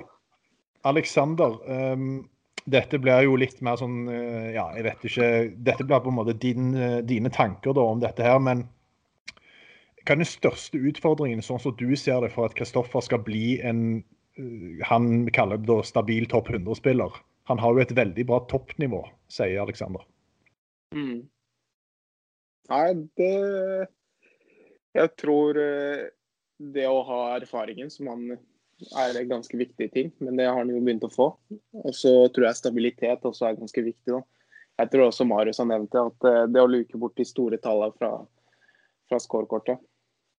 Dette 2.69 2.99
blir 3.01 3.25
jo 3.25 3.35
litt 3.39 3.59
mer 3.65 3.75
sånn 3.79 4.05
eh, 4.11 4.53
Ja, 4.55 4.69
jeg 4.77 4.85
vet 4.87 5.03
ikke. 5.09 5.27
Dette 5.67 5.85
blir 5.87 6.03
på 6.03 6.11
en 6.13 6.19
måte 6.19 6.35
din, 6.39 6.71
eh, 6.77 7.01
dine 7.03 7.31
tanker 7.33 7.75
da 7.75 7.83
om 7.91 7.99
dette 8.03 8.23
her, 8.23 8.39
men 8.39 8.65
hva 10.03 10.15
er 10.15 10.19
den 10.19 10.27
største 10.27 10.79
utfordringen, 10.79 11.43
sånn 11.43 11.61
som 11.63 11.75
du 11.79 11.93
ser 11.99 12.23
det, 12.23 12.33
for 12.33 12.49
at 12.49 12.55
Kristoffer 12.57 13.03
skal 13.03 13.21
bli 13.23 13.59
en 13.63 14.03
eh, 14.39 14.79
Han 14.89 15.27
kaller 15.35 15.59
det 15.59 15.67
da 15.71 15.81
stabil 15.83 16.27
topp 16.31 16.51
100-spiller. 16.55 17.19
Han 17.51 17.59
har 17.59 17.75
jo 17.75 17.83
et 17.83 17.95
veldig 17.95 18.27
bra 18.27 18.39
toppnivå, 18.51 19.03
sier 19.31 19.63
Alexander. 19.63 20.03
Mm. 20.95 21.27
Nei, 22.71 22.87
det 23.19 23.87
Jeg 24.93 25.09
tror 25.19 25.57
det 25.57 26.85
å 26.87 26.99
ha 27.07 27.21
erfaringen 27.35 27.89
som 27.91 28.07
han 28.11 28.37
er 28.99 29.17
en 29.19 29.29
ganske 29.29 29.57
viktig 29.57 29.89
ting, 29.93 30.11
men 30.23 30.37
det 30.39 30.47
har 30.49 30.57
han 30.57 30.71
jo 30.71 30.81
begynt 30.81 31.05
å 31.07 31.11
få. 31.11 31.29
Og 31.83 31.95
så 31.95 32.13
tror 32.33 32.47
jeg 32.49 32.59
stabilitet 32.59 33.27
også 33.29 33.47
er 33.49 33.59
ganske 33.59 33.85
viktig. 33.85 34.15
Da. 34.15 34.21
Jeg 34.81 34.91
tror 34.93 35.07
også 35.07 35.27
Marius 35.29 35.61
har 35.61 35.69
nevnt 35.69 35.93
det, 35.93 36.03
at 36.03 36.29
eh, 36.29 36.43
det 36.51 36.63
å 36.63 36.69
luke 36.69 36.99
bort 36.99 37.17
de 37.19 37.25
store 37.27 37.59
tallene 37.63 37.95
fra, 37.99 38.11
fra 39.09 39.21
scorekortet. 39.21 39.81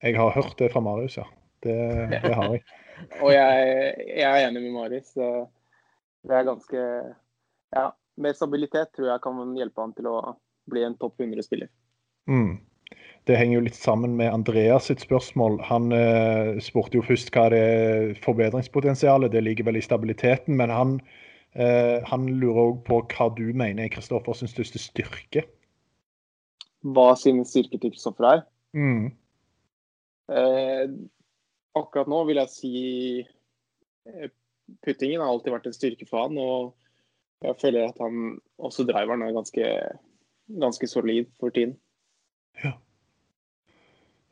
Jeg 0.04 0.18
har 0.20 0.34
hørt 0.36 0.58
det 0.60 0.72
fra 0.74 0.84
Marius, 0.84 1.18
ja. 1.22 1.28
Det, 1.64 1.76
det 2.12 2.34
har 2.36 2.50
jeg. 2.52 2.64
Og 3.24 3.32
jeg, 3.32 3.68
jeg 4.10 4.28
er 4.28 4.48
enig 4.50 4.66
med 4.66 4.76
Marius. 4.76 5.14
Det 5.14 6.36
er 6.36 6.48
ganske 6.48 6.82
Ja, 7.74 7.88
med 8.22 8.36
stabilitet 8.38 8.92
tror 8.94 9.10
jeg 9.10 9.24
kan 9.24 9.56
hjelpe 9.58 9.82
han 9.82 9.96
til 9.98 10.10
å 10.12 10.18
bli 10.70 10.84
en 10.86 10.98
topp 11.00 11.24
100-spiller. 11.24 11.72
Mm. 12.30 12.60
Det 13.24 13.38
henger 13.40 13.56
jo 13.56 13.64
litt 13.64 13.78
sammen 13.80 14.18
med 14.20 14.34
Andreas 14.34 14.90
sitt 14.90 15.04
spørsmål. 15.04 15.62
Han 15.70 15.94
eh, 15.96 16.58
spurte 16.64 17.00
jo 17.00 17.06
først 17.08 17.32
hva 17.32 17.46
er 17.56 18.12
forbedringspotensialet 18.24 19.32
Det 19.32 19.44
ligger 19.46 19.70
vel 19.70 19.80
i 19.80 19.86
stabiliteten, 19.86 20.58
men 20.60 20.74
han, 20.74 20.98
eh, 21.56 22.04
han 22.10 22.28
lurer 22.28 22.62
òg 22.66 22.82
på 22.90 23.00
hva 23.14 23.30
du 23.38 23.46
mener 23.56 23.86
er 23.86 23.94
Kristoffers 23.96 24.44
største 24.52 24.82
styrke. 24.82 25.46
Hva 26.84 27.14
sine 27.16 27.48
styrker 27.48 27.80
til 27.80 27.96
Kristoffer 27.96 28.28
er. 28.28 28.46
Mm. 28.76 29.14
Eh, 30.28 30.86
akkurat 31.80 32.12
nå 32.12 32.24
vil 32.28 32.44
jeg 32.44 32.52
si 32.52 32.78
eh, 33.24 34.32
puttingen 34.84 35.24
har 35.24 35.32
alltid 35.32 35.56
vært 35.56 35.72
en 35.72 35.80
styrke 35.80 36.08
for 36.10 36.28
han. 36.28 36.36
Og 36.44 36.74
jeg 37.48 37.60
føler 37.62 37.88
at 37.88 38.04
han 38.04 38.36
også 38.60 38.84
driveren 38.90 39.24
er 39.24 39.36
ganske, 39.36 39.70
ganske 40.60 40.92
solid 40.92 41.32
for 41.40 41.56
tiden. 41.56 41.78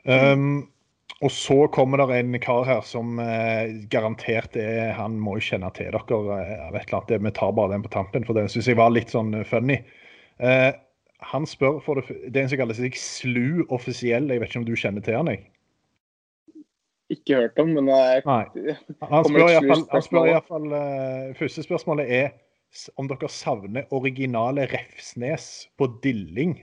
Um, 0.06 0.72
og 1.22 1.30
så 1.30 1.68
kommer 1.70 2.02
det 2.02 2.18
en 2.18 2.38
kar 2.42 2.64
her 2.66 2.80
som 2.86 3.20
eh, 3.22 3.76
garantert 3.94 4.56
er 4.58 4.96
Han 4.98 5.20
må 5.22 5.36
jo 5.38 5.52
kjenne 5.52 5.70
til 5.78 5.92
dere. 5.94 6.38
Jeg 6.42 6.74
vet 6.74 6.88
ikke 6.88 7.20
Vi 7.22 7.34
tar 7.38 7.52
bare 7.54 7.76
den 7.76 7.84
på 7.86 7.94
tampen, 7.94 8.26
for 8.26 8.38
den 8.38 8.50
syns 8.50 8.70
jeg 8.72 8.80
var 8.80 8.90
litt 8.90 9.14
sånn 9.14 9.36
eh, 9.38 9.46
funny. 9.46 9.78
Eh, 10.42 10.72
han 11.32 11.46
spør 11.46 11.78
for 11.86 12.02
det, 12.02 12.18
det 12.34 12.40
er 12.40 12.48
en 12.48 12.50
som 12.50 12.62
kaller 12.64 12.78
seg 12.80 12.98
Slu 12.98 13.62
offisiell. 13.70 14.32
Jeg 14.34 14.42
vet 14.42 14.50
ikke 14.50 14.64
om 14.64 14.66
du 14.66 14.74
kjenner 14.74 15.06
til 15.06 15.20
han? 15.20 15.30
jeg? 15.30 15.46
Ikke 17.14 17.44
hørt 17.44 17.60
om, 17.62 17.76
men 17.76 17.92
jeg, 17.92 18.24
Nei. 18.26 18.76
Han 19.12 19.28
spør 19.28 19.52
iallfall 19.52 20.48
fall 20.48 20.74
eh, 20.74 21.32
Første 21.38 21.68
spørsmålet 21.68 22.10
er 22.18 22.32
om 22.98 23.10
dere 23.12 23.30
savner 23.30 23.94
originale 23.94 24.66
Refsnes 24.72 25.68
på 25.78 25.92
Dilling. 26.02 26.56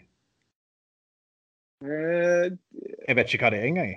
Eh, 1.85 2.51
Jeg 3.09 3.17
vet 3.19 3.33
ikke 3.35 3.45
hva 3.47 3.51
det 3.55 3.61
er 3.63 3.69
engang. 3.71 3.93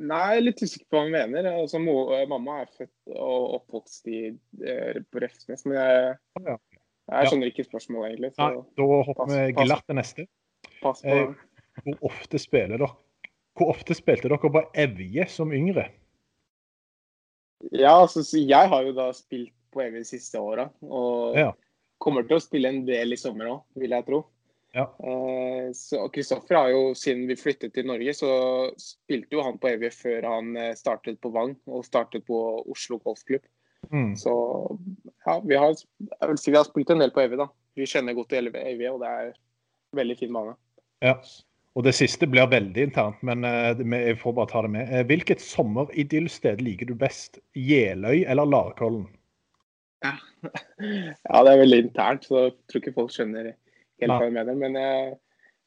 Nei, 0.00 0.20
jeg 0.30 0.38
er 0.38 0.44
litt 0.46 0.62
usikker 0.62 0.86
på 0.86 0.96
hva 0.96 1.02
han 1.02 1.12
mener. 1.12 1.48
Altså, 1.50 1.80
mo, 1.82 1.94
mamma 2.30 2.60
er 2.62 2.70
født 2.76 3.10
og 3.16 3.56
oppvokst 3.58 4.06
i, 4.08 4.20
eh, 4.62 5.00
på 5.10 5.22
Refsnes, 5.22 5.64
men 5.66 5.76
jeg, 5.80 6.58
jeg 7.10 7.30
skjønner 7.32 7.50
ikke 7.50 7.66
spørsmålet 7.66 8.12
egentlig. 8.12 8.32
Så 8.36 8.46
Nei, 8.46 8.64
da 8.78 8.88
hopper 9.10 9.32
vi 9.32 9.40
glatt 9.58 9.86
til 9.90 9.98
neste. 9.98 10.26
pass 10.80 11.02
på 11.02 11.16
Eh. 11.16 11.34
Hvor 11.84 11.96
ofte 12.10 12.38
dere 12.52 12.88
Hvor 13.56 13.70
ofte 13.72 13.94
spilte 13.94 14.28
dere 14.28 14.38
på 14.38 14.62
Evje 14.74 15.26
som 15.28 15.52
yngre? 15.52 15.88
Ja, 17.72 18.00
altså, 18.02 18.22
jeg 18.38 18.68
har 18.72 18.82
jo 18.86 18.92
da 18.96 19.10
spilt 19.12 19.52
på 19.72 19.82
Evje 19.84 20.00
de 20.02 20.08
siste 20.08 20.38
åra, 20.40 20.70
og 20.82 21.36
Ja. 21.36 21.52
kommer 22.00 22.22
til 22.26 22.36
å 22.38 22.40
spille 22.40 22.68
en 22.68 22.84
del 22.86 23.12
i 23.12 23.16
sommer 23.16 23.46
òg, 23.46 23.62
vil 23.76 23.90
jeg 23.90 24.06
tro. 24.06 24.24
Ja. 24.76 24.86
Eh, 25.02 25.72
så 25.74 26.04
Kristoffer 26.14 26.54
har 26.54 26.68
jo, 26.70 26.82
siden 26.94 27.26
vi 27.30 27.36
flyttet 27.38 27.74
til 27.74 27.88
Norge, 27.90 28.14
så 28.14 28.30
spilte 28.78 29.34
jo 29.34 29.44
han 29.46 29.58
på 29.58 29.72
Evje 29.72 29.90
før 29.94 30.28
han 30.30 30.52
eh, 30.58 30.74
startet 30.78 31.18
på 31.22 31.32
Vang 31.34 31.56
og 31.66 31.86
startet 31.86 32.26
på 32.28 32.38
Oslo 32.70 33.00
golfklubb. 33.02 33.46
Mm. 33.90 34.14
Så 34.20 34.32
ja, 35.26 35.38
vi 35.40 35.58
har, 35.58 35.74
jeg 35.74 36.30
vil 36.30 36.38
si 36.38 36.52
vi 36.52 36.58
har 36.60 36.68
spilt 36.68 36.92
en 36.94 37.02
del 37.02 37.14
på 37.14 37.24
Evje, 37.24 37.40
da. 37.40 37.48
Vi 37.78 37.88
kjenner 37.88 38.14
godt 38.14 38.30
til 38.34 38.50
Evje, 38.52 38.92
og 38.92 39.02
det 39.02 39.14
er 39.20 39.30
veldig 39.96 40.18
fin 40.20 40.34
bane. 40.36 40.58
Ja. 41.04 41.16
Og 41.78 41.84
det 41.86 41.94
siste 41.94 42.26
blir 42.26 42.50
veldig 42.50 42.82
internt, 42.88 43.20
men 43.26 43.46
eh, 43.46 43.78
jeg 43.78 44.18
får 44.20 44.34
bare 44.36 44.50
ta 44.50 44.62
det 44.66 44.72
med. 44.74 44.90
Eh, 44.90 45.06
Hvilket 45.06 45.42
sommeridyllsted 45.42 46.62
liker 46.62 46.90
du 46.90 46.96
best? 46.98 47.38
Jeløy 47.54 48.24
eller 48.26 48.46
Larkollen? 48.50 49.08
Ja, 50.80 51.42
det 51.44 51.50
er 51.50 51.58
veldig 51.60 51.78
internt, 51.82 52.24
så 52.24 52.46
jeg 52.46 52.52
tror 52.70 52.80
ikke 52.80 52.94
folk 52.96 53.10
skjønner 53.12 53.50
helt 54.00 54.12
hva 54.16 54.26
jeg 54.28 54.34
mener. 54.38 54.56
Men 54.64 54.78
jeg 54.80 55.12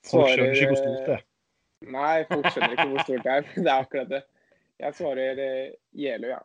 Folk 0.09 0.29
skjønner 0.33 0.57
ikke 0.57 0.67
hvor 0.73 0.79
stort 0.81 1.05
det 1.07 1.15
er. 1.17 1.23
Nei, 1.93 2.15
folk 2.29 2.47
skjønner 2.51 2.73
ikke 2.77 2.87
hvor 2.91 3.05
stort 3.07 3.23
det 3.27 3.31
er. 3.37 3.45
men 3.55 3.65
Det 3.67 3.71
er 3.73 3.85
akkurat 3.87 4.09
det. 4.13 4.21
Jeg 4.83 4.97
svarer 4.97 5.39
eh, 5.47 5.73
Jeløy, 6.03 6.29
ja. 6.33 6.39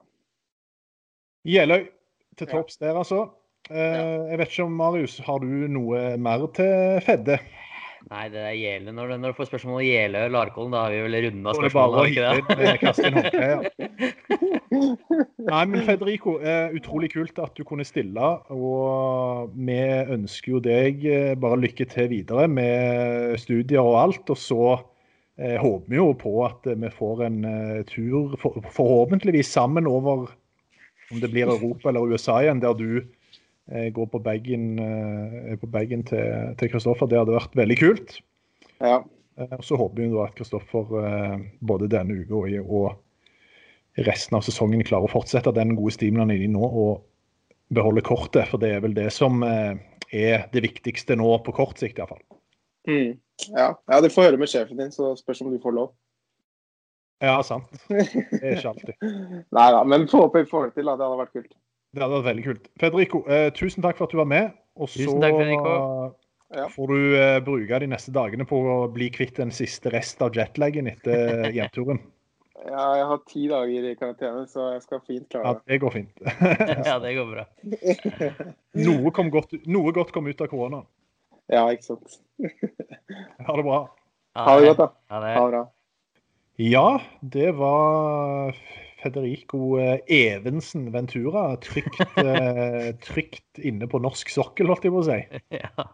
Jeløy, 1.49 1.86
til 2.39 2.47
topps 2.51 2.76
der, 2.82 2.99
altså. 3.01 3.22
Eh, 3.70 4.30
jeg 4.30 4.39
vet 4.41 4.53
ikke 4.53 4.66
om 4.68 4.76
Marius, 4.78 5.18
har 5.26 5.41
du 5.43 5.49
noe 5.72 6.03
mer 6.22 6.45
til 6.57 7.01
Fedde? 7.07 7.39
Nei, 8.09 8.28
det 8.32 8.41
er 8.47 8.55
Jeløy. 8.57 8.93
Når, 8.95 9.11
du- 9.11 9.18
når 9.24 9.32
du 9.34 9.39
får 9.41 9.51
spørsmål 9.51 9.80
om 9.80 9.86
Jeløy 9.89 10.22
og 10.28 10.30
Larkollen, 10.36 10.72
da 10.76 10.84
har 10.86 10.95
vi 10.95 11.03
vel 11.07 11.18
runda 11.26 11.55
spørsmålet? 11.59 11.68
det 11.68 11.72
er 11.72 11.74
bare 11.74 11.99
å 11.99 12.09
hive 12.09 12.22
det? 12.22 12.39
inn, 12.39 12.62
eh, 12.68 12.78
kaste 12.84 13.09
inn 13.11 13.18
håndkleet. 13.18 13.61
Ja. 13.78 14.55
Nei, 14.71 15.62
men 15.69 15.83
Federico, 15.87 16.37
eh, 16.45 16.75
utrolig 16.77 17.11
kult 17.14 17.39
at 17.41 17.57
du 17.57 17.64
kunne 17.66 17.87
stille. 17.87 18.29
Og 18.53 19.55
vi 19.57 19.79
ønsker 20.14 20.55
jo 20.57 20.61
deg 20.64 21.05
eh, 21.09 21.35
bare 21.41 21.61
lykke 21.62 21.89
til 21.89 22.11
videre 22.12 22.49
med 22.53 23.39
studier 23.41 23.85
og 23.85 23.99
alt. 24.03 24.33
Og 24.35 24.41
så 24.41 24.62
eh, 25.41 25.57
håper 25.61 25.89
vi 25.89 26.01
jo 26.01 26.11
på 26.21 26.35
at 26.47 26.69
vi 26.69 26.93
får 26.95 27.25
en 27.29 27.41
tur, 27.91 28.37
for, 28.43 28.61
forhåpentligvis 28.75 29.55
sammen 29.57 29.89
over 29.89 30.29
om 31.09 31.23
det 31.23 31.31
blir 31.33 31.49
Europa 31.49 31.89
eller 31.89 32.12
USA 32.12 32.43
igjen, 32.43 32.61
der 32.61 32.75
du 32.77 33.01
går 33.69 34.07
på 34.12 34.19
bagen, 34.25 36.05
til 36.09 36.71
Kristoffer. 36.73 37.09
Det 37.09 37.19
hadde 37.21 37.35
vært 37.37 37.57
veldig 37.57 37.77
kult. 37.81 38.14
Ja. 38.81 39.03
Og 39.57 39.64
Så 39.64 39.77
håper 39.77 40.03
vi 40.03 40.09
jo 40.09 40.23
at 40.25 40.35
Kristoffer 40.37 40.93
både 41.64 41.89
denne 41.93 42.16
uka 42.16 42.61
og 42.64 42.99
resten 44.07 44.39
av 44.39 44.45
sesongen 44.47 44.85
klarer 44.87 45.09
å 45.09 45.13
fortsette 45.13 45.53
den 45.57 45.75
gode 45.79 45.95
stimen 45.97 46.23
han 46.23 46.33
er 46.33 46.43
inne 46.43 46.51
i 46.51 46.57
nå, 46.57 46.67
og 46.67 47.75
beholde 47.75 48.05
kortet. 48.07 48.49
For 48.51 48.63
det 48.63 48.75
er 48.77 48.85
vel 48.85 48.97
det 48.97 49.09
som 49.15 49.43
eh, 49.47 49.79
er 50.15 50.49
det 50.53 50.65
viktigste 50.65 51.17
nå 51.19 51.31
på 51.45 51.55
kort 51.57 51.81
sikt, 51.81 52.01
iallfall. 52.01 52.23
Mm. 52.89 53.19
ja. 53.53 53.73
ja, 53.75 54.01
du 54.01 54.09
får 54.09 54.31
høre 54.31 54.41
med 54.41 54.49
sjefen 54.49 54.79
din, 54.81 54.93
så 54.95 55.13
spørs 55.19 55.43
om 55.45 55.51
du 55.53 55.59
får 55.63 55.75
lov. 55.77 55.91
Ja, 57.25 57.41
sant. 57.43 57.67
Det 57.91 58.39
er 58.39 58.55
ikke 58.55 58.71
alltid. 58.71 58.95
Nei 59.57 59.67
da, 59.75 59.83
men 59.83 60.07
få 60.11 60.23
håpe 60.27 60.45
vi 60.45 60.51
får 60.51 60.69
det 60.69 60.79
til. 60.79 60.87
da. 60.87 60.95
Det 60.95 61.09
hadde 61.09 61.21
vært 61.25 61.35
kult. 61.35 61.53
Det 61.89 62.05
hadde 62.05 62.15
vært 62.15 62.29
veldig 62.29 62.45
kult. 62.47 62.71
Federico, 62.81 63.21
eh, 63.33 63.49
tusen 63.57 63.85
takk 63.85 63.99
for 63.99 64.07
at 64.07 64.15
du 64.15 64.21
var 64.21 64.31
med. 64.31 64.53
Og 64.79 64.91
så 64.91 65.03
Tusen 65.03 65.25
takk, 65.25 65.39
Federico. 65.41 65.77
Ja. 66.57 66.65
får 66.73 66.89
du 66.89 67.17
eh, 67.19 67.39
bruke 67.45 67.79
de 67.83 67.91
neste 67.91 68.13
dagene 68.15 68.47
på 68.49 68.57
å 68.73 68.77
bli 68.89 69.11
kvitt 69.13 69.37
den 69.37 69.51
siste 69.53 69.91
rest 69.93 70.23
av 70.25 70.37
jetlaggen 70.37 70.89
etter 70.89 71.51
hjemturen. 71.53 72.01
Ja, 72.67 72.85
jeg 72.99 73.07
har 73.07 73.21
ti 73.29 73.45
dager 73.51 73.87
i 73.87 73.95
karantene, 73.99 74.43
så 74.51 74.73
jeg 74.75 74.83
skal 74.83 75.03
fint 75.07 75.29
klare 75.31 75.55
det. 75.59 75.63
det 75.71 75.79
går 75.85 75.95
fint. 75.95 76.23
Ja, 76.89 76.99
det 77.03 77.15
går 77.15 77.31
bra. 77.31 77.45
noe, 78.89 79.13
kom 79.15 79.31
godt, 79.35 79.55
noe 79.71 79.95
godt 79.95 80.11
kom 80.17 80.27
ut 80.27 80.43
av 80.43 80.51
korona. 80.51 80.83
Ja, 81.53 81.69
ikke 81.73 81.93
sant. 81.93 82.19
Ha 83.47 83.55
det 83.57 83.65
bra. 83.67 83.81
Ha 84.39 84.59
det 84.59 84.73
godt, 84.73 84.83
da. 84.83 84.89
Ha 85.15 85.23
det. 85.23 85.33
Ha 85.37 85.47
det 85.47 85.55
bra. 85.55 85.65
Ja, 86.59 86.89
det 87.23 87.53
var 87.55 88.57
Federico 88.99 89.79
eh, 89.79 90.01
Evensen 90.11 90.89
Ventura. 90.95 91.53
Trygt, 91.63 92.01
eh, 92.19 92.91
trygt 93.05 93.63
inne 93.63 93.87
på 93.91 94.03
norsk 94.03 94.35
sokkel, 94.35 94.71
holdt 94.73 94.89
jeg 94.89 94.95
på 94.97 95.05
å 95.05 95.07
si. 95.07 95.21
Ja. 95.55 95.89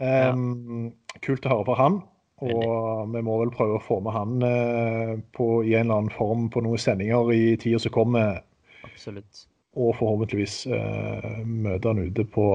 Um, 0.00 0.92
kult 1.20 1.44
å 1.44 1.52
høre 1.52 1.66
fra 1.66 1.76
han. 1.82 1.98
Og 2.40 3.10
vi 3.12 3.20
må 3.26 3.36
vel 3.42 3.52
prøve 3.52 3.76
å 3.76 3.84
få 3.84 3.98
med 4.04 4.14
han 4.16 4.44
eh, 4.46 5.14
på, 5.36 5.48
i 5.66 5.74
en 5.76 5.88
eller 5.88 5.98
annen 5.98 6.14
form 6.14 6.48
på 6.52 6.62
noen 6.64 6.80
sendinger 6.80 7.32
i 7.36 7.56
tida 7.60 7.80
som 7.82 7.92
kommer. 7.94 8.40
Absolutt. 8.86 9.44
Og 9.78 9.92
forhåpentligvis 9.98 10.62
eh, 10.72 11.42
møte 11.44 11.92
han 11.92 12.00
ute 12.00 12.24
på, 12.24 12.46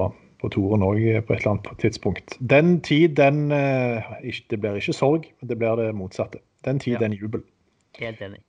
på 0.41 0.51
Toren 0.55 0.83
òg 0.85 1.03
på 1.27 1.35
et 1.35 1.43
eller 1.43 1.53
annet 1.53 1.69
tidspunkt. 1.83 2.37
Den 2.39 2.79
tid, 2.85 3.13
den 3.19 3.53
eh, 3.55 4.09
ikke, 4.25 4.47
Det 4.55 4.61
blir 4.63 4.81
ikke 4.81 4.97
sorg, 4.97 5.29
men 5.39 5.53
det 5.53 5.59
blir 5.61 5.77
det 5.79 5.93
motsatte. 5.95 6.41
Den 6.65 6.81
tid, 6.81 6.97
Ja. 6.97 7.05
den 7.05 7.13
jubel. 7.13 7.45
Helt 8.01 8.21
enig. 8.25 8.41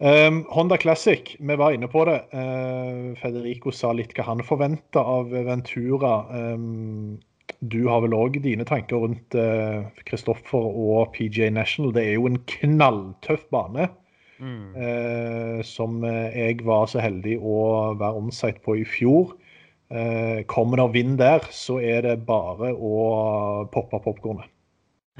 Um, 0.00 0.46
Honda 0.48 0.78
Classic, 0.80 1.36
vi 1.40 1.56
var 1.60 1.74
inne 1.76 1.88
på 1.88 2.06
det. 2.08 2.20
Uh, 2.32 3.12
Federico 3.20 3.72
sa 3.74 3.90
litt 3.92 4.14
hva 4.16 4.24
han 4.30 4.40
forventa 4.44 5.02
av 5.04 5.28
Ventura. 5.28 6.22
Um, 6.54 7.18
du 7.60 7.82
har 7.88 8.00
vel 8.04 8.16
òg 8.16 8.38
dine 8.44 8.64
tanker 8.64 9.02
rundt 9.02 9.34
Kristoffer 10.08 10.64
og 10.64 11.12
PJ 11.16 11.50
National. 11.52 11.92
Det 11.92 12.06
er 12.06 12.14
jo 12.16 12.30
en 12.30 12.38
knalltøff 12.48 13.44
bane. 13.52 13.90
Mm. 14.40 14.72
eh, 14.76 15.60
som 15.62 16.00
eh, 16.04 16.32
jeg 16.32 16.64
var 16.64 16.86
så 16.88 17.02
heldig 17.04 17.36
å 17.44 17.60
være 18.00 18.22
onsite 18.22 18.62
på 18.64 18.78
i 18.80 18.86
fjor. 18.88 19.34
Eh, 19.92 20.42
kommer 20.48 20.80
det 20.80 20.88
vind 20.94 21.18
der, 21.20 21.44
så 21.52 21.80
er 21.84 22.06
det 22.06 22.20
bare 22.28 22.72
å 22.74 23.68
poppe 23.72 24.02
popkornet. 24.02 24.48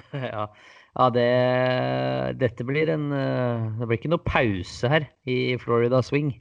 Ja, 0.17 0.47
ja 0.97 1.07
det, 1.13 1.31
dette 2.41 2.65
blir 2.65 2.89
en 2.89 3.11
eh, 3.13 3.67
Det 3.79 3.87
blir 3.87 3.99
ikke 4.01 4.13
noe 4.15 4.25
pause 4.25 4.89
her 4.89 5.05
i 5.29 5.59
Florida 5.61 6.01
Swing. 6.03 6.33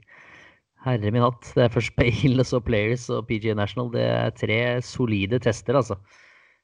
Herre 0.86 1.12
min 1.12 1.24
hatt. 1.24 1.52
Det 1.56 1.66
er 1.66 1.72
først 1.74 1.94
Bale, 1.98 2.46
så 2.46 2.60
Players 2.64 3.06
og 3.12 3.26
PGA 3.28 3.54
National. 3.58 3.90
Det 3.92 4.04
er 4.06 4.34
tre 4.36 4.60
solide 4.84 5.40
tester, 5.42 5.76
altså. 5.76 5.98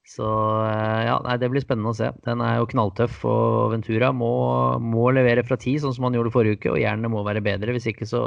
Så 0.06 0.26
eh, 0.62 1.02
ja, 1.08 1.16
nei, 1.24 1.34
det 1.42 1.50
blir 1.50 1.64
spennende 1.64 1.90
å 1.90 1.96
se. 1.98 2.12
Den 2.24 2.42
er 2.44 2.60
jo 2.60 2.68
knalltøff, 2.70 3.18
og 3.26 3.72
Ventura 3.74 4.12
må, 4.14 4.30
må 4.78 5.08
levere 5.14 5.44
fra 5.46 5.58
ti, 5.60 5.74
sånn 5.82 5.96
som 5.96 6.06
han 6.06 6.16
gjorde 6.16 6.32
forrige 6.34 6.60
uke, 6.60 6.76
og 6.76 6.80
jernet 6.80 7.12
må 7.12 7.24
være 7.26 7.42
bedre. 7.44 7.74
Hvis 7.74 7.88
ikke 7.90 8.06
så, 8.08 8.22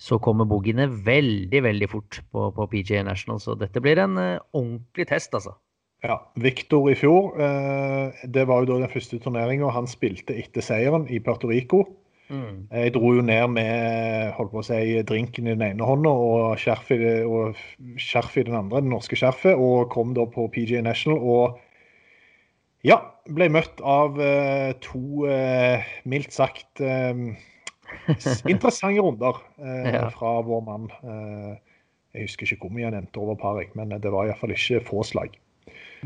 så 0.00 0.18
kommer 0.22 0.48
boogiene 0.48 0.88
veldig, 0.88 1.60
veldig 1.68 1.90
fort 1.92 2.22
på, 2.32 2.48
på 2.56 2.68
PGA 2.72 3.04
National. 3.06 3.42
Så 3.42 3.54
dette 3.60 3.84
blir 3.84 4.00
en 4.00 4.16
uh, 4.16 4.40
ordentlig 4.56 5.06
test, 5.12 5.36
altså. 5.36 5.54
Ja, 6.04 6.18
Victor 6.40 6.88
i 6.92 6.96
fjor, 6.96 7.36
uh, 7.36 8.24
det 8.24 8.48
var 8.48 8.64
jo 8.64 8.72
da 8.72 8.80
den 8.86 8.92
første 8.92 9.20
turneringa 9.20 9.68
han 9.76 9.88
spilte 9.90 10.36
etter 10.40 10.64
seieren 10.64 11.04
i 11.12 11.20
Puerto 11.20 11.52
Rico. 11.52 11.84
Mm. 12.28 12.66
Jeg 12.72 12.92
dro 12.96 13.12
jo 13.14 13.22
ned 13.22 13.52
med 13.54 14.32
holdt 14.34 14.50
på 14.50 14.58
å 14.62 14.66
si, 14.66 14.80
drinken 15.06 15.46
i 15.46 15.54
den 15.54 15.62
ene 15.62 15.86
hånda 15.86 16.10
og 16.10 16.56
skjerfet 16.58 16.98
i, 16.98 18.46
den 18.48 18.56
andre, 18.58 18.80
det 18.82 18.90
norske 18.90 19.18
skjerfet, 19.18 19.54
og 19.54 19.90
kom 19.94 20.14
da 20.16 20.24
på 20.26 20.48
PGA 20.54 20.82
National. 20.82 21.20
Og 21.22 21.60
ja, 22.86 22.98
ble 23.30 23.48
møtt 23.50 23.80
av 23.82 24.18
uh, 24.18 24.72
to 24.82 25.26
uh, 25.30 25.86
mildt 26.06 26.34
sagt 26.34 26.82
uh, 26.82 27.14
interessante 28.52 29.02
runder 29.02 29.38
Ja. 29.62 30.08
fra 30.14 30.36
vår 30.46 30.62
mann. 30.66 30.90
Jeg 32.16 32.26
husker 32.30 32.48
ikke 32.48 32.66
hvor 32.66 32.72
mye 32.74 32.88
han 32.88 32.96
endte 32.98 33.20
over 33.20 33.36
par, 33.38 33.58
men 33.78 33.92
det 34.00 34.10
var 34.10 34.26
iallfall 34.26 34.54
ikke 34.54 34.82
få 34.86 35.02
slag. 35.06 35.34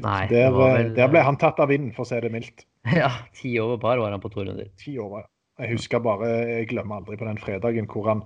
Nei, 0.00 0.24
Der, 0.30 0.52
vel 0.54 0.92
der 0.96 1.10
ble 1.12 1.22
han 1.24 1.36
tatt 1.40 1.60
av 1.62 1.68
vinden, 1.72 1.92
for 1.96 2.04
å 2.04 2.10
si 2.10 2.20
det 2.20 2.32
mildt. 2.32 2.66
Ja, 2.96 3.10
ti 3.36 3.52
over 3.60 3.76
par 3.80 4.00
var 4.00 4.12
han 4.14 4.22
på 4.22 4.30
to 4.32 4.44
runder. 4.44 4.68
ti 4.80 4.96
år. 4.98 5.26
Jeg 5.60 5.74
husker 5.76 6.02
bare, 6.04 6.28
jeg 6.48 6.68
glemmer 6.70 7.00
aldri 7.00 7.18
på 7.20 7.26
den 7.28 7.38
fredagen 7.40 7.88
hvor 7.90 8.08
han 8.08 8.22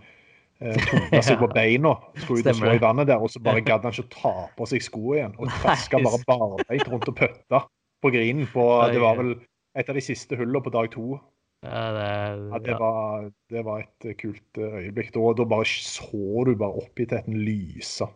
eh, 0.62 0.78
tok 0.90 1.20
seg 1.26 1.40
på 1.40 1.48
beina, 1.54 1.96
skulle 2.22 2.44
ut 2.44 2.50
og 2.52 2.60
slå 2.60 2.74
i 2.76 2.82
vannet 2.82 3.10
der, 3.10 3.22
og 3.22 3.32
så 3.32 3.42
bare 3.42 3.64
gadd 3.66 3.86
han 3.86 3.94
ikke 3.94 4.06
å 4.06 4.12
ta 4.14 4.34
på 4.58 4.68
seg 4.70 4.84
skoene 4.86 5.18
igjen. 5.20 5.36
Og 5.38 5.50
traska 5.60 6.00
bare 6.04 6.22
barbeint 6.28 6.90
rundt 6.92 7.10
og 7.10 7.18
pøtta 7.18 7.64
på 8.04 8.12
grinen 8.14 8.48
på 8.52 8.64
Det 8.92 9.00
var 9.02 9.16
vel 9.20 9.36
et 9.74 9.88
av 9.90 9.96
de 9.96 10.02
siste 10.04 10.36
hullene 10.38 10.62
på 10.62 10.72
dag 10.74 10.90
to. 10.92 11.16
Ja, 11.64 11.84
det, 11.96 12.08
Ja, 12.52 12.58
det, 12.60 12.74
var, 12.78 13.28
det 13.50 13.62
var 13.64 13.84
et 13.86 14.06
eh, 14.10 14.16
kult 14.20 14.60
eh, 14.60 14.74
øyeblikk. 14.84 15.14
Da, 15.14 15.30
da 15.40 15.46
bare 15.48 15.66
så 15.70 16.44
du 16.44 16.52
bare 16.60 16.82
oppgittheten 16.84 17.38
lyse, 17.40 18.06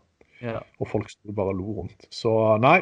Ja. 0.45 0.61
og 0.79 0.87
folk 0.93 1.09
sto 1.11 1.33
bare 1.35 1.51
og 1.51 1.59
lo 1.59 1.79
rundt. 1.81 2.05
Så 2.15 2.31
nei, 2.63 2.77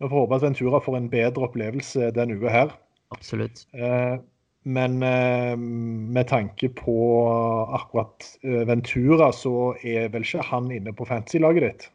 vi 0.00 0.06
får 0.08 0.22
håpe 0.22 0.38
at 0.38 0.44
Ventura 0.46 0.80
får 0.80 0.96
en 0.96 1.10
bedre 1.12 1.48
opplevelse 1.48 2.12
denne 2.16 2.38
uka 2.38 2.54
her. 2.54 2.70
Absolutt. 3.12 3.66
Eh, 3.74 4.14
Men 4.62 5.02
eh, 5.02 5.56
med 5.58 6.28
tanke 6.30 6.68
på 6.78 6.94
akkurat 7.74 8.28
eh, 8.46 8.62
Ventura, 8.68 9.32
så 9.34 9.74
er 9.82 10.12
vel 10.12 10.26
ikke 10.26 10.44
han 10.52 10.70
inne 10.70 10.94
på 10.94 11.06
fantasy-laget 11.08 11.66
ditt? 11.66 11.88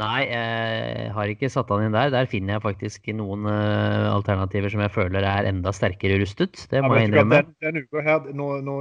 Nei, 0.00 0.20
jeg 0.30 1.08
har 1.12 1.32
ikke 1.32 1.50
satt 1.52 1.72
han 1.72 1.86
inn 1.86 1.96
der. 1.96 2.12
Der 2.12 2.28
finner 2.30 2.56
jeg 2.56 2.64
faktisk 2.64 3.08
noen 3.16 3.48
eh, 3.48 4.06
alternativer 4.12 4.72
som 4.72 4.84
jeg 4.84 4.92
føler 4.94 5.24
er 5.26 5.48
enda 5.48 5.72
sterkere 5.76 6.20
rustet. 6.20 6.66
Det 6.70 6.84
må 6.84 6.94
ja, 6.94 7.00
jeg 7.00 7.10
innrømme. 7.10 7.42
Den, 7.48 7.56
den 7.64 7.88
uka 7.88 8.04
her, 8.04 8.28
nå, 8.36 8.52
nå 8.64 8.76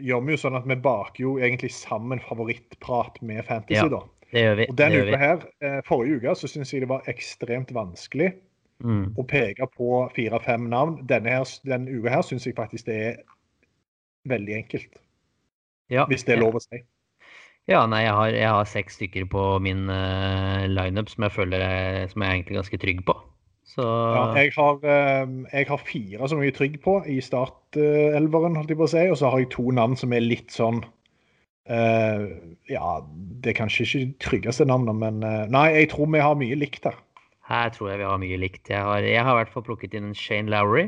gjør 0.00 0.24
vi 0.24 0.36
jo 0.36 0.40
sånn 0.40 0.58
at 0.58 0.68
vi 0.68 0.80
baker 0.80 1.24
jo 1.26 1.36
egentlig 1.40 1.72
sammen 1.76 2.24
favorittprat 2.24 3.20
med 3.20 3.44
fantasy, 3.48 3.84
Ja, 3.84 3.88
da. 3.92 4.04
Det 4.30 4.44
gjør 4.44 4.60
vi. 4.60 4.68
Og 4.70 4.76
den 4.78 4.96
uka 4.96 5.18
her, 5.18 5.48
forrige 5.88 6.20
uke, 6.20 6.36
så 6.38 6.48
syns 6.48 6.72
jeg 6.72 6.84
det 6.84 6.92
var 6.92 7.08
ekstremt 7.10 7.72
vanskelig 7.74 8.32
Mm. 8.80 9.12
Og 9.16 9.26
peke 9.28 9.66
på 9.76 10.04
fire-fem 10.16 10.68
navn. 10.72 11.00
Denne 11.08 11.34
her, 11.34 11.44
den 11.68 11.88
uka 11.88 12.14
her 12.14 12.24
syns 12.24 12.46
jeg 12.48 12.56
faktisk 12.56 12.88
det 12.88 12.96
er 12.96 13.20
veldig 14.28 14.56
enkelt, 14.56 15.00
Ja, 15.90 16.06
hvis 16.08 16.24
det 16.24 16.36
er 16.36 16.42
lov 16.44 16.56
å 16.60 16.62
si. 16.64 16.82
Ja, 17.68 17.84
nei, 17.86 18.04
jeg 18.06 18.14
har, 18.16 18.30
jeg 18.34 18.50
har 18.50 18.68
seks 18.68 18.96
stykker 18.98 19.26
på 19.30 19.42
min 19.62 19.84
uh, 19.90 20.66
lineup 20.70 21.10
som 21.12 21.26
jeg 21.26 21.34
føler 21.34 21.62
jeg, 21.62 22.08
som 22.12 22.22
jeg 22.22 22.28
er 22.28 22.38
egentlig 22.38 22.58
ganske 22.60 22.80
trygg 22.82 23.02
på. 23.06 23.16
Så 23.70 23.84
Ja, 23.86 24.22
jeg, 24.34 24.50
har, 24.56 24.80
eh, 24.82 25.28
jeg 25.52 25.66
har 25.68 25.82
fire 25.86 26.28
som 26.28 26.40
jeg 26.42 26.50
er 26.50 26.56
trygg 26.56 26.80
på 26.82 26.96
i 27.06 27.20
startelveren, 27.22 28.56
holdt 28.58 28.72
jeg 28.72 28.80
på 28.80 28.88
å 28.88 28.90
si. 28.90 29.04
Og 29.12 29.20
så 29.20 29.30
har 29.30 29.42
jeg 29.42 29.52
to 29.54 29.68
navn 29.76 29.94
som 29.98 30.14
er 30.16 30.24
litt 30.24 30.50
sånn 30.50 30.80
uh, 31.70 32.24
Ja, 32.66 32.96
det 33.44 33.52
er 33.52 33.58
kanskje 33.60 33.86
ikke 33.86 34.00
de 34.02 34.10
tryggeste 34.26 34.66
navnene, 34.66 34.96
men 34.98 35.22
uh, 35.22 35.44
Nei, 35.52 35.68
jeg 35.76 35.92
tror 35.94 36.10
vi 36.10 36.24
har 36.24 36.40
mye 36.40 36.58
likt 36.58 36.88
her. 36.90 36.98
Her 37.50 37.70
tror 37.74 37.90
jeg 37.90 38.00
vi 38.00 38.06
har 38.08 38.18
mye 38.22 38.38
likt. 38.40 38.68
Jeg 38.70 38.82
har, 38.86 39.02
jeg 39.04 39.22
har 39.26 39.34
i 39.34 39.40
hvert 39.42 39.52
fall 39.54 39.64
plukket 39.66 39.94
inn 39.98 40.12
Shane 40.16 40.50
Lowry. 40.52 40.86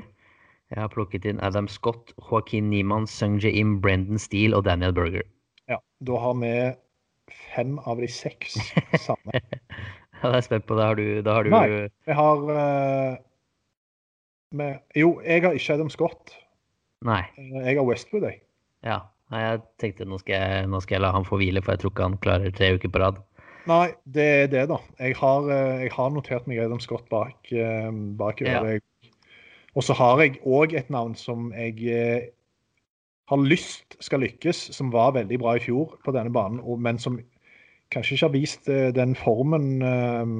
Jeg 0.72 0.80
har 0.80 0.88
plukket 0.92 1.26
inn 1.28 1.40
Adam 1.44 1.66
Scott, 1.68 2.14
Joaquin 2.30 2.70
Niemann, 2.72 3.04
Sung 3.10 3.36
Jae 3.42 3.52
Im, 3.60 3.76
Brendan 3.84 4.20
Steele 4.22 4.56
og 4.56 4.64
Daniel 4.68 4.94
Berger. 4.96 5.26
Ja, 5.68 5.76
Da 6.00 6.20
har 6.22 6.38
vi 6.40 6.52
fem 7.54 7.74
av 7.86 8.00
de 8.00 8.08
seks 8.08 8.56
samme. 9.06 9.42
Ja, 10.22 10.30
det 10.30 10.38
er 10.38 10.46
spent 10.46 10.66
på. 10.70 10.78
Da 10.78 10.92
har 10.92 10.96
du, 10.98 11.04
da 11.26 11.34
har 11.36 11.44
du 11.44 11.52
Nei, 11.52 11.66
vi 12.06 12.16
har 12.16 12.42
uh, 12.46 13.18
med, 14.54 14.78
Jo, 14.96 15.16
jeg 15.26 15.42
har 15.44 15.56
ikke 15.58 15.76
Adam 15.76 15.90
Scott. 15.92 16.34
Nei. 17.02 17.22
Eh, 17.36 17.64
Jeg 17.66 17.78
har 17.80 17.86
Westwood, 17.88 18.28
jeg. 18.28 18.40
Ja. 18.86 19.00
Nei, 19.32 19.40
jeg 19.46 19.60
tenkte 19.80 20.04
nå 20.06 20.18
skal 20.20 20.34
jeg, 20.38 20.66
nå 20.68 20.78
skal 20.84 20.98
jeg 20.98 21.02
la 21.06 21.10
han 21.14 21.24
få 21.24 21.38
hvile, 21.40 21.62
for 21.64 21.72
jeg 21.74 21.80
tror 21.82 21.92
ikke 21.94 22.06
han 22.08 22.16
klarer 22.22 22.52
tre 22.54 22.68
uker 22.76 22.92
på 22.92 23.00
rad. 23.00 23.20
Nei, 23.70 23.92
det 24.04 24.24
er 24.24 24.48
det, 24.50 24.62
da. 24.72 24.78
Jeg 24.98 25.16
har, 25.20 25.50
eh, 25.50 25.84
jeg 25.84 25.92
har 25.94 26.10
notert 26.10 26.48
meg 26.50 26.62
Adam 26.64 26.80
Scott 26.82 27.08
bak, 27.12 27.52
bak 28.18 28.42
øret. 28.42 28.82
Ja. 28.82 28.88
Og 29.72 29.84
så 29.86 29.96
har 29.96 30.20
jeg 30.20 30.40
òg 30.44 30.74
et 30.76 30.90
navn 30.92 31.14
som 31.16 31.50
jeg 31.56 31.78
eh, 31.88 32.28
har 33.30 33.40
lyst 33.40 33.96
skal 34.04 34.20
lykkes, 34.24 34.68
som 34.76 34.92
var 34.92 35.14
veldig 35.16 35.38
bra 35.40 35.56
i 35.56 35.62
fjor 35.64 35.96
på 36.04 36.12
denne 36.12 36.32
banen, 36.34 36.60
men 36.82 37.00
som 37.00 37.18
kanskje 37.92 38.16
ikke 38.16 38.26
har 38.26 38.34
vist 38.34 38.68
eh, 38.72 38.90
den 38.96 39.16
formen 39.16 39.80
eh, 39.86 40.36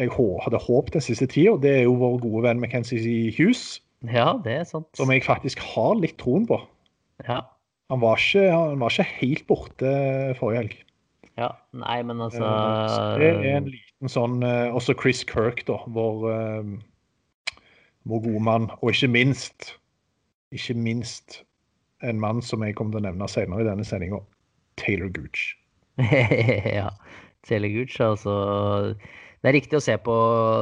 jeg 0.00 0.12
hadde 0.16 0.62
håpet 0.64 0.96
den 0.96 1.04
siste 1.04 1.28
tida. 1.28 1.58
Det 1.60 1.72
er 1.80 1.84
jo 1.84 1.98
vår 2.00 2.20
gode 2.22 2.44
venn 2.48 2.62
Mackenzie 2.62 3.28
Hughes, 3.36 3.82
Ja, 4.08 4.38
det 4.40 4.54
er 4.62 4.64
sant. 4.64 4.88
som 4.96 5.12
jeg 5.12 5.26
faktisk 5.26 5.60
har 5.74 5.98
litt 6.00 6.16
troen 6.20 6.46
på. 6.48 6.56
Ja. 7.26 7.42
Han 7.92 8.00
var 8.00 8.16
ikke, 8.22 8.46
han 8.48 8.80
var 8.80 8.94
ikke 8.94 9.10
helt 9.18 9.44
borte 9.50 9.92
forrige 10.38 10.62
helg. 10.62 10.78
Ja. 11.40 11.50
Nei, 11.76 12.00
men 12.06 12.20
altså 12.20 12.44
Eh, 12.44 12.88
så 12.92 13.04
det 13.20 13.28
er 13.32 13.60
en 13.60 13.68
liten 13.70 14.12
sånn 14.12 14.40
eh, 14.46 14.72
Også 14.76 14.96
Chris 14.98 15.22
Kirk, 15.28 15.62
da. 15.68 15.78
Vår, 15.96 16.26
eh, 16.34 17.62
vår 18.10 18.26
gode 18.26 18.42
mann. 18.46 18.68
Og 18.80 18.92
ikke 18.92 19.10
minst, 19.12 19.74
ikke 20.54 20.76
minst 20.76 21.42
en 22.06 22.20
mann 22.20 22.44
som 22.44 22.64
jeg 22.64 22.76
kommer 22.76 22.96
til 22.96 23.04
å 23.04 23.08
nevne 23.10 23.28
senere 23.30 23.64
i 23.64 23.68
denne 23.68 23.86
sendinga. 23.86 24.20
Taylor 24.80 25.10
Gooch. 25.12 25.50
ja. 26.80 26.88
Taylor 27.44 27.72
Gooch, 27.72 27.96
altså 28.04 28.32
Det 29.40 29.48
er 29.48 29.56
riktig 29.56 29.76
å 29.78 29.82
se 29.84 29.96
på, 30.00 30.14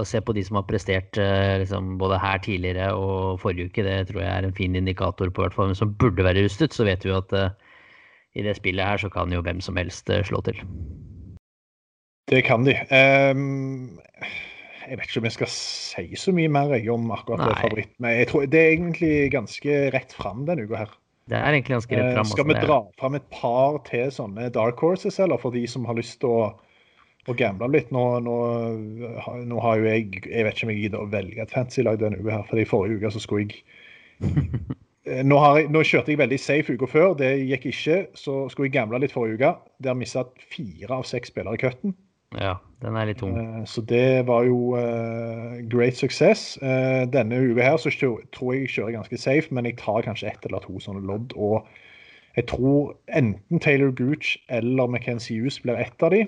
se 0.06 0.20
på 0.22 0.34
de 0.34 0.42
som 0.46 0.58
har 0.58 0.66
prestert 0.66 1.18
liksom, 1.18 1.96
både 1.98 2.18
her 2.22 2.38
tidligere 2.42 2.92
og 2.94 3.40
forrige 3.42 3.70
uke. 3.70 3.86
Det 3.86 4.10
tror 4.10 4.22
jeg 4.22 4.30
er 4.30 4.46
en 4.46 4.54
fin 4.54 4.78
indikator 4.78 5.30
på 5.30 5.42
hvert 5.42 5.54
fall 5.54 5.70
hvem 5.70 5.78
som 5.78 5.94
burde 5.98 6.26
være 6.26 6.44
rustet. 6.46 6.74
Så 6.74 6.86
vet 6.86 7.06
vi 7.06 7.10
jo 7.10 7.18
at 7.18 7.34
eh, 7.34 7.54
i 8.36 8.42
det 8.44 8.56
spillet 8.58 8.84
her 8.84 9.00
så 9.00 9.08
kan 9.12 9.32
jo 9.32 9.40
hvem 9.42 9.60
som 9.64 9.76
helst 9.80 10.10
eh, 10.10 10.24
slå 10.26 10.40
til. 10.46 10.58
Det 12.28 12.42
kan 12.44 12.64
de. 12.66 12.74
Um, 12.92 13.98
jeg 14.88 14.98
vet 14.98 15.08
ikke 15.08 15.20
om 15.22 15.28
jeg 15.28 15.36
skal 15.38 15.50
si 15.52 16.04
så 16.20 16.32
mye 16.36 16.48
mer 16.52 16.74
jeg, 16.76 16.88
om 16.92 17.10
akkurat 17.12 17.40
det 17.46 17.52
Nei. 17.54 17.60
favoritt, 17.62 17.92
men 18.00 18.16
jeg 18.18 18.28
tror 18.28 18.46
det 18.52 18.60
er 18.60 18.72
egentlig 18.74 19.12
ganske 19.32 19.78
rett 19.94 20.12
fram 20.16 20.44
denne 20.48 20.64
uka 20.68 20.82
her. 20.84 20.92
Det 21.28 21.36
er 21.36 21.52
egentlig 21.56 21.74
ganske 21.76 21.96
rett 21.98 22.14
fram. 22.16 22.24
Uh, 22.26 22.30
Skal 22.30 22.44
altså, 22.44 22.48
vi 22.48 22.54
det 22.54 22.62
er- 22.62 22.68
dra 22.68 22.78
fram 23.00 23.14
et 23.18 23.28
par 23.30 23.78
til 23.88 24.12
sånne 24.12 24.48
dark 24.52 24.80
horses, 24.80 25.18
eller 25.20 25.40
for 25.40 25.50
de 25.56 25.66
som 25.68 25.84
har 25.88 25.96
lyst 25.96 26.20
til 26.20 26.28
å, 26.32 26.46
å 27.28 27.36
gamble 27.36 27.68
litt? 27.72 27.90
Nå, 27.92 28.04
nå, 28.24 28.36
har- 29.24 29.42
nå 29.44 29.60
har 29.60 29.76
jo 29.80 29.84
jeg 29.88 30.22
Jeg 30.24 30.44
vet 30.44 30.54
ikke 30.56 30.68
om 30.68 30.72
jeg 30.72 30.82
gidder 30.84 31.04
å 31.04 31.10
velge 31.12 31.42
et 31.42 31.50
fancy 31.52 31.82
lag 31.84 31.98
denne 32.00 32.20
uka, 32.20 32.30
her, 32.38 32.46
for 32.48 32.60
i 32.60 32.64
forrige 32.68 32.96
uke 33.00 33.12
så 33.16 33.20
skulle 33.24 33.48
jeg 33.48 33.64
Eh, 34.18 34.74
nå, 35.24 35.38
har 35.42 35.60
jeg, 35.60 35.70
nå 35.74 35.82
kjørte 35.86 36.12
jeg 36.12 36.20
veldig 36.20 36.38
safe 36.40 36.74
uka 36.74 36.88
før, 36.90 37.14
det 37.18 37.30
gikk 37.48 37.68
ikke. 37.72 37.98
Så 38.18 38.40
skulle 38.52 38.68
jeg 38.68 38.76
gamble 38.76 39.00
litt 39.02 39.14
forrige 39.14 39.38
uke. 39.38 39.54
Der 39.84 39.96
mista 39.98 40.26
fire 40.52 41.00
av 41.00 41.06
seks 41.08 41.32
spillere 41.32 41.58
i 41.58 41.62
cutten. 41.62 41.96
Ja, 42.36 42.58
den 42.84 42.96
er 43.00 43.08
litt 43.08 43.22
tung. 43.22 43.36
Eh, 43.40 43.64
Så 43.64 43.80
det 43.88 44.26
var 44.28 44.44
jo 44.44 44.76
uh, 44.76 45.60
great 45.72 45.96
success. 45.96 46.58
Uh, 46.60 47.08
denne 47.08 47.40
uka 47.40 47.64
her 47.64 47.78
så 47.80 47.92
tror 47.92 48.52
jeg 48.52 48.66
jeg 48.66 48.74
kjører 48.76 48.98
ganske 48.98 49.20
safe, 49.20 49.54
men 49.54 49.68
jeg 49.68 49.78
tar 49.80 50.04
kanskje 50.04 50.28
ett 50.28 50.44
eller 50.44 50.60
to 50.64 50.76
sånne 50.82 51.06
lodd. 51.08 51.32
Og 51.36 51.64
jeg 52.36 52.46
tror 52.52 52.92
enten 53.08 53.60
Taylor 53.64 53.90
Gooch 53.90 54.36
eller 54.48 54.86
Mackenzie 54.86 55.40
Hughes 55.40 55.60
blir 55.64 55.80
ett 55.80 56.02
av 56.02 56.12
de. 56.12 56.26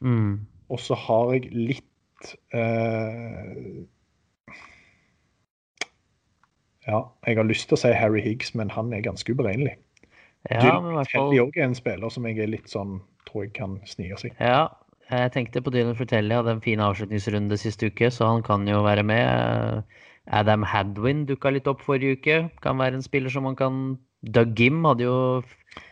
Mm. 0.00 0.46
Og 0.70 0.80
så 0.80 0.96
har 0.96 1.34
jeg 1.34 1.50
litt 1.52 2.36
eh, 2.54 3.82
Ja, 6.88 7.04
jeg 7.26 7.36
har 7.38 7.46
lyst 7.46 7.68
til 7.70 7.76
å 7.76 7.80
si 7.80 7.92
Harry 7.94 8.20
Higgs, 8.24 8.54
men 8.58 8.70
han 8.74 8.92
er 8.92 9.04
ganske 9.04 9.32
uberegnelig. 9.34 9.76
Ja, 10.50 10.58
Dylan 10.60 10.88
i 10.90 10.94
hvert 10.96 11.10
fall 11.12 11.28
Telly 11.30 11.38
òg 11.44 11.56
er 11.60 11.68
en 11.68 11.76
spiller 11.78 12.10
som 12.10 12.24
jeg 12.26 12.40
er 12.42 12.50
litt 12.50 12.70
sånn 12.72 12.96
tror 13.28 13.44
jeg 13.46 13.52
kan 13.54 13.76
snike 13.86 14.18
seg. 14.18 14.32
Ja, 14.42 14.64
jeg 15.12 15.30
tenkte 15.36 15.62
på 15.62 15.70
Dylan 15.70 15.94
Fratelli 15.94 16.34
hadde 16.34 16.56
en 16.56 16.64
fin 16.64 16.82
avslutningsrunde 16.82 17.58
siste 17.60 17.92
uke, 17.92 18.10
så 18.10 18.26
han 18.32 18.42
kan 18.46 18.66
jo 18.66 18.82
være 18.82 19.04
med. 19.06 19.84
Adam 20.30 20.62
Hadwin 20.66 21.24
dukka 21.26 21.50
litt 21.50 21.66
opp 21.70 21.82
forrige 21.82 22.18
uke. 22.18 22.36
Kan 22.62 22.78
være 22.78 22.98
en 22.98 23.02
spiller 23.06 23.30
som 23.30 23.42
man 23.46 23.56
kan 23.58 23.98
Doug 24.22 24.54
Gim 24.58 24.84
hadde 24.86 25.02
jo 25.02 25.16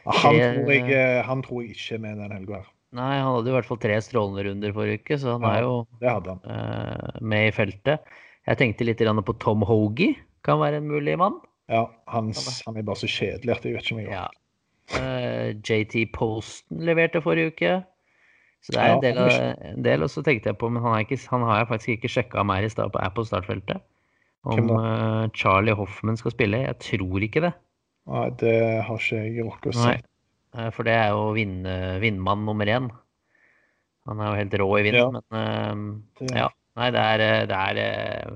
Han 0.07 0.37
tror 0.39 0.71
jeg, 0.71 0.85
eh, 0.95 1.23
han 1.27 1.43
tror 1.43 1.65
jeg 1.65 1.75
ikke 1.75 1.97
er 1.97 2.03
med 2.05 2.19
den 2.23 2.35
helga 2.37 2.61
her. 2.61 2.69
Nei, 2.95 3.19
han 3.19 3.35
hadde 3.35 3.51
jo 3.51 3.55
i 3.55 3.57
hvert 3.59 3.69
fall 3.69 3.81
tre 3.83 3.97
strålende 4.03 4.45
runder 4.47 4.73
forrige 4.75 5.03
uke, 5.03 5.19
så 5.19 5.37
han 5.39 5.43
Ja. 5.47 5.55
er 5.57 5.63
jo 5.63 5.87
Det 6.01 6.11
hadde 6.11 6.31
han. 6.31 6.41
eh, 6.47 7.21
med 7.21 7.49
i 7.49 7.51
feltet. 7.51 8.01
Jeg 8.47 8.59
tenkte 8.59 8.85
litt 8.87 8.99
på 8.99 9.39
Tom 9.39 9.63
Hogie. 9.63 10.17
Kan 10.47 10.61
være 10.63 10.81
en 10.81 10.89
mulig 10.89 11.17
mann. 11.21 11.39
Ja, 11.71 11.85
han, 12.11 12.33
han 12.67 12.77
er 12.81 12.83
bare 12.87 12.99
så 12.99 13.07
kjedelig 13.11 13.53
at 13.55 13.65
jeg 13.67 13.75
vet 13.77 13.85
ikke 13.87 13.95
om 13.97 14.01
jeg 14.03 14.11
Ja. 14.15 14.27
Eh, 14.99 15.53
JT 15.63 16.09
Posten 16.17 16.81
leverte 16.83 17.21
forrige 17.23 17.53
uke. 17.53 17.75
Så 18.61 18.73
det 18.75 18.81
er 18.83 18.95
en 18.97 19.03
del, 19.05 19.19
av, 19.23 19.31
en 19.71 19.85
del 19.87 20.03
og 20.05 20.11
så 20.13 20.21
tenkte 20.27 20.51
jeg 20.51 20.59
på, 20.61 20.69
men 20.69 20.83
han, 20.85 20.99
ikke, 21.01 21.17
han 21.31 21.45
har 21.47 21.61
jeg 21.63 21.69
faktisk 21.71 21.93
ikke 21.95 22.11
sjekka 22.13 22.43
mer 22.45 22.67
i 22.67 22.69
stad 22.73 22.91
på 22.93 23.01
App 23.01 23.15
på 23.17 23.25
startfeltet. 23.25 23.81
Om 24.45 24.73
eh, 24.75 25.29
Charlie 25.37 25.77
Hoffman 25.77 26.19
skal 26.21 26.35
spille. 26.35 26.65
Jeg 26.67 26.77
tror 26.83 27.25
ikke 27.25 27.45
det. 27.47 27.53
Nei, 28.11 28.27
det 28.41 28.57
har 28.89 28.99
ikke 28.99 29.23
jeg 29.23 29.47
rukket 29.47 29.71
å 29.71 29.77
Nei. 29.79 29.95
se. 30.01 30.11
Eh, 30.59 30.71
For 30.75 30.89
det 30.89 30.97
er 30.99 31.15
jo 31.15 31.31
vinn, 31.39 31.61
vinnmann 32.03 32.45
nummer 32.49 32.67
én. 32.69 32.91
Han 34.09 34.21
er 34.21 34.33
jo 34.33 34.39
helt 34.41 34.59
rå 34.59 34.69
i 34.81 34.85
vind, 34.89 34.97
Ja. 34.99 35.09
men 35.31 35.87
uh, 36.19 36.27
ja. 36.35 36.49
Nei, 36.81 36.87
det 36.95 37.01
er, 37.15 37.25
det 37.51 37.57
er 37.61 38.31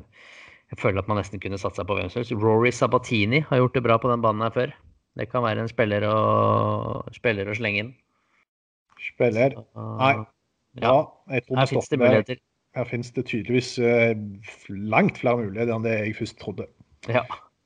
Jeg 0.72 0.80
føler 0.80 1.02
at 1.02 1.10
man 1.10 1.20
nesten 1.20 1.42
kunne 1.42 1.60
satt 1.60 1.76
seg 1.78 1.86
på 1.88 1.96
hvem 1.98 2.08
som 2.10 2.22
helst. 2.22 2.34
Rory 2.38 2.72
Sabatini 2.74 3.42
har 3.48 3.60
gjort 3.60 3.76
det 3.76 3.84
bra 3.84 3.98
på 4.00 4.10
den 4.10 4.24
banen 4.24 4.46
her 4.46 4.54
før. 4.54 4.72
Det 5.14 5.28
kan 5.30 5.44
være 5.44 5.62
en 5.62 5.70
spiller 5.70 6.06
å, 6.08 6.16
spiller 7.14 7.50
å 7.50 7.54
slenge 7.54 7.84
inn. 7.84 7.92
Spiller. 9.04 9.54
Nei. 9.76 10.14
Ja, 10.82 10.96
jeg 11.30 11.44
tror 11.46 11.60
Her 11.60 11.70
det 11.70 11.98
muligheter. 12.00 12.40
Her 12.74 12.86
finnes 12.90 13.12
det 13.14 13.26
tydeligvis 13.30 13.76
eh, 13.78 14.16
langt 14.68 15.20
flere 15.20 15.44
muligheter 15.44 15.76
enn 15.76 15.84
det 15.86 15.92
jeg 15.94 16.16
først 16.18 16.40
trodde. 16.42 16.66
Ja. 17.06 17.22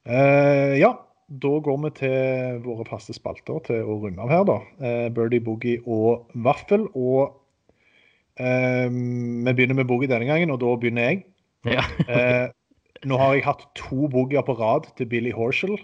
Uh, 0.09 0.74
ja, 0.76 0.90
da 1.28 1.53
går 1.64 1.78
vi 1.86 1.92
til 2.03 2.61
våre 2.66 2.84
faste 2.88 3.16
spalter 3.16 3.62
til 3.64 3.88
å 3.88 3.96
runde 4.03 4.20
av 4.20 4.32
her, 4.32 4.44
da. 4.49 4.59
Uh, 4.82 5.09
Birdie, 5.16 5.40
Boogie 5.44 5.80
og 5.88 6.28
Vaffel. 6.44 6.84
Og 6.92 7.32
uh, 8.42 8.88
vi 8.92 9.55
begynner 9.55 9.80
med 9.80 9.88
Boogie 9.88 10.11
denne 10.11 10.28
gangen, 10.28 10.53
og 10.53 10.61
da 10.61 10.76
begynner 10.76 11.09
jeg. 11.09 11.24
Ja. 11.68 11.84
Nå 13.05 13.16
har 13.18 13.34
jeg 13.34 13.44
hatt 13.44 13.62
to 13.78 14.09
boogier 14.09 14.42
på 14.42 14.55
rad 14.59 14.88
til 14.96 15.07
Billy 15.07 15.30
Horshall. 15.32 15.78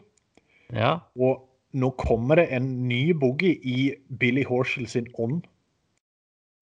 ja. 0.72 0.98
Og 1.18 1.48
nå 1.74 1.90
kommer 1.98 2.34
det 2.38 2.48
en 2.54 2.88
ny 2.88 3.12
boogie 3.12 3.58
i 3.66 3.94
Billy 4.20 4.44
Horshall 4.44 4.86
sin 4.86 5.06
ånd. 5.18 5.42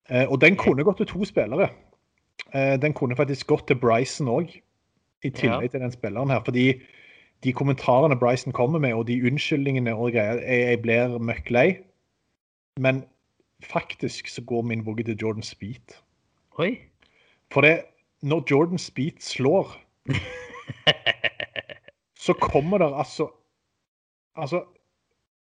Eh, 0.09 0.25
og 0.25 0.41
den 0.41 0.55
kunne 0.57 0.83
gått 0.83 0.97
til 0.97 1.05
to 1.05 1.25
spillere. 1.25 1.69
Eh, 2.53 2.77
den 2.81 2.93
kunne 2.93 3.15
faktisk 3.15 3.47
gått 3.47 3.67
til 3.67 3.75
Bryson 3.77 4.27
òg, 4.27 4.49
i 5.23 5.29
tillegg 5.29 5.61
Ja. 5.61 5.67
til 5.67 5.79
den 5.79 5.91
spilleren 5.91 6.29
her. 6.29 6.41
Fordi 6.43 6.81
de 7.43 7.53
kommentarene 7.53 8.17
Bryson 8.19 8.51
kommer 8.53 8.79
med, 8.79 8.93
og 8.93 9.07
de 9.07 9.21
unnskyldningene 9.21 9.93
og 9.95 10.11
greier, 10.11 10.41
jeg, 10.41 10.67
jeg 10.69 10.81
blir 10.81 11.17
møkk 11.19 11.49
lei. 11.51 11.77
Men 12.79 13.03
faktisk 13.63 14.27
så 14.27 14.41
går 14.41 14.61
min 14.61 14.83
boogie 14.83 15.05
til 15.05 15.15
Jordan 15.21 15.43
Speed. 15.43 15.93
Oi. 16.57 16.77
For 17.51 17.61
det, 17.61 17.85
når 18.21 18.43
Jordan 18.51 18.77
Speed 18.77 19.21
slår, 19.21 19.77
så 22.25 22.33
kommer 22.39 22.83
det 22.83 22.91
altså 22.91 23.29
Altså 24.33 24.63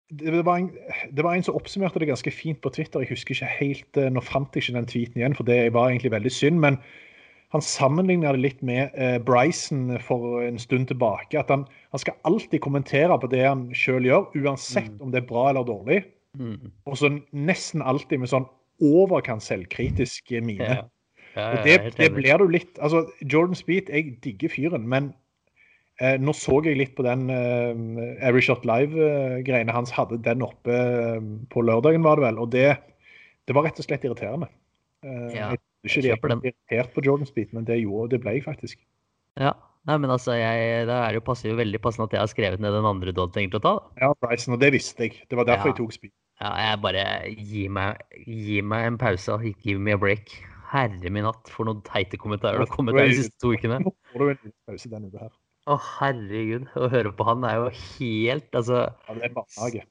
det 0.10 0.46
var, 0.46 0.62
en, 0.62 0.70
det 1.12 1.24
var 1.24 1.36
en 1.36 1.44
som 1.44 1.56
oppsummerte 1.60 2.00
det 2.00 2.08
ganske 2.08 2.32
fint 2.32 2.62
på 2.64 2.70
Twitter. 2.72 3.02
Jeg 3.04 3.10
husker 3.12 3.36
ikke 3.36 3.50
helt, 3.58 3.98
eh, 4.00 4.08
Nå 4.08 4.22
fant 4.24 4.56
jeg 4.56 4.64
ikke 4.64 4.78
den 4.78 4.88
tweeten 4.88 5.20
igjen, 5.20 5.36
for 5.36 5.44
det 5.44 5.74
var 5.76 5.90
egentlig 5.90 6.14
veldig 6.14 6.32
synd. 6.32 6.62
Men 6.64 6.78
han 7.52 7.64
sammenligna 7.64 8.32
det 8.32 8.40
litt 8.40 8.64
med 8.64 8.96
eh, 8.96 9.18
Bryson 9.20 9.98
for 10.00 10.40
en 10.46 10.60
stund 10.60 10.88
tilbake. 10.88 11.36
At 11.40 11.52
han, 11.52 11.66
han 11.92 12.00
skal 12.00 12.16
alltid 12.24 12.64
kommentere 12.64 13.20
på 13.20 13.28
det 13.32 13.44
han 13.44 13.68
sjøl 13.76 14.08
gjør, 14.08 14.30
uansett 14.40 14.96
om 15.04 15.12
det 15.12 15.26
er 15.26 15.28
bra 15.28 15.50
eller 15.52 15.68
dårlig. 15.68 16.06
Mm. 16.40 16.72
Og 16.88 16.98
så 17.00 17.12
nesten 17.36 17.84
alltid 17.84 18.24
med 18.24 18.32
sånn 18.32 18.48
overkant 18.84 19.44
selvkritisk 19.44 20.32
mine. 20.40 20.72
Ja. 20.72 20.86
Ja, 21.38 21.52
Og 21.54 21.64
det, 21.68 21.78
er 21.78 21.96
det 21.96 22.10
blir 22.16 22.42
du 22.42 22.48
litt 22.50 22.80
Altså, 22.82 23.04
Jordan 23.22 23.56
Speed, 23.56 23.92
jeg 23.94 24.16
digger 24.26 24.50
fyren, 24.50 24.88
men 24.90 25.12
eh, 26.02 26.18
nå 26.18 26.34
så 26.34 26.60
jeg 26.66 26.80
litt 26.80 26.96
på 26.98 27.06
den 27.06 27.28
eh, 27.30 28.18
Every 28.26 28.42
Shot 28.42 28.66
Live-greiene 28.68 29.74
hans. 29.76 29.94
Hadde 29.94 30.18
den 30.26 30.42
oppe 30.46 30.74
eh, 30.74 31.22
på 31.54 31.62
lørdagen, 31.68 32.04
var 32.06 32.18
det 32.18 32.26
vel. 32.28 32.42
Og 32.42 32.52
det, 32.56 32.66
det 33.48 33.56
var 33.58 33.68
rett 33.70 33.80
og 33.82 33.86
slett 33.88 34.06
irriterende. 34.08 34.50
Eh, 35.06 35.30
Ja, 35.38 35.52
jeg 35.54 35.62
tror 35.62 36.02
ikke 36.02 36.10
jeg 36.10 36.22
den. 36.34 36.42
ble 36.42 36.52
irritert 36.52 36.94
på 36.98 37.06
Jordan 37.06 37.30
Speed, 37.30 37.54
men 37.54 37.66
det 37.70 37.80
gjorde 37.84 38.16
det 38.16 38.22
ble 38.26 38.34
jeg 38.40 38.46
faktisk. 38.50 38.82
Ja. 39.38 39.54
Nei, 39.88 39.96
men 40.04 40.12
altså, 40.12 40.34
jeg, 40.36 40.82
da 40.90 40.98
er 41.06 41.14
det 41.16 41.22
jo 41.22 41.28
passer 41.30 41.48
jo 41.54 41.56
veldig 41.56 41.80
passende 41.80 42.10
at 42.10 42.16
jeg 42.18 42.20
har 42.20 42.28
skrevet 42.28 42.60
ned 42.60 42.74
den 42.76 42.84
andre 42.90 43.14
du 43.16 43.22
hadde 43.24 43.38
tenkt 43.38 43.56
å 43.56 43.62
ta. 43.64 43.72
da. 43.78 44.02
Ja, 44.02 44.10
Bryson, 44.20 44.58
og 44.58 44.60
det 44.60 44.74
visste 44.76 45.06
jeg. 45.06 45.22
Det 45.32 45.38
var 45.40 45.46
derfor 45.48 45.70
Ja. 45.70 45.72
jeg 45.72 45.78
tok 45.80 45.94
Speed. 45.96 46.12
Ja, 46.42 46.50
jeg 46.60 46.82
bare 46.84 47.04
Gi 47.40 47.64
meg, 47.72 48.02
gi 48.28 48.60
meg 48.62 48.84
en 48.90 48.98
pause. 49.00 49.38
Give 49.64 49.80
me 49.80 49.94
a 49.96 49.98
break. 49.98 50.34
Herre 50.72 51.12
min 51.14 51.24
hatt, 51.28 51.48
for 51.54 51.68
noen 51.70 51.82
teite 51.88 52.18
kommentarer 52.20 52.60
det 52.60 52.68
har 52.68 52.76
kommet 52.76 52.98
der 52.98 53.08
de 53.08 53.20
siste 53.22 53.38
to 53.40 53.54
ukene. 53.56 53.78
Nå 53.86 53.94
får 54.14 54.24
du 54.24 54.32
en 54.34 54.56
pause 54.68 54.90
denne 54.92 55.12
uka 55.12 55.28
her. 55.28 55.36
Å, 55.68 55.76
herregud. 56.00 56.66
Å 56.80 56.88
høre 56.92 57.12
på 57.16 57.26
han 57.28 57.44
er 57.48 57.58
jo 57.60 57.70
helt 57.76 58.56
Altså, 58.56 58.86
Ja, 58.88 59.16
det 59.18 59.28
er 59.30 59.34
barnehage. 59.36 59.84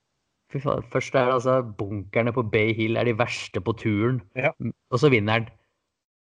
fy 0.53 0.61
faen. 0.63 0.85
Først 0.93 1.15
er 1.19 1.27
det 1.29 1.35
altså 1.37 1.57
bunkerne 1.81 2.33
på 2.37 2.45
Bay 2.53 2.73
Hill 2.77 2.97
er 2.97 3.05
de 3.09 3.17
verste 3.19 3.61
på 3.61 3.75
turen, 3.77 4.23
Ja. 4.39 4.53
og 4.91 5.01
så 5.03 5.11
vinner 5.13 5.41
han. 5.41 5.49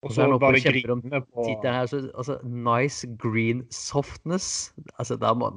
Og 0.03 0.11
så 0.11 0.21
er 0.21 0.27
han 0.27 0.35
oppe 0.35 0.49
og 0.51 0.59
kjemper 0.59 0.91
om 0.91 1.01
på 1.07 1.43
Tittelen 1.47 1.73
her, 1.77 1.85
altså, 1.87 1.99
altså 2.13 2.35
Nice 2.43 3.07
green 3.19 3.63
softness. 3.71 4.73
Altså, 4.99 5.15
da 5.19 5.31
må, 5.33 5.47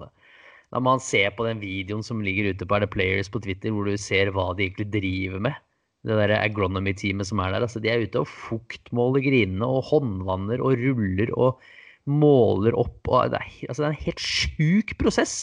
da 0.71 0.79
må 0.83 0.95
han 0.95 1.03
se 1.03 1.25
på 1.37 1.47
den 1.47 1.59
videoen 1.63 2.03
som 2.07 2.21
ligger 2.23 2.53
ute 2.55 2.67
på 2.67 2.77
Er 2.79 2.85
det 2.87 2.91
Players 2.95 3.31
på 3.31 3.43
Twitter, 3.43 3.75
hvor 3.75 3.87
du 3.91 3.97
ser 3.99 4.31
hva 4.35 4.53
de 4.57 4.69
egentlig 4.69 4.87
driver 4.95 5.43
med. 5.49 5.59
Det 6.07 6.17
der 6.21 6.37
agronomy-teamet 6.39 7.27
som 7.27 7.41
er 7.43 7.51
der. 7.55 7.65
altså 7.67 7.83
De 7.83 7.91
er 7.91 8.05
ute 8.07 8.23
og 8.23 8.31
fuktmåler 8.31 9.25
grinene 9.25 9.67
og 9.67 9.89
håndvanner 9.89 10.63
og 10.63 10.79
ruller 10.79 11.33
og 11.35 11.61
måler 12.07 12.77
opp. 12.79 13.01
og 13.11 13.33
Det 13.33 13.41
er, 13.41 13.53
altså, 13.69 13.83
det 13.83 13.89
er 13.89 13.95
en 13.95 14.07
helt 14.07 14.23
sjuk 14.23 14.95
prosess 15.01 15.37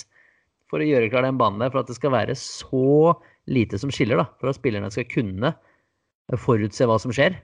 for 0.71 0.81
å 0.81 0.87
gjøre 0.87 1.11
klar 1.11 1.27
den 1.27 1.37
banen 1.37 1.61
der, 1.61 1.69
for 1.69 1.83
at 1.83 1.89
det 1.91 1.99
skal 1.99 2.15
være 2.15 2.35
så 2.39 3.13
lite 3.51 3.77
som 3.81 3.91
skiller. 3.93 4.23
da, 4.23 4.27
For 4.39 4.49
at 4.49 4.57
spillerne 4.57 4.89
skal 4.93 5.09
kunne 5.11 5.53
forutse 6.39 6.87
hva 6.87 6.97
som 7.01 7.13
skjer. 7.13 7.35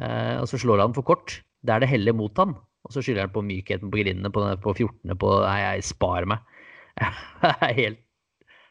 Eh, 0.00 0.36
og 0.40 0.48
så 0.50 0.58
slår 0.58 0.82
han 0.82 0.96
for 0.96 1.06
kort. 1.06 1.42
Der 1.64 1.80
det 1.80 1.92
heller 1.92 2.16
mot 2.16 2.34
han. 2.40 2.56
Og 2.84 2.92
så 2.92 3.04
skylder 3.04 3.28
han 3.28 3.34
på 3.34 3.44
mykheten 3.44 3.92
på 3.92 4.00
grindene 4.00 4.32
på, 4.32 4.42
på 4.64 4.74
14. 4.76 5.16
på 5.20 5.30
Nei, 5.44 5.58
jeg 5.62 5.86
sparer 5.92 6.28
meg. 6.28 6.50
Det 7.40 7.52
er 7.52 7.78
helt 7.78 8.00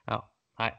Ja. 0.09 0.19
Nei. 0.61 0.69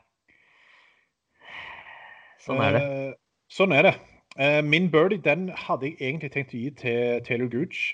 Sånn 2.44 2.62
er 2.62 2.76
det. 2.76 2.84
Eh, 2.84 3.12
sånn 3.52 3.74
er 3.74 3.88
det. 3.88 3.94
Eh, 4.38 4.62
min 4.62 4.90
birdie 4.92 5.22
den 5.24 5.48
hadde 5.56 5.90
jeg 5.90 6.00
egentlig 6.00 6.32
tenkt 6.34 6.54
å 6.54 6.62
gi 6.62 6.72
til 6.84 7.22
Taylor 7.26 7.50
Gooch. 7.52 7.92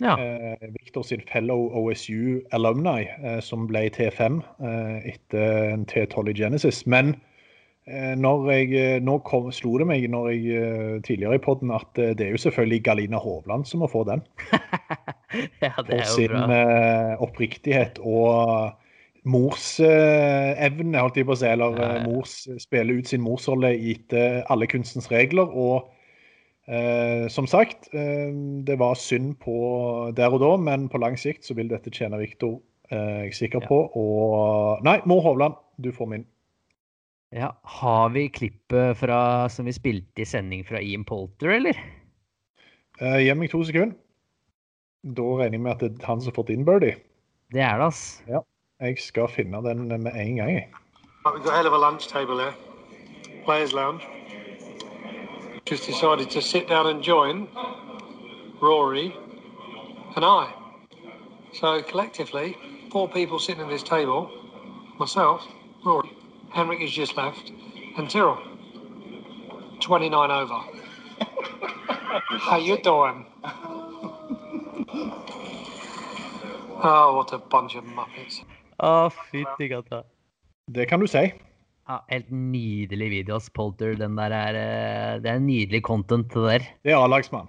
Ja. 0.00 0.14
Eh, 0.14 0.68
Victor 0.80 1.02
sin 1.02 1.20
fellow 1.32 1.70
OSU 1.74 2.40
alumni, 2.52 3.08
eh, 3.24 3.40
som 3.40 3.66
ble 3.66 3.88
T5 3.90 4.42
eh, 4.62 5.14
etter 5.14 5.72
en 5.72 5.86
T12 5.90 6.30
i 6.30 6.36
Genesis. 6.42 6.86
Men 6.86 7.16
når 7.88 8.50
jeg, 8.52 8.96
nå 9.00 9.14
kom, 9.24 9.46
slo 9.48 9.78
det 9.80 9.86
meg 9.88 10.02
når 10.12 10.26
jeg, 10.28 10.98
tidligere 11.06 11.38
i 11.38 11.40
podden 11.40 11.70
at 11.72 11.88
det 11.96 12.20
er 12.20 12.34
jo 12.34 12.40
selvfølgelig 12.42 12.82
Galina 12.84 13.16
Hovland 13.16 13.64
som 13.64 13.80
må 13.80 13.88
få 13.88 14.02
den. 14.04 14.20
ja, 15.64 15.72
det 15.86 15.96
er 15.96 16.02
jo 16.02 16.10
sin 16.12 16.34
bra. 16.34 16.42
sin 16.44 17.24
oppriktighet 17.24 17.96
og 18.04 18.76
morsevne, 19.28 20.98
holdt 21.02 21.18
jeg 21.20 21.28
på 21.28 21.34
å 21.36 21.38
si. 21.40 21.46
Eller 21.50 21.76
Ja, 21.78 21.84
eh, 21.90 21.94
ja. 22.00 22.06
mors 22.08 22.34
spiller 22.62 22.98
ut 22.98 23.10
sin 23.10 23.22
morsrolle 23.24 23.70
etter 23.76 24.42
alle 24.52 24.68
kunstens 24.70 25.08
regler. 25.12 25.48
Og 25.52 25.88
eh, 26.68 27.28
som 27.32 27.46
sagt, 27.50 27.88
eh, 27.94 28.32
det 28.66 28.78
var 28.80 28.98
synd 29.00 29.36
på 29.44 29.58
der 30.16 30.32
og 30.34 30.40
da, 30.44 30.56
men 30.56 30.88
på 30.92 31.00
lang 31.02 31.16
sikt 31.20 31.44
så 31.48 31.54
vil 31.58 31.70
dette 31.72 31.92
tjene 31.94 32.18
Viktor, 32.20 32.58
eh, 32.90 33.28
jeg 33.28 33.34
er 33.34 33.38
sikker 33.42 33.64
på. 33.68 33.82
Og 33.98 34.82
nei, 34.86 34.98
Mor 35.08 35.22
Hovland, 35.26 35.54
du 35.78 35.92
får 35.92 36.10
min. 36.14 36.26
Ja, 37.36 37.50
har 37.68 38.08
vi 38.14 38.28
klippet 38.32 38.96
fra, 38.96 39.48
som 39.52 39.66
vi 39.68 39.74
spilte 39.76 40.24
i 40.24 40.28
sending 40.28 40.62
fra 40.64 40.80
Ian 40.80 41.04
Polter, 41.04 41.50
eller? 41.58 41.76
Eh, 43.00 43.18
Gi 43.26 43.34
meg 43.36 43.50
to 43.52 43.60
sekunder. 43.68 43.94
Da 45.04 45.22
regner 45.38 45.54
jeg 45.58 45.62
med 45.62 45.72
at 45.76 45.82
det 45.84 45.90
er 46.02 46.08
han 46.08 46.20
som 46.20 46.32
har 46.32 46.38
fått 46.40 46.48
inn 46.50 46.64
birdie. 46.66 46.96
Det 47.54 47.60
er 47.62 47.78
det, 47.78 47.86
ass. 47.86 48.00
Jeg 48.80 48.98
skal 48.98 49.28
finne 49.28 49.56
den 49.68 49.88
med 50.02 50.12
en 50.12 50.36
gang. 50.36 50.52
jeg. 50.52 50.68
Right, 51.26 51.34
we've 51.34 51.44
got 51.44 51.52
a 51.52 51.56
hell 51.56 51.66
of 51.66 51.72
a 51.72 51.78
lunch 51.78 52.08
table 52.08 52.38
here. 52.38 52.54
Players 53.44 53.72
Lounge. 53.72 54.02
Just 55.70 55.86
decided 55.86 56.30
to 56.30 56.40
sit 56.40 56.68
down 56.68 56.86
and 56.86 57.02
join 57.02 57.48
Rory 58.62 59.12
and 60.16 60.24
I. 60.24 60.46
So 61.52 61.82
collectively, 61.82 62.56
four 62.92 63.08
people 63.08 63.38
sitting 63.40 63.64
at 63.64 63.68
this 63.70 63.82
table. 63.82 64.30
Myself, 65.00 65.42
Rory, 65.84 66.10
Henrik 66.50 66.80
has 66.80 66.92
just 66.92 67.16
left, 67.16 67.52
and 67.96 68.08
Tyrrell. 68.08 68.38
29 69.80 70.30
over. 70.30 70.60
How 72.46 72.58
you 72.58 72.76
doing? 72.76 73.26
Oh, 76.80 77.14
what 77.16 77.32
a 77.32 77.38
bunch 77.38 77.74
of 77.74 77.82
muppets. 77.84 78.44
Å, 78.78 79.10
fytti 79.30 79.68
katta. 79.72 80.04
Det 80.70 80.86
kan 80.90 81.02
du 81.02 81.08
si. 81.10 81.24
Ja, 81.88 82.02
helt 82.12 82.28
nydelig 82.30 83.08
video, 83.10 83.38
Polter. 83.56 83.94
Den 83.98 84.18
der 84.18 84.34
er 84.36 84.58
eh, 84.60 85.20
Det 85.24 85.30
er 85.32 85.40
nydelig 85.40 85.80
content, 85.86 86.28
det 86.34 86.44
der. 86.44 86.66
Det 86.84 86.92
er 86.92 87.00
A-lagsmann. 87.00 87.48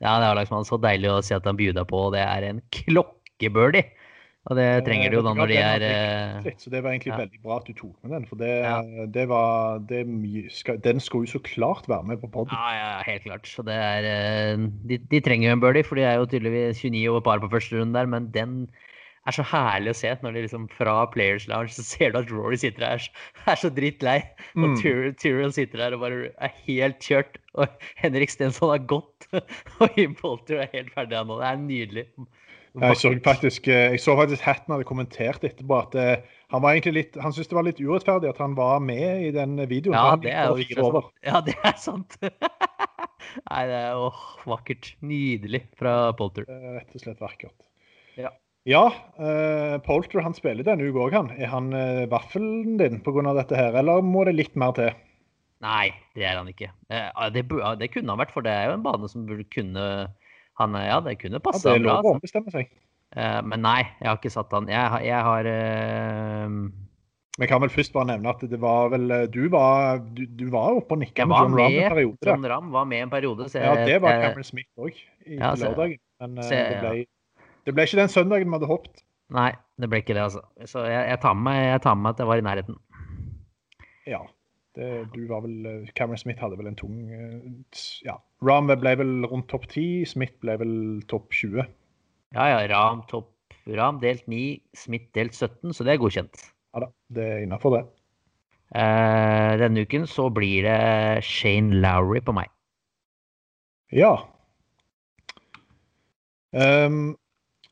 Ja, 0.00 0.14
det 0.22 0.28
er 0.28 0.30
A-lagsmann. 0.30 0.64
Så 0.64 0.78
deilig 0.80 1.10
å 1.10 1.22
si 1.26 1.34
at 1.36 1.48
han 1.48 1.58
bjuda 1.58 1.84
på, 1.88 2.06
og 2.08 2.14
det 2.14 2.22
er 2.22 2.46
en 2.48 2.62
klokkebirdie. 2.72 3.90
Og 4.48 4.56
det 4.56 4.68
trenger 4.86 5.12
du 5.12 5.18
jo 5.18 5.24
da 5.26 5.32
når 5.36 5.50
de 5.50 5.56
er 5.60 5.82
eh, 5.84 6.46
så 6.56 6.70
det 6.72 6.80
var 6.80 6.94
egentlig 6.94 7.10
ja. 7.12 7.18
veldig 7.18 7.40
bra 7.44 7.58
at 7.60 7.66
du 7.68 7.74
tok 7.76 7.92
med 8.00 8.14
den. 8.14 8.22
For 8.30 8.40
det, 8.40 8.52
Ja. 8.64 8.78
det 9.04 9.26
var 9.28 9.82
det 9.84 10.00
Den 10.86 11.02
skulle 11.04 11.28
jo 11.28 11.34
så 11.36 11.42
klart 11.44 11.90
være 11.90 12.08
med 12.08 12.22
på 12.22 12.30
podden. 12.32 12.56
Ja, 12.56 12.70
ja, 12.72 13.02
helt 13.04 13.26
klart. 13.26 13.50
Så 13.50 13.62
det 13.66 13.76
er 13.76 14.08
eh, 14.08 14.64
De, 14.88 14.96
de 14.96 15.20
trenger 15.20 15.50
jo 15.50 15.58
en 15.58 15.60
birdie, 15.60 15.84
for 15.84 16.00
de 16.00 16.08
er 16.08 16.16
jo 16.16 16.30
tydeligvis 16.30 16.80
29 16.80 17.10
over 17.10 17.20
par 17.20 17.42
på 17.42 17.52
første 17.52 17.76
runde 17.76 17.98
der, 17.98 18.08
men 18.08 18.30
den 18.32 18.56
er 19.28 19.34
så 19.36 19.44
herlig 19.44 19.92
å 19.92 19.98
se 19.98 20.10
når 20.22 20.32
de 20.36 20.42
liksom 20.46 20.64
fra 20.72 20.94
Players 21.12 21.44
Lounge 21.50 21.74
så 21.76 21.82
ser 21.84 22.14
du 22.14 22.18
at 22.22 22.30
Rory 22.32 22.56
sitter 22.56 22.80
der 22.86 22.96
er 22.96 23.02
så, 23.04 23.10
er 23.52 23.58
så 23.60 23.70
drittlei. 23.76 24.18
Og 24.56 24.64
Mm. 24.70 24.76
Tyr- 24.80 25.12
Tyrrell 25.20 25.52
sitter 25.52 25.78
der 25.84 25.94
og 25.96 26.00
bare 26.06 26.30
er 26.40 26.54
helt 26.66 26.98
kjørt. 27.04 27.36
Og 27.60 27.68
Henrik 28.00 28.30
Stensson 28.32 28.70
har 28.72 28.80
gått. 28.88 29.28
Og 29.80 29.96
Jim 29.98 30.14
Polter 30.16 30.62
er 30.64 30.70
helt 30.72 30.92
ferdig 30.94 31.20
nå. 31.28 31.36
Det 31.42 31.48
er 31.50 31.60
nydelig. 31.64 32.06
Jeg 32.80 32.96
så 33.00 33.10
faktisk, 33.24 33.66
eh, 33.68 33.90
jeg 33.96 34.00
så 34.00 34.14
faktisk 34.14 34.44
Hatton 34.46 34.76
hadde 34.76 34.86
kommentert 34.86 35.42
etterpå 35.42 35.78
at 35.82 35.94
eh, 35.98 36.20
han 36.54 36.62
var 36.62 36.76
egentlig 36.76 36.92
litt, 36.94 37.16
han 37.18 37.32
syntes 37.34 37.48
det 37.50 37.56
var 37.58 37.66
litt 37.66 37.80
urettferdig 37.82 38.28
at 38.30 38.38
han 38.38 38.54
var 38.54 38.78
med 38.84 39.24
i 39.26 39.32
den 39.34 39.56
videoen. 39.66 39.96
Ja, 39.98 40.14
det 40.22 40.30
er 40.30 40.52
jo 40.52 40.62
ikke 40.62 40.78
sant. 40.86 41.08
Ja, 41.26 41.40
det 41.42 41.56
er 41.66 41.74
sant. 41.82 42.14
Nei, 43.50 43.64
det 43.66 43.80
er 43.84 43.98
åh, 43.98 44.22
vakkert. 44.48 44.92
Nydelig 45.02 45.64
fra 45.78 46.12
Polter. 46.18 46.46
Er 46.48 46.78
Rett 46.78 46.94
og 46.94 47.02
slett 47.04 47.20
vakkert. 47.22 47.56
Ja. 48.68 48.90
uh, 49.18 49.78
Polter 49.86 50.20
han 50.24 50.34
spiller 50.36 50.66
denne 50.66 50.84
uka 50.90 51.06
òg, 51.06 51.14
han. 51.16 51.30
Er 51.40 51.48
han 51.52 51.70
uh, 51.72 52.04
vaffelen 52.12 52.76
din 52.80 52.98
pga. 53.00 53.32
dette 53.38 53.56
her, 53.56 53.78
eller 53.80 54.02
må 54.04 54.24
det 54.28 54.34
litt 54.36 54.56
mer 54.60 54.74
til? 54.76 54.90
Nei, 55.64 55.90
det 56.16 56.24
er 56.24 56.36
han 56.38 56.48
ikke. 56.48 56.70
Uh, 56.92 57.28
det, 57.32 57.46
uh, 57.52 57.72
det 57.80 57.90
kunne 57.94 58.12
han 58.12 58.20
vært, 58.20 58.32
for 58.34 58.44
det 58.44 58.52
er 58.52 58.68
jo 58.70 58.76
en 58.78 58.84
bane 58.84 59.08
som 59.12 59.24
burde 59.28 59.46
kunne 59.52 59.86
han, 60.60 60.76
Ja, 60.76 61.00
det 61.00 61.18
kunne 61.22 61.40
passe. 61.40 61.64
Ja, 61.64 61.76
det 61.78 61.80
er 61.80 61.86
lov 61.88 61.94
å 61.94 61.98
Altså. 62.00 62.14
ombestemme 62.18 62.52
seg. 62.52 62.70
Uh, 63.16 63.40
men 63.42 63.62
nei, 63.64 63.80
jeg 64.00 64.06
har 64.10 64.18
ikke 64.20 64.30
satt 64.36 64.52
han. 64.54 64.68
Jeg, 64.70 65.04
jeg 65.08 65.24
har 65.26 65.48
Vi 67.40 67.48
kan 67.48 67.62
vel 67.62 67.72
først 67.72 67.92
bare 67.94 68.10
nevne 68.12 68.30
at 68.30 68.42
det 68.52 68.58
var 68.60 68.90
vel 68.92 69.08
Du 69.32 69.48
var, 69.50 69.98
du, 70.14 70.26
du 70.26 70.44
var 70.52 70.76
oppe 70.76 70.94
og 70.94 71.00
nikka 71.00 71.24
med 71.26 71.40
John 71.40 71.56
Ramm 71.58 71.78
en 71.80 71.94
periode. 71.94 72.28
John 72.28 72.44
Ramm 72.52 72.68
var 72.76 72.84
med 72.86 73.06
en 73.06 73.10
periode. 73.10 73.48
Så 73.48 73.58
Ja, 73.64 73.72
det 73.88 73.96
var 74.04 74.20
Cameron 74.20 74.44
Smith 74.46 74.68
òg 74.78 74.92
i 75.26 75.38
Ja, 75.40 75.54
så- 75.56 75.70
lørdagen. 75.72 75.98
Men 76.20 76.36
så- 76.44 76.50
det, 76.50 76.80
ble, 76.84 77.06
det 77.66 77.74
ble 77.76 77.86
ikke 77.86 78.00
den 78.00 78.12
søndagen 78.12 78.50
vi 78.50 78.58
hadde 78.58 78.70
håpet. 78.70 79.02
Nei, 79.34 79.50
det 79.78 79.88
ble 79.90 80.00
ikke 80.02 80.16
det, 80.16 80.26
altså. 80.26 80.42
Så 80.66 80.84
jeg, 80.88 81.02
jeg, 81.12 81.20
tar 81.22 81.36
med 81.38 81.46
meg, 81.46 82.10
at 82.10 82.22
jeg 82.22 82.30
var 82.30 82.40
i 82.40 82.46
nærheten. 82.46 82.78
Ja. 84.10 84.24
Det, 84.78 84.88
du 85.10 85.24
var 85.26 85.42
vel 85.42 85.66
eh, 85.66 85.88
Cameron 85.98 86.20
Smith 86.20 86.38
hadde 86.38 86.54
vel 86.60 86.68
en 86.70 86.76
tung 86.78 86.98
eh, 87.10 87.80
Ja. 88.06 88.20
Ram 88.46 88.70
ble 88.70 88.92
vel 89.00 89.26
rundt 89.26 89.48
topp 89.50 89.66
10, 89.66 90.06
Smith 90.06 90.36
ble 90.42 90.54
vel 90.60 90.74
topp 91.10 91.34
20. 91.34 91.64
Ja, 92.36 92.44
ja. 92.52 92.60
Ram 92.70 93.02
topp 93.10 93.32
Ram 93.66 93.98
delt 94.02 94.26
9, 94.30 94.60
Smith 94.74 95.10
delt 95.14 95.34
17, 95.34 95.74
så 95.74 95.84
det 95.84 95.94
er 95.94 96.02
godkjent. 96.02 96.44
Ja 96.74 96.84
da, 96.84 96.88
det 97.12 97.26
er 97.26 97.42
innafor 97.44 97.74
det. 97.76 97.82
Eh, 98.78 99.52
denne 99.58 99.82
uken 99.82 100.06
så 100.06 100.28
blir 100.30 100.66
det 100.66 101.24
Shane 101.26 101.80
Lowry 101.82 102.22
på 102.22 102.34
meg. 102.36 102.50
Ja. 103.90 104.14
Ehm, 106.54 107.16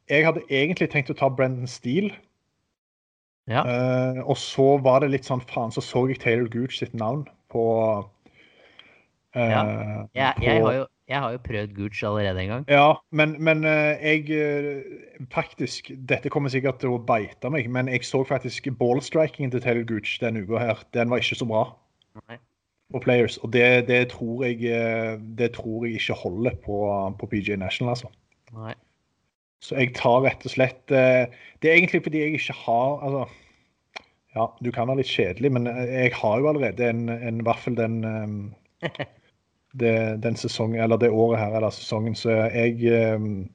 jeg 0.08 0.24
hadde 0.26 0.44
egentlig 0.48 0.88
tenkt 0.92 1.12
å 1.12 1.16
ta 1.18 1.28
Brendan 1.32 1.68
Steele. 1.70 2.14
Ja. 3.48 3.64
Uh, 3.64 4.28
og 4.28 4.36
så 4.36 4.76
var 4.84 5.00
det 5.00 5.12
litt 5.14 5.28
sånn 5.28 5.42
faen, 5.48 5.72
så 5.72 5.82
så 5.84 6.04
jeg 6.10 6.20
Taylor 6.20 6.50
Gooch 6.52 6.76
sitt 6.76 6.94
navn 6.96 7.24
på 7.52 7.64
uh, 8.04 9.38
Ja. 9.38 9.62
Jeg, 10.12 10.34
jeg, 10.42 10.60
har 10.64 10.74
jo, 10.76 10.82
jeg 11.08 11.22
har 11.24 11.32
jo 11.32 11.40
prøvd 11.46 11.72
Gooch 11.78 12.02
allerede 12.04 12.42
en 12.42 12.52
gang. 12.52 12.66
Ja, 12.68 12.90
men, 13.08 13.36
men 13.40 13.64
uh, 13.64 13.96
jeg 14.02 14.28
faktisk 15.32 15.88
Dette 16.10 16.32
kommer 16.32 16.52
sikkert 16.52 16.82
til 16.82 16.92
å 16.96 17.00
beite 17.00 17.48
meg, 17.52 17.70
men 17.72 17.88
jeg 17.88 18.04
så 18.08 18.20
faktisk 18.28 18.68
ballstrikingen 18.80 19.54
til 19.54 19.64
Taylor 19.64 19.88
Gooch 19.88 20.18
denne 20.20 20.44
uka 20.44 20.60
her. 20.60 20.84
Den 20.96 21.08
var 21.08 21.24
ikke 21.24 21.40
så 21.40 21.48
bra 21.48 21.64
Nei. 22.26 22.36
på 22.92 23.00
Players. 23.06 23.38
Og 23.40 23.54
det, 23.56 23.64
det, 23.88 24.02
tror 24.12 24.44
jeg, 24.44 24.60
det 25.40 25.54
tror 25.56 25.88
jeg 25.88 26.02
ikke 26.02 26.20
holder 26.20 26.60
på, 26.66 26.82
på 27.16 27.30
PGA 27.32 27.56
National, 27.56 27.96
altså. 27.96 28.12
Nei. 28.52 28.76
Så 29.64 29.74
jeg 29.78 29.94
tar 29.98 30.22
rett 30.22 30.44
og 30.46 30.52
slett 30.52 30.92
eh, 30.94 31.26
Det 31.58 31.70
er 31.70 31.80
egentlig 31.80 32.04
fordi 32.04 32.20
jeg 32.22 32.38
ikke 32.38 32.54
har 32.64 33.00
Altså, 33.02 33.24
Ja, 34.36 34.46
du 34.62 34.70
kan 34.70 34.86
være 34.90 35.00
litt 35.00 35.10
kjedelig, 35.10 35.50
men 35.56 35.66
jeg 35.66 36.12
har 36.14 36.38
jo 36.38 36.50
allerede 36.50 36.90
en, 36.90 37.08
en 37.08 37.40
fall 37.58 37.74
den 37.78 38.04
um, 38.04 38.36
det, 39.80 40.22
den 40.22 40.36
sesongen, 40.36 40.80
eller 40.80 41.00
det 41.00 41.10
året 41.10 41.40
her, 41.40 41.56
eller 41.56 41.72
sesongen, 41.74 42.14
så 42.14 42.30
jeg 42.52 43.16
um, 43.16 43.48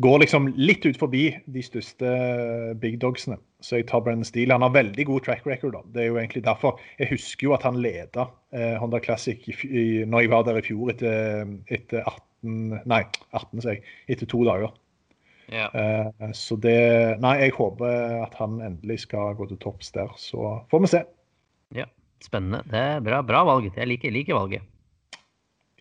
går 0.00 0.22
liksom 0.22 0.50
litt 0.56 0.86
ut 0.86 0.98
forbi 1.00 1.24
de 1.52 1.62
største 1.64 2.12
big 2.80 2.98
dogsene. 3.02 3.36
Så 3.60 3.80
jeg 3.80 3.88
tar 3.90 4.00
Brennan 4.04 4.24
Steele. 4.24 4.54
Han 4.56 4.64
har 4.64 4.72
veldig 4.72 5.04
god 5.08 5.26
track 5.26 5.44
record. 5.48 5.74
da. 5.76 5.82
Det 5.92 6.02
er 6.02 6.08
jo 6.08 6.20
egentlig 6.20 6.44
derfor. 6.46 6.80
Jeg 6.98 7.10
husker 7.12 7.48
jo 7.48 7.56
at 7.56 7.66
han 7.66 7.80
leda 7.80 8.30
eh, 8.56 8.76
Honda 8.80 9.00
Classic 9.04 9.42
i, 9.50 9.56
i, 9.68 9.84
når 10.08 10.24
jeg 10.24 10.32
var 10.32 10.46
der 10.46 10.60
i 10.60 10.64
fjor 10.64 10.94
etter, 10.94 11.50
etter 11.68 12.06
18 12.06 12.80
Nei, 12.88 13.02
18, 13.36 13.60
sier 13.60 13.74
jeg. 13.74 13.82
Etter 14.08 14.30
to 14.30 14.40
dager. 14.48 14.72
Ja. 15.50 15.68
Eh, 15.74 16.30
så 16.36 16.56
det 16.62 16.76
Nei, 17.22 17.36
jeg 17.44 17.54
håper 17.56 18.20
at 18.24 18.36
han 18.38 18.60
endelig 18.62 19.02
skal 19.06 19.34
gå 19.38 19.48
til 19.50 19.58
topps 19.62 19.90
der. 19.96 20.12
Så 20.20 20.60
får 20.70 20.84
vi 20.84 20.92
se. 20.96 21.06
ja. 21.82 21.88
Spennende. 22.20 22.58
Det 22.68 22.76
er 22.76 22.98
bra, 23.00 23.22
bra 23.24 23.38
valg. 23.48 23.70
Jeg 23.72 23.88
liker, 23.88 24.12
liker 24.12 24.36
valget. 24.36 24.66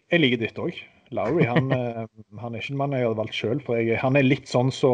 Jeg 0.07 0.21
liker 0.21 0.39
ditt 0.39 0.59
òg. 0.61 0.77
Lowry 1.11 1.43
han, 1.49 1.67
eh, 1.75 2.05
han 2.39 2.55
er 2.55 2.61
ikke 2.61 2.71
en 2.71 2.79
mann 2.79 2.95
jeg 2.95 3.03
hadde 3.03 3.19
valgt 3.19 3.35
sjøl. 3.35 3.59
For 3.65 3.75
jeg, 3.75 3.97
han 3.99 4.15
er 4.15 4.23
litt 4.23 4.47
sånn 4.47 4.71
så 4.71 4.91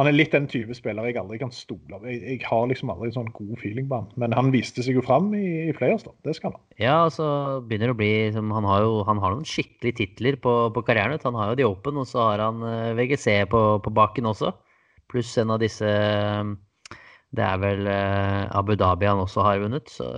Han 0.00 0.08
er 0.08 0.14
litt 0.14 0.32
den 0.32 0.46
type 0.48 0.72
spiller 0.72 1.04
jeg 1.04 1.18
aldri 1.20 1.36
kan 1.42 1.50
stole 1.52 1.98
på. 1.98 2.06
Jeg, 2.08 2.22
jeg, 2.24 2.38
har 2.48 2.64
liksom 2.70 2.88
aldri 2.94 3.10
en 3.10 3.16
sånn 3.18 3.32
god 3.36 3.52
feeling 3.60 3.90
på 3.90 3.98
han. 4.00 4.06
Men 4.22 4.32
han 4.32 4.48
viste 4.54 4.80
seg 4.84 4.96
jo 4.96 5.04
fram 5.04 5.28
i, 5.36 5.68
i 5.68 5.74
Players, 5.76 6.06
da. 6.06 6.14
Det 6.24 6.32
skal 6.38 6.54
han. 6.54 6.62
Ja, 6.80 6.96
så 7.12 7.26
begynner 7.68 7.90
det 7.90 7.96
å 7.96 8.00
bli 8.00 8.10
liksom, 8.30 8.54
Han 8.56 8.68
har 8.70 8.86
jo 8.86 9.02
han 9.08 9.20
har 9.20 9.36
noen 9.36 9.48
skikkelige 9.48 9.98
titler 10.00 10.40
på, 10.40 10.54
på 10.72 10.84
karrieren. 10.88 11.20
Han 11.28 11.36
har 11.36 11.52
jo 11.52 11.60
The 11.60 11.68
Open, 11.68 12.00
og 12.00 12.08
så 12.08 12.24
har 12.24 12.40
han 12.40 12.64
eh, 12.64 12.94
VGC 12.96 13.36
på, 13.52 13.62
på 13.84 13.94
baken 14.00 14.32
også. 14.32 14.54
Pluss 15.12 15.36
en 15.42 15.52
av 15.52 15.60
disse 15.60 15.84
eh, 15.84 16.96
Det 17.36 17.44
er 17.44 17.60
vel 17.60 17.84
eh, 17.92 18.48
Abu 18.48 18.72
Dhabi 18.80 19.12
han 19.12 19.20
også 19.20 19.44
har 19.44 19.60
vunnet. 19.60 19.92
Så, 19.92 20.08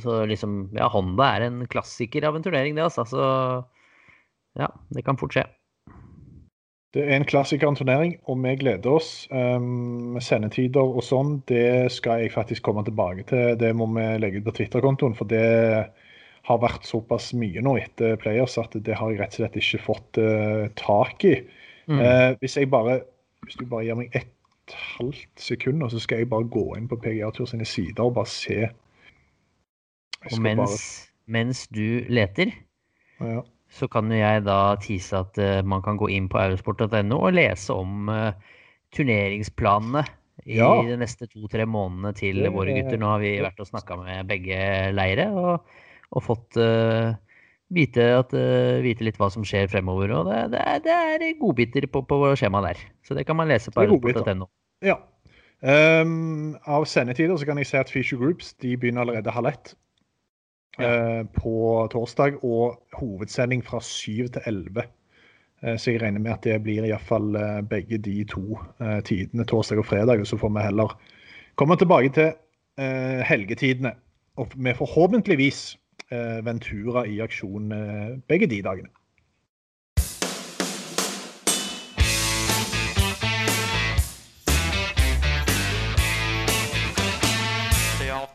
så 0.00 0.22
liksom 0.30 0.70
Ja, 0.78 0.88
Honda 0.88 1.34
er 1.36 1.50
en 1.50 1.66
klassiker 1.68 2.30
av 2.30 2.40
en 2.40 2.48
turnering, 2.48 2.80
det, 2.80 2.88
altså. 2.88 3.04
Så 3.12 3.28
ja, 4.56 4.72
det 4.88 5.04
kan 5.04 5.20
fort 5.20 5.36
skje. 5.36 5.44
Det 6.92 7.06
er 7.06 7.14
en 7.16 7.24
klassiker 7.24 7.70
en 7.70 7.76
turnering, 7.76 8.18
og 8.28 8.36
vi 8.44 8.52
gleder 8.60 8.98
oss. 8.98 9.26
Um, 9.32 10.18
sendetider 10.20 10.84
og 10.84 11.00
sånn, 11.06 11.38
det 11.48 11.88
skal 11.94 12.20
jeg 12.20 12.34
faktisk 12.34 12.66
komme 12.66 12.84
tilbake 12.84 13.24
til. 13.30 13.54
Det 13.60 13.70
må 13.76 13.86
vi 13.94 14.04
legge 14.20 14.42
ut 14.42 14.48
på 14.50 14.56
Twitter-kontoen, 14.58 15.16
for 15.16 15.30
det 15.30 15.46
har 16.42 16.60
vært 16.60 16.84
såpass 16.84 17.30
mye 17.38 17.62
nå 17.64 17.78
etter 17.80 18.18
Players 18.20 18.58
at 18.60 18.74
det 18.74 18.98
har 18.98 19.12
jeg 19.12 19.22
rett 19.22 19.38
og 19.38 19.40
slett 19.40 19.58
ikke 19.62 19.80
fått 19.86 20.20
uh, 20.20 20.66
tak 20.76 21.24
i. 21.24 21.38
Mm. 21.88 22.02
Uh, 22.02 22.28
hvis 22.42 22.58
jeg 22.60 22.68
bare, 22.72 22.98
hvis 23.46 23.56
du 23.56 23.64
bare 23.70 23.86
gir 23.86 23.98
meg 24.02 24.18
ett 24.18 24.76
halvt 24.98 25.32
sekund, 25.40 25.86
så 25.90 26.02
skal 26.02 26.22
jeg 26.22 26.30
bare 26.32 26.50
gå 26.52 26.66
inn 26.76 26.90
på 26.90 27.00
PGA 27.00 27.32
Tour 27.32 27.48
sine 27.48 27.66
sider 27.68 28.04
og 28.04 28.18
bare 28.18 28.28
se. 28.28 28.68
Og 30.28 30.36
mens, 30.44 30.60
mens, 30.60 30.84
mens 31.24 31.64
du 31.72 32.04
leter, 32.12 32.52
bare, 33.16 33.38
ja. 33.38 33.46
Så 33.72 33.88
kan 33.88 34.10
jo 34.12 34.18
jeg 34.18 34.44
da 34.44 34.58
tease 34.82 35.16
at 35.16 35.38
eh, 35.40 35.60
man 35.64 35.82
kan 35.84 35.96
gå 36.00 36.10
inn 36.12 36.28
på 36.32 36.40
eurosport.no 36.42 37.18
og 37.18 37.32
lese 37.36 37.72
om 37.72 38.10
eh, 38.12 38.34
turneringsplanene 38.92 40.04
i 40.44 40.58
Ja. 40.58 40.68
de 40.84 40.96
neste 41.00 41.28
to-tre 41.30 41.64
månedene 41.68 42.12
til 42.16 42.42
Det- 42.42 42.52
våre 42.52 42.74
gutter. 42.74 42.98
Nå 42.98 43.06
har 43.06 43.20
vi 43.22 43.38
vært 43.40 43.60
og 43.60 43.68
snakka 43.68 43.96
med 44.02 44.28
begge 44.28 44.92
leire 44.92 45.28
og, 45.30 45.64
og 46.12 46.22
fått 46.22 46.56
uh, 46.56 47.14
vite, 47.70 48.02
at, 48.18 48.32
uh, 48.34 48.82
vite 48.82 49.04
litt 49.04 49.20
hva 49.20 49.30
som 49.30 49.44
skjer 49.44 49.70
fremover. 49.70 50.10
Og 50.10 50.26
det, 50.26 50.40
det, 50.56 50.60
er, 50.60 50.80
det 50.82 51.28
er 51.30 51.38
godbiter 51.40 51.86
på, 51.86 52.02
på 52.08 52.18
skjemaet 52.36 52.72
der. 52.72 52.82
Så 53.06 53.14
det 53.14 53.26
kan 53.28 53.36
man 53.36 53.48
lese 53.48 53.70
på 53.70 53.84
eurosport.no. 53.84 54.48
Ja. 54.82 54.98
Um, 55.62 56.56
av 56.66 56.84
sendetider 56.90 57.38
så 57.38 57.46
kan 57.46 57.60
jeg 57.60 57.68
si 57.70 57.76
at 57.78 57.92
Feature 57.92 58.18
Groups 58.18 58.52
de 58.54 58.74
begynner 58.76 59.04
allerede 59.04 59.30
halv 59.30 59.52
ett 59.52 59.76
eh, 60.78 61.22
på 61.36 61.88
torsdag. 61.92 62.44
Og 62.44 62.78
hovedsending 62.98 63.64
fra 63.64 63.80
syv 63.80 64.28
til 64.32 64.46
elleve. 64.46 64.86
Eh, 65.62 65.76
så 65.76 65.90
jeg 65.90 66.02
regner 66.02 66.20
med 66.20 66.32
at 66.36 66.44
det 66.44 66.62
blir 66.62 66.86
iallfall 66.88 67.36
uh, 67.36 67.60
begge 67.66 67.98
de 67.98 68.24
to 68.24 68.58
eh, 68.80 69.00
tidene, 69.04 69.44
torsdag 69.44 69.82
og 69.82 69.86
fredag. 69.86 70.20
Og 70.20 70.26
så 70.26 70.38
får 70.40 70.54
vi 70.56 70.66
heller 70.68 70.96
komme 71.56 71.76
tilbake 71.76 72.14
til 72.14 72.32
eh, 72.78 73.20
helgetidene. 73.28 73.94
Og 74.36 74.48
med 74.56 74.74
forhåpentligvis 74.74 75.78
eh, 76.12 76.40
Ventura 76.44 77.04
i 77.04 77.20
aksjon 77.20 77.72
eh, 77.72 78.18
begge 78.28 78.46
de 78.46 78.62
dagene. 78.62 78.88